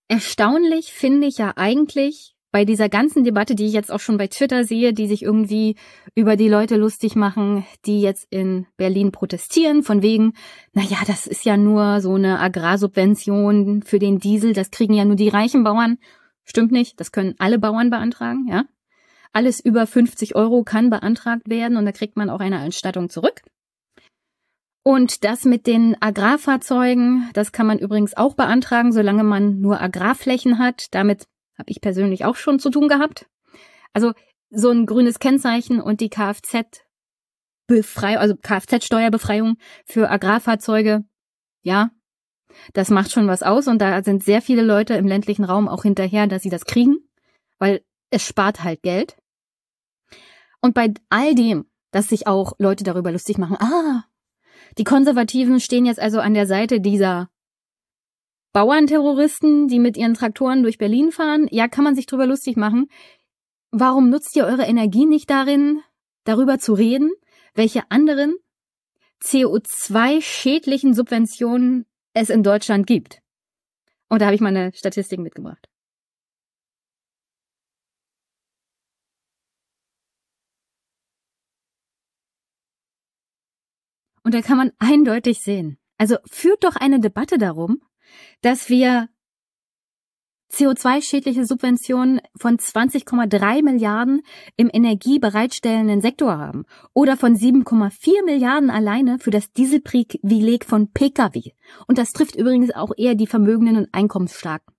Erstaunlich 0.07 0.93
finde 0.93 1.27
ich 1.27 1.37
ja 1.37 1.53
eigentlich, 1.55 2.37
bei 2.51 2.65
dieser 2.65 2.89
ganzen 2.89 3.23
Debatte, 3.23 3.55
die 3.55 3.67
ich 3.67 3.73
jetzt 3.73 3.91
auch 3.91 3.99
schon 3.99 4.17
bei 4.17 4.27
Twitter 4.27 4.63
sehe, 4.63 4.93
die 4.93 5.07
sich 5.07 5.21
irgendwie 5.21 5.75
über 6.15 6.35
die 6.35 6.47
Leute 6.47 6.75
lustig 6.75 7.15
machen, 7.15 7.65
die 7.85 8.01
jetzt 8.01 8.25
in 8.29 8.65
Berlin 8.77 9.11
protestieren, 9.11 9.83
von 9.83 10.01
wegen, 10.01 10.33
na 10.73 10.81
ja, 10.81 10.97
das 11.05 11.27
ist 11.27 11.45
ja 11.45 11.57
nur 11.57 12.01
so 12.01 12.15
eine 12.15 12.39
Agrarsubvention 12.39 13.83
für 13.83 13.99
den 13.99 14.17
Diesel, 14.19 14.53
das 14.53 14.71
kriegen 14.71 14.93
ja 14.93 15.05
nur 15.05 15.17
die 15.17 15.29
reichen 15.29 15.63
Bauern. 15.63 15.97
Stimmt 16.45 16.71
nicht, 16.71 16.99
das 16.99 17.11
können 17.11 17.35
alle 17.37 17.59
Bauern 17.59 17.89
beantragen, 17.89 18.47
ja. 18.49 18.65
Alles 19.33 19.59
über 19.59 19.85
50 19.85 20.35
Euro 20.35 20.63
kann 20.63 20.89
beantragt 20.89 21.49
werden 21.49 21.77
und 21.77 21.85
da 21.85 21.91
kriegt 21.91 22.15
man 22.15 22.29
auch 22.29 22.39
eine 22.39 22.63
Erstattung 22.63 23.09
zurück. 23.09 23.41
Und 24.87 25.25
das 25.25 25.43
mit 25.43 25.67
den 25.67 26.01
Agrarfahrzeugen, 26.01 27.29
das 27.33 27.51
kann 27.51 27.67
man 27.67 27.77
übrigens 27.77 28.15
auch 28.15 28.35
beantragen, 28.35 28.93
solange 28.93 29.25
man 29.25 29.59
nur 29.59 29.81
Agrarflächen 29.81 30.59
hat. 30.59 30.95
Damit 30.95 31.27
habe 31.57 31.71
ich 31.71 31.81
persönlich 31.81 32.23
auch 32.23 32.37
schon 32.37 32.57
zu 32.57 32.69
tun 32.69 32.87
gehabt. 32.87 33.27
Also 33.91 34.13
so 34.49 34.69
ein 34.69 34.85
grünes 34.85 35.19
Kennzeichen 35.19 35.81
und 35.81 35.99
die 35.99 36.07
Kfz 36.07 36.85
Befreiung, 37.67 38.19
also 38.19 38.37
Kfz-Steuerbefreiung 38.37 39.57
für 39.83 40.09
Agrarfahrzeuge, 40.09 41.03
ja, 41.63 41.91
das 42.71 42.89
macht 42.89 43.11
schon 43.11 43.27
was 43.27 43.43
aus 43.43 43.67
und 43.67 43.79
da 43.79 44.01
sind 44.03 44.23
sehr 44.23 44.41
viele 44.41 44.61
Leute 44.61 44.93
im 44.93 45.05
ländlichen 45.05 45.43
Raum 45.43 45.67
auch 45.67 45.83
hinterher, 45.83 46.27
dass 46.27 46.43
sie 46.43 46.49
das 46.49 46.63
kriegen, 46.63 46.95
weil 47.59 47.83
es 48.09 48.25
spart 48.25 48.63
halt 48.63 48.83
Geld. 48.83 49.17
Und 50.61 50.73
bei 50.73 50.93
all 51.09 51.35
dem, 51.35 51.65
dass 51.91 52.07
sich 52.07 52.25
auch 52.25 52.53
Leute 52.57 52.85
darüber 52.85 53.11
lustig 53.11 53.37
machen, 53.37 53.57
ah, 53.59 54.05
die 54.77 54.83
Konservativen 54.83 55.59
stehen 55.59 55.85
jetzt 55.85 55.99
also 55.99 56.19
an 56.19 56.33
der 56.33 56.47
Seite 56.47 56.79
dieser 56.79 57.29
Bauernterroristen, 58.53 59.67
die 59.67 59.79
mit 59.79 59.97
ihren 59.97 60.13
Traktoren 60.13 60.63
durch 60.63 60.77
Berlin 60.77 61.11
fahren, 61.11 61.47
ja, 61.51 61.67
kann 61.67 61.83
man 61.83 61.95
sich 61.95 62.05
drüber 62.05 62.25
lustig 62.25 62.57
machen. 62.57 62.87
Warum 63.71 64.09
nutzt 64.09 64.35
ihr 64.35 64.45
eure 64.45 64.63
Energie 64.63 65.05
nicht 65.05 65.29
darin, 65.29 65.81
darüber 66.23 66.57
zu 66.57 66.73
reden, 66.73 67.11
welche 67.53 67.89
anderen 67.91 68.35
CO2-schädlichen 69.21 70.93
Subventionen 70.93 71.85
es 72.13 72.29
in 72.29 72.43
Deutschland 72.43 72.87
gibt? 72.87 73.21
Und 74.09 74.21
da 74.21 74.25
habe 74.27 74.35
ich 74.35 74.41
mal 74.41 74.55
eine 74.55 74.73
Statistik 74.73 75.19
mitgebracht. 75.19 75.67
Und 84.27 84.33
da 84.33 84.41
kann 84.41 84.57
man 84.57 84.73
eindeutig 84.77 85.39
sehen. 85.39 85.77
Also 85.97 86.17
führt 86.29 86.65
doch 86.65 86.75
eine 86.75 86.99
Debatte 86.99 87.37
darum, 87.37 87.81
dass 88.41 88.67
wir 88.67 89.07
CO2-schädliche 90.51 91.45
Subventionen 91.45 92.19
von 92.35 92.57
20,3 92.57 93.63
Milliarden 93.63 94.23
im 94.57 94.69
energiebereitstellenden 94.69 96.01
Sektor 96.01 96.37
haben 96.37 96.65
oder 96.93 97.15
von 97.15 97.37
7,4 97.37 98.25
Milliarden 98.25 98.69
alleine 98.69 99.17
für 99.17 99.31
das 99.31 99.53
Dieselprivileg 99.53 100.65
von 100.65 100.91
Pkw. 100.91 101.53
Und 101.87 101.97
das 101.97 102.11
trifft 102.11 102.35
übrigens 102.35 102.75
auch 102.75 102.91
eher 102.97 103.15
die 103.15 103.27
Vermögenden 103.27 103.77
und 103.77 103.93
Einkommensstarken. 103.93 104.75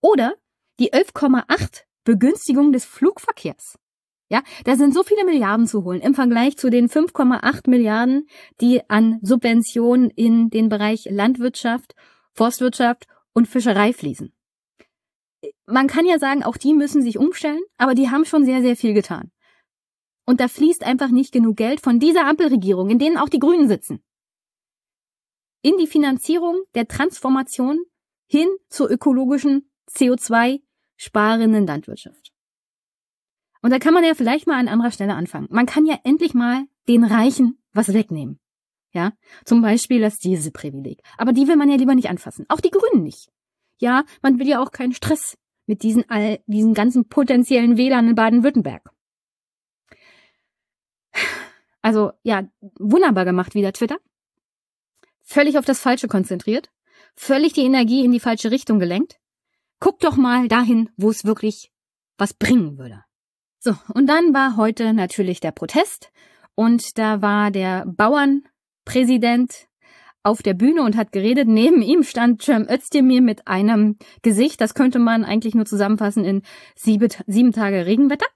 Oder 0.00 0.34
die 0.80 0.92
11,8 0.92 1.84
Begünstigung 2.02 2.72
des 2.72 2.84
Flugverkehrs. 2.84 3.78
Ja, 4.32 4.42
da 4.64 4.76
sind 4.76 4.94
so 4.94 5.02
viele 5.02 5.24
Milliarden 5.24 5.66
zu 5.66 5.82
holen 5.84 6.00
im 6.00 6.14
Vergleich 6.14 6.56
zu 6.56 6.70
den 6.70 6.88
5,8 6.88 7.68
Milliarden, 7.68 8.28
die 8.60 8.88
an 8.88 9.18
Subventionen 9.22 10.08
in 10.10 10.50
den 10.50 10.68
Bereich 10.68 11.06
Landwirtschaft, 11.10 11.96
Forstwirtschaft 12.32 13.08
und 13.32 13.48
Fischerei 13.48 13.92
fließen. 13.92 14.32
Man 15.66 15.88
kann 15.88 16.06
ja 16.06 16.18
sagen, 16.18 16.44
auch 16.44 16.56
die 16.56 16.74
müssen 16.74 17.02
sich 17.02 17.18
umstellen, 17.18 17.60
aber 17.76 17.94
die 17.94 18.10
haben 18.10 18.24
schon 18.24 18.44
sehr, 18.44 18.62
sehr 18.62 18.76
viel 18.76 18.94
getan. 18.94 19.32
Und 20.26 20.38
da 20.38 20.46
fließt 20.46 20.84
einfach 20.84 21.08
nicht 21.08 21.32
genug 21.32 21.56
Geld 21.56 21.80
von 21.80 21.98
dieser 21.98 22.26
Ampelregierung, 22.26 22.88
in 22.88 23.00
denen 23.00 23.16
auch 23.16 23.28
die 23.28 23.40
Grünen 23.40 23.66
sitzen, 23.66 24.00
in 25.62 25.76
die 25.76 25.88
Finanzierung 25.88 26.62
der 26.76 26.86
Transformation 26.86 27.80
hin 28.28 28.48
zur 28.68 28.90
ökologischen 28.90 29.70
CO2 29.90 30.62
sparenden 30.96 31.66
Landwirtschaft. 31.66 32.19
Und 33.62 33.70
da 33.70 33.78
kann 33.78 33.94
man 33.94 34.04
ja 34.04 34.14
vielleicht 34.14 34.46
mal 34.46 34.58
an 34.58 34.68
anderer 34.68 34.90
Stelle 34.90 35.14
anfangen. 35.14 35.48
Man 35.50 35.66
kann 35.66 35.86
ja 35.86 35.98
endlich 36.04 36.34
mal 36.34 36.64
den 36.88 37.04
Reichen 37.04 37.58
was 37.72 37.92
wegnehmen. 37.92 38.40
Ja, 38.92 39.12
zum 39.44 39.62
Beispiel 39.62 40.00
das 40.00 40.18
Dieselprivileg. 40.18 41.00
Aber 41.16 41.32
die 41.32 41.46
will 41.46 41.56
man 41.56 41.70
ja 41.70 41.76
lieber 41.76 41.94
nicht 41.94 42.08
anfassen. 42.08 42.46
Auch 42.48 42.60
die 42.60 42.70
Grünen 42.70 43.04
nicht. 43.04 43.30
Ja, 43.78 44.04
man 44.22 44.38
will 44.38 44.48
ja 44.48 44.60
auch 44.60 44.72
keinen 44.72 44.92
Stress 44.92 45.38
mit 45.66 45.82
diesen 45.82 46.08
all, 46.10 46.40
diesen 46.46 46.74
ganzen 46.74 47.08
potenziellen 47.08 47.76
Wählern 47.76 48.08
in 48.08 48.14
Baden-Württemberg. 48.16 48.90
Also, 51.82 52.12
ja, 52.22 52.46
wunderbar 52.78 53.24
gemacht 53.24 53.54
wieder 53.54 53.72
Twitter. 53.72 53.98
Völlig 55.22 55.56
auf 55.56 55.64
das 55.64 55.80
Falsche 55.80 56.08
konzentriert. 56.08 56.70
Völlig 57.14 57.52
die 57.52 57.64
Energie 57.64 58.04
in 58.04 58.12
die 58.12 58.20
falsche 58.20 58.50
Richtung 58.50 58.78
gelenkt. 58.78 59.18
Guck 59.78 60.00
doch 60.00 60.16
mal 60.16 60.48
dahin, 60.48 60.90
wo 60.96 61.08
es 61.08 61.24
wirklich 61.24 61.72
was 62.18 62.34
bringen 62.34 62.76
würde. 62.76 63.04
So, 63.62 63.76
und 63.92 64.06
dann 64.06 64.32
war 64.32 64.56
heute 64.56 64.94
natürlich 64.94 65.40
der 65.40 65.52
Protest 65.52 66.10
und 66.54 66.96
da 66.96 67.20
war 67.20 67.50
der 67.50 67.84
Bauernpräsident 67.86 69.68
auf 70.22 70.42
der 70.42 70.54
Bühne 70.54 70.82
und 70.82 70.96
hat 70.96 71.12
geredet. 71.12 71.46
Neben 71.46 71.82
ihm 71.82 72.02
stand 72.02 72.42
Cem 72.42 72.66
Özdemir 72.70 73.20
mit 73.20 73.46
einem 73.46 73.98
Gesicht, 74.22 74.62
das 74.62 74.72
könnte 74.72 74.98
man 74.98 75.26
eigentlich 75.26 75.54
nur 75.54 75.66
zusammenfassen 75.66 76.24
in 76.24 76.42
sieben, 76.74 77.10
sieben 77.26 77.52
Tage 77.52 77.84
Regenwetter. 77.84 78.26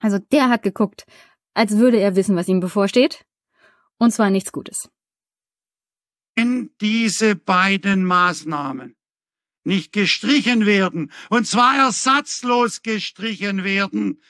Also 0.00 0.18
der 0.18 0.48
hat 0.48 0.62
geguckt, 0.62 1.04
als 1.52 1.76
würde 1.76 2.00
er 2.00 2.16
wissen, 2.16 2.34
was 2.34 2.48
ihm 2.48 2.60
bevorsteht. 2.60 3.26
Und 3.98 4.12
zwar 4.12 4.30
nichts 4.30 4.52
Gutes. 4.52 4.88
Wenn 6.34 6.70
diese 6.80 7.36
beiden 7.36 8.04
Maßnahmen 8.04 8.96
nicht 9.64 9.92
gestrichen 9.92 10.66
werden, 10.66 11.12
und 11.28 11.46
zwar 11.46 11.76
ersatzlos 11.76 12.82
gestrichen 12.82 13.64
werden, 13.64 14.20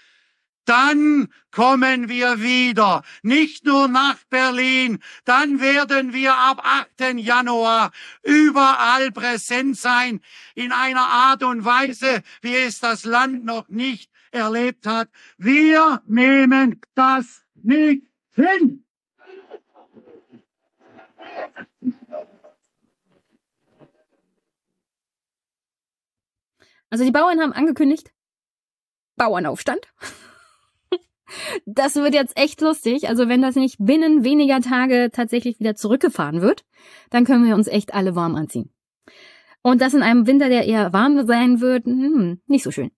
dann 0.65 1.29
kommen 1.51 2.09
wir 2.09 2.41
wieder, 2.41 3.03
nicht 3.23 3.65
nur 3.65 3.89
nach 3.89 4.19
Berlin, 4.29 5.01
dann 5.25 5.61
werden 5.61 6.13
wir 6.13 6.37
ab 6.37 6.63
8. 6.65 7.19
Januar 7.19 7.91
überall 8.23 9.11
präsent 9.11 9.77
sein, 9.77 10.21
in 10.55 10.71
einer 10.71 11.07
Art 11.07 11.43
und 11.43 11.65
Weise, 11.65 12.23
wie 12.43 12.55
es 12.55 12.79
das 12.79 13.05
Land 13.05 13.45
noch 13.45 13.69
nicht 13.69 14.13
erlebt 14.31 14.87
hat. 14.87 15.09
Wir 15.39 16.03
nehmen 16.07 16.81
das 16.95 17.43
nicht 17.55 18.07
hin. 18.35 18.85
Also 26.91 27.05
die 27.05 27.13
Bauern 27.13 27.41
haben 27.41 27.53
angekündigt, 27.53 28.13
Bauernaufstand. 29.17 29.87
Das 31.65 31.95
wird 31.95 32.15
jetzt 32.15 32.37
echt 32.37 32.61
lustig. 32.61 33.09
Also 33.09 33.29
wenn 33.29 33.43
das 33.43 33.55
nicht 33.55 33.77
binnen 33.79 34.25
weniger 34.25 34.61
Tage 34.61 35.11
tatsächlich 35.13 35.61
wieder 35.61 35.77
zurückgefahren 35.77 36.41
wird, 36.41 36.65
dann 37.11 37.25
können 37.25 37.47
wir 37.47 37.55
uns 37.55 37.69
echt 37.69 37.95
alle 37.95 38.17
warm 38.17 38.35
anziehen. 38.35 38.73
Und 39.63 39.81
das 39.81 39.95
in 39.95 40.03
einem 40.03 40.27
Winter, 40.27 40.49
der 40.49 40.67
eher 40.67 40.93
warm 40.93 41.27
sein 41.27 41.61
wird, 41.61 41.85
hm, 41.85 42.41
nicht 42.47 42.65
so 42.65 42.71
schön. 42.71 42.91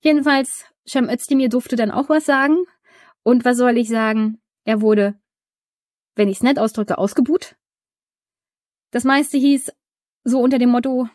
Jedenfalls, 0.00 0.66
Cem 0.86 1.08
Özdemir 1.08 1.48
durfte 1.48 1.76
dann 1.76 1.90
auch 1.90 2.08
was 2.08 2.26
sagen. 2.26 2.64
Und 3.22 3.44
was 3.44 3.56
soll 3.56 3.78
ich 3.78 3.88
sagen? 3.88 4.40
Er 4.64 4.80
wurde, 4.80 5.18
wenn 6.14 6.28
ich 6.28 6.36
es 6.36 6.42
nett 6.42 6.58
ausdrücke, 6.58 6.98
ausgebuht. 6.98 7.56
Das 8.90 9.04
meiste 9.04 9.38
hieß 9.38 9.72
so 10.24 10.40
unter 10.40 10.58
dem 10.58 10.70
Motto, 10.70 11.08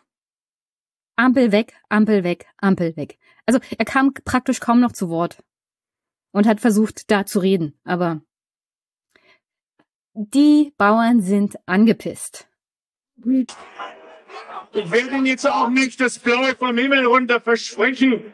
Ampel 1.17 1.51
weg, 1.51 1.73
Ampel 1.89 2.23
weg, 2.23 2.45
Ampel 2.57 2.95
weg. 2.95 3.17
Also 3.45 3.59
er 3.77 3.85
kam 3.85 4.13
praktisch 4.13 4.59
kaum 4.59 4.79
noch 4.79 4.91
zu 4.91 5.09
Wort 5.09 5.43
und 6.31 6.47
hat 6.47 6.61
versucht, 6.61 7.09
da 7.11 7.25
zu 7.25 7.39
reden, 7.39 7.77
aber 7.83 8.21
die 10.13 10.73
Bauern 10.77 11.21
sind 11.21 11.57
angepisst. 11.65 12.47
Ich 14.73 14.91
will 14.91 15.07
Ihnen 15.11 15.25
jetzt 15.25 15.47
auch 15.47 15.69
nicht 15.69 15.99
das 15.99 16.19
Blaue 16.19 16.55
vom 16.55 16.77
Himmel 16.77 17.05
runter 17.05 17.41
versprechen 17.41 18.33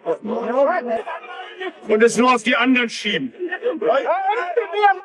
und 1.88 2.04
es 2.04 2.18
nur 2.18 2.36
auf 2.36 2.44
die 2.44 2.58
anderen 2.58 2.90
schieben. 2.90 3.34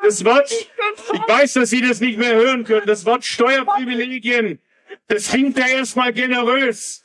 Das 0.03 0.25
Wort, 0.25 0.51
ich 0.51 1.29
weiß, 1.29 1.53
dass 1.53 1.71
Sie 1.71 1.81
das 1.81 2.01
nicht 2.01 2.19
mehr 2.19 2.35
hören 2.35 2.65
können, 2.65 2.87
das 2.87 3.07
Wort 3.07 3.25
Steuerprivilegien, 3.25 4.59
das 5.07 5.29
klingt 5.29 5.57
ja 5.59 5.69
erstmal 5.69 6.13
generös 6.13 7.05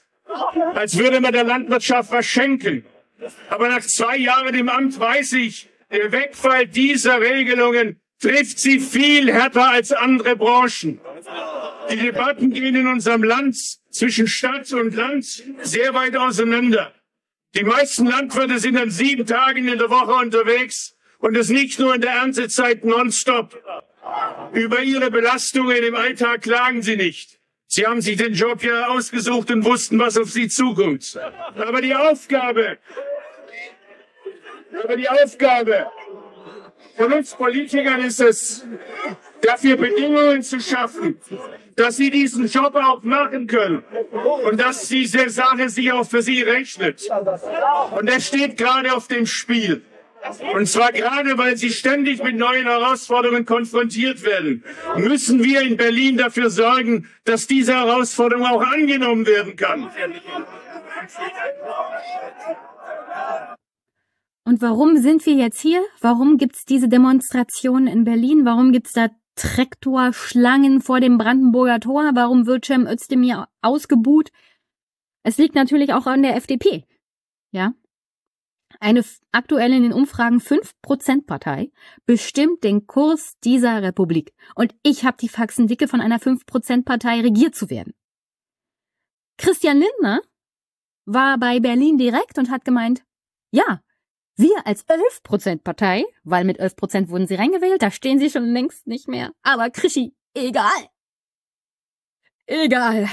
als 0.76 0.98
würde 0.98 1.22
man 1.22 1.34
der 1.34 1.44
Landwirtschaft 1.44 2.12
was 2.12 2.26
schenken. 2.26 2.86
Aber 3.50 3.70
nach 3.70 3.82
zwei 3.82 4.18
Jahren 4.18 4.54
im 4.56 4.70
Amt 4.70 5.00
weiß 5.00 5.34
ich, 5.34 5.70
der 5.92 6.12
Wegfall 6.12 6.68
dieser 6.68 7.22
Regelungen 7.22 8.02
trifft 8.20 8.60
sie 8.60 8.80
viel 8.80 9.32
härter 9.32 9.70
als 9.70 9.92
andere 9.92 10.36
Branchen. 10.36 11.00
Die 11.92 11.98
Debatten 11.98 12.52
gehen 12.52 12.76
in 12.76 12.88
unserem 12.88 13.24
Land 13.24 13.58
zwischen 13.92 14.28
Stadt 14.28 14.72
und 14.74 14.96
Land 14.96 15.44
sehr 15.62 15.94
weit 15.94 16.16
auseinander. 16.16 16.94
Die 17.56 17.64
meisten 17.64 18.08
Landwirte 18.08 18.60
sind 18.60 18.78
an 18.78 18.90
sieben 18.90 19.26
Tagen 19.26 19.68
in 19.68 19.78
der 19.78 19.90
Woche 19.90 20.14
unterwegs 20.14 20.96
und 21.20 21.38
es 21.38 21.50
nicht 21.50 21.80
nur 21.80 21.94
in 21.94 22.02
der 22.02 22.12
Erntezeit 22.12 22.84
nonstop. 22.84 23.62
Über 24.54 24.82
ihre 24.82 25.12
Belastungen 25.12 25.84
im 25.84 25.96
Alltag 25.96 26.42
klagen 26.42 26.82
sie 26.82 26.96
nicht. 26.96 27.40
Sie 27.76 27.88
haben 27.88 28.02
sich 28.02 28.18
den 28.18 28.34
Job 28.34 28.62
ja 28.64 28.86
ausgesucht 28.90 29.50
und 29.50 29.66
wussten, 29.66 29.98
was 29.98 30.16
auf 30.16 30.30
Sie 30.30 30.48
zukommt. 30.48 31.20
Aber 31.56 31.82
die 31.82 31.96
Aufgabe, 31.96 32.78
aber 34.84 34.96
die 34.96 35.10
Aufgabe 35.10 35.88
von 36.96 37.12
uns 37.12 37.34
Politikern 37.34 38.02
ist 38.02 38.22
es, 38.22 38.68
dafür 39.42 39.78
Bedingungen 39.78 40.44
zu 40.44 40.60
schaffen, 40.60 41.20
dass 41.76 41.98
sie 41.98 42.12
diesen 42.12 42.46
Job 42.46 42.76
auch 42.76 43.02
machen 43.02 43.48
können 43.48 43.84
und 44.44 44.62
dass 44.62 44.88
diese 44.88 45.28
Sache 45.32 45.68
sich 45.68 45.92
auch 45.92 46.08
für 46.08 46.22
sie 46.22 46.44
rechnet. 46.44 47.10
Und 47.98 48.08
das 48.08 48.28
steht 48.28 48.56
gerade 48.56 48.94
auf 48.94 49.08
dem 49.08 49.26
Spiel. 49.26 49.82
Und 50.54 50.68
zwar 50.68 50.92
gerade, 50.92 51.38
weil 51.38 51.58
sie 51.58 51.70
ständig 51.70 52.24
mit 52.24 52.36
neuen 52.36 52.66
Herausforderungen 52.66 53.46
konfrontiert 53.46 54.24
werden, 54.24 54.64
müssen 54.98 55.44
wir 55.44 55.62
in 55.62 55.78
Berlin 55.78 56.18
dafür 56.18 56.50
sorgen, 56.50 57.10
dass 57.26 57.48
diese 57.48 57.74
Herausforderung 57.74 58.46
auch 58.46 58.62
angenommen 58.62 59.26
werden 59.26 59.56
kann. 59.56 59.90
Und 64.46 64.62
warum 64.62 64.98
sind 64.98 65.26
wir 65.26 65.34
jetzt 65.34 65.62
hier? 65.62 65.84
Warum 66.02 66.38
gibt's 66.38 66.66
diese 66.66 66.90
Demonstrationen 66.90 67.88
in 67.88 68.04
Berlin? 68.04 68.46
Warum 68.46 68.72
gibt's 68.72 68.94
da 68.94 69.10
Traktorschlangen 69.36 70.82
vor 70.82 71.00
dem 71.00 71.18
Brandenburger 71.18 71.80
Tor? 71.80 72.12
Warum 72.14 72.46
wird 72.46 72.66
Cem 72.66 72.86
Özdemir 72.86 73.48
ausgebuht? 73.62 74.30
Es 75.24 75.38
liegt 75.38 75.56
natürlich 75.56 75.94
auch 75.94 76.06
an 76.06 76.24
der 76.24 76.36
FDP. 76.36 76.86
Ja, 77.52 77.74
eine 78.84 79.04
aktuell 79.32 79.74
in 79.74 79.84
den 79.84 79.94
Umfragen 79.94 80.40
5%-Partei 80.40 81.72
bestimmt 82.06 82.64
den 82.64 82.86
Kurs 82.86 83.40
dieser 83.44 83.82
Republik. 83.82 84.34
Und 84.56 84.76
ich 84.84 85.06
habe 85.06 85.18
die 85.20 85.30
Faxen 85.30 85.68
dicke, 85.68 85.88
von 85.88 86.02
einer 86.02 86.20
5%-Partei 86.20 87.22
regiert 87.22 87.56
zu 87.56 87.70
werden. 87.70 87.94
Christian 89.38 89.80
Lindner 89.80 90.22
war 91.06 91.38
bei 91.38 91.60
Berlin 91.60 91.98
direkt 91.98 92.38
und 92.38 92.52
hat 92.52 92.66
gemeint, 92.66 93.04
ja, 93.52 93.82
wir 94.36 94.66
als 94.66 94.86
11%-Partei, 94.88 96.06
weil 96.24 96.44
mit 96.44 96.60
11% 96.60 97.10
wurden 97.10 97.28
sie 97.28 97.36
reingewählt, 97.36 97.82
da 97.82 97.90
stehen 97.90 98.20
sie 98.20 98.30
schon 98.30 98.46
längst 98.46 98.88
nicht 98.88 99.08
mehr. 99.08 99.32
Aber 99.44 99.70
Krischi, 99.70 100.16
egal. 100.34 100.90
Egal. 102.46 103.08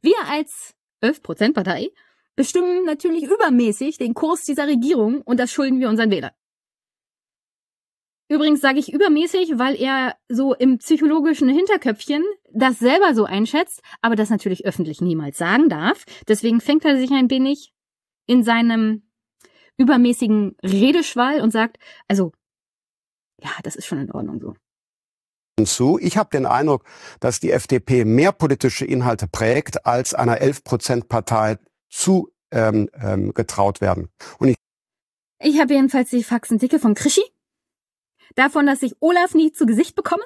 Wir 0.00 0.16
als 0.26 0.74
11%-Partei 1.02 1.90
bestimmen 2.36 2.84
natürlich 2.84 3.24
übermäßig 3.24 3.98
den 3.98 4.14
Kurs 4.14 4.44
dieser 4.44 4.66
Regierung 4.66 5.22
und 5.22 5.38
das 5.38 5.52
schulden 5.52 5.80
wir 5.80 5.88
unseren 5.88 6.10
Wählern. 6.10 6.32
Übrigens 8.28 8.62
sage 8.62 8.78
ich 8.78 8.90
übermäßig, 8.90 9.58
weil 9.58 9.74
er 9.74 10.16
so 10.28 10.54
im 10.54 10.78
psychologischen 10.78 11.50
Hinterköpfchen 11.50 12.24
das 12.50 12.78
selber 12.78 13.14
so 13.14 13.24
einschätzt, 13.24 13.82
aber 14.00 14.16
das 14.16 14.30
natürlich 14.30 14.64
öffentlich 14.64 15.02
niemals 15.02 15.36
sagen 15.36 15.68
darf. 15.68 16.04
Deswegen 16.28 16.62
fängt 16.62 16.84
er 16.86 16.96
sich 16.96 17.10
ein 17.10 17.28
wenig 17.28 17.74
in 18.26 18.42
seinem 18.42 19.02
übermäßigen 19.76 20.56
Redeschwall 20.62 21.42
und 21.42 21.50
sagt, 21.50 21.76
also, 22.08 22.32
ja, 23.42 23.50
das 23.64 23.76
ist 23.76 23.86
schon 23.86 23.98
in 23.98 24.12
Ordnung 24.12 24.40
so. 24.40 24.54
Zu. 25.66 25.98
Ich 26.00 26.16
habe 26.16 26.30
den 26.32 26.46
Eindruck, 26.46 26.84
dass 27.20 27.38
die 27.38 27.50
FDP 27.50 28.06
mehr 28.06 28.32
politische 28.32 28.86
Inhalte 28.86 29.28
prägt, 29.28 29.84
als 29.84 30.14
einer 30.14 30.40
11-Prozent-Partei 30.40 31.58
zu 31.92 32.32
ähm, 32.50 32.88
ähm, 32.94 33.34
getraut 33.34 33.80
werden. 33.80 34.08
Und 34.38 34.48
ich, 34.48 34.56
ich 35.40 35.60
habe 35.60 35.74
jedenfalls 35.74 36.10
die 36.10 36.24
Faxendicke 36.24 36.78
von 36.78 36.94
Krischi 36.94 37.22
davon, 38.34 38.66
dass 38.66 38.82
ich 38.82 38.96
Olaf 39.00 39.34
nie 39.34 39.52
zu 39.52 39.66
Gesicht 39.66 39.94
bekomme 39.94 40.24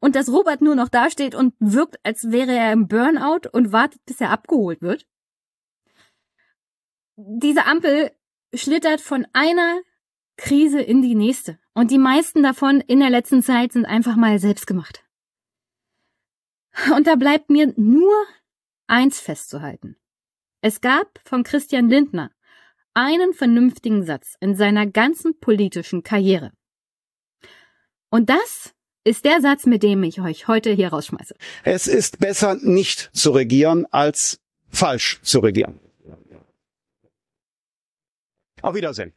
und 0.00 0.14
dass 0.14 0.28
Robert 0.28 0.60
nur 0.60 0.74
noch 0.74 0.88
dasteht 0.88 1.34
und 1.34 1.54
wirkt, 1.58 1.98
als 2.04 2.30
wäre 2.30 2.52
er 2.52 2.72
im 2.72 2.86
Burnout 2.86 3.48
und 3.52 3.72
wartet, 3.72 4.04
bis 4.04 4.20
er 4.20 4.30
abgeholt 4.30 4.82
wird. 4.82 5.06
Diese 7.16 7.64
Ampel 7.66 8.10
schlittert 8.54 9.00
von 9.00 9.26
einer 9.32 9.80
Krise 10.36 10.80
in 10.80 11.00
die 11.00 11.14
nächste. 11.14 11.58
Und 11.74 11.90
die 11.90 11.98
meisten 11.98 12.42
davon 12.42 12.80
in 12.80 13.00
der 13.00 13.10
letzten 13.10 13.42
Zeit 13.42 13.72
sind 13.72 13.84
einfach 13.84 14.16
mal 14.16 14.38
selbst 14.38 14.66
gemacht. 14.66 15.04
Und 16.94 17.06
da 17.06 17.14
bleibt 17.14 17.50
mir 17.50 17.72
nur 17.76 18.12
eins 18.86 19.20
festzuhalten. 19.20 19.96
Es 20.66 20.80
gab 20.80 21.20
von 21.26 21.42
Christian 21.42 21.90
Lindner 21.90 22.30
einen 22.94 23.34
vernünftigen 23.34 24.02
Satz 24.02 24.34
in 24.40 24.54
seiner 24.56 24.86
ganzen 24.86 25.38
politischen 25.38 26.02
Karriere. 26.02 26.52
Und 28.08 28.30
das 28.30 28.72
ist 29.04 29.26
der 29.26 29.42
Satz, 29.42 29.66
mit 29.66 29.82
dem 29.82 30.02
ich 30.04 30.22
euch 30.22 30.48
heute 30.48 30.70
hier 30.70 30.88
rausschmeiße. 30.88 31.34
Es 31.64 31.86
ist 31.86 32.18
besser, 32.18 32.54
nicht 32.54 33.10
zu 33.12 33.32
regieren, 33.32 33.84
als 33.90 34.40
falsch 34.70 35.20
zu 35.20 35.40
regieren. 35.40 35.80
Auf 38.62 38.74
Wiedersehen. 38.74 39.12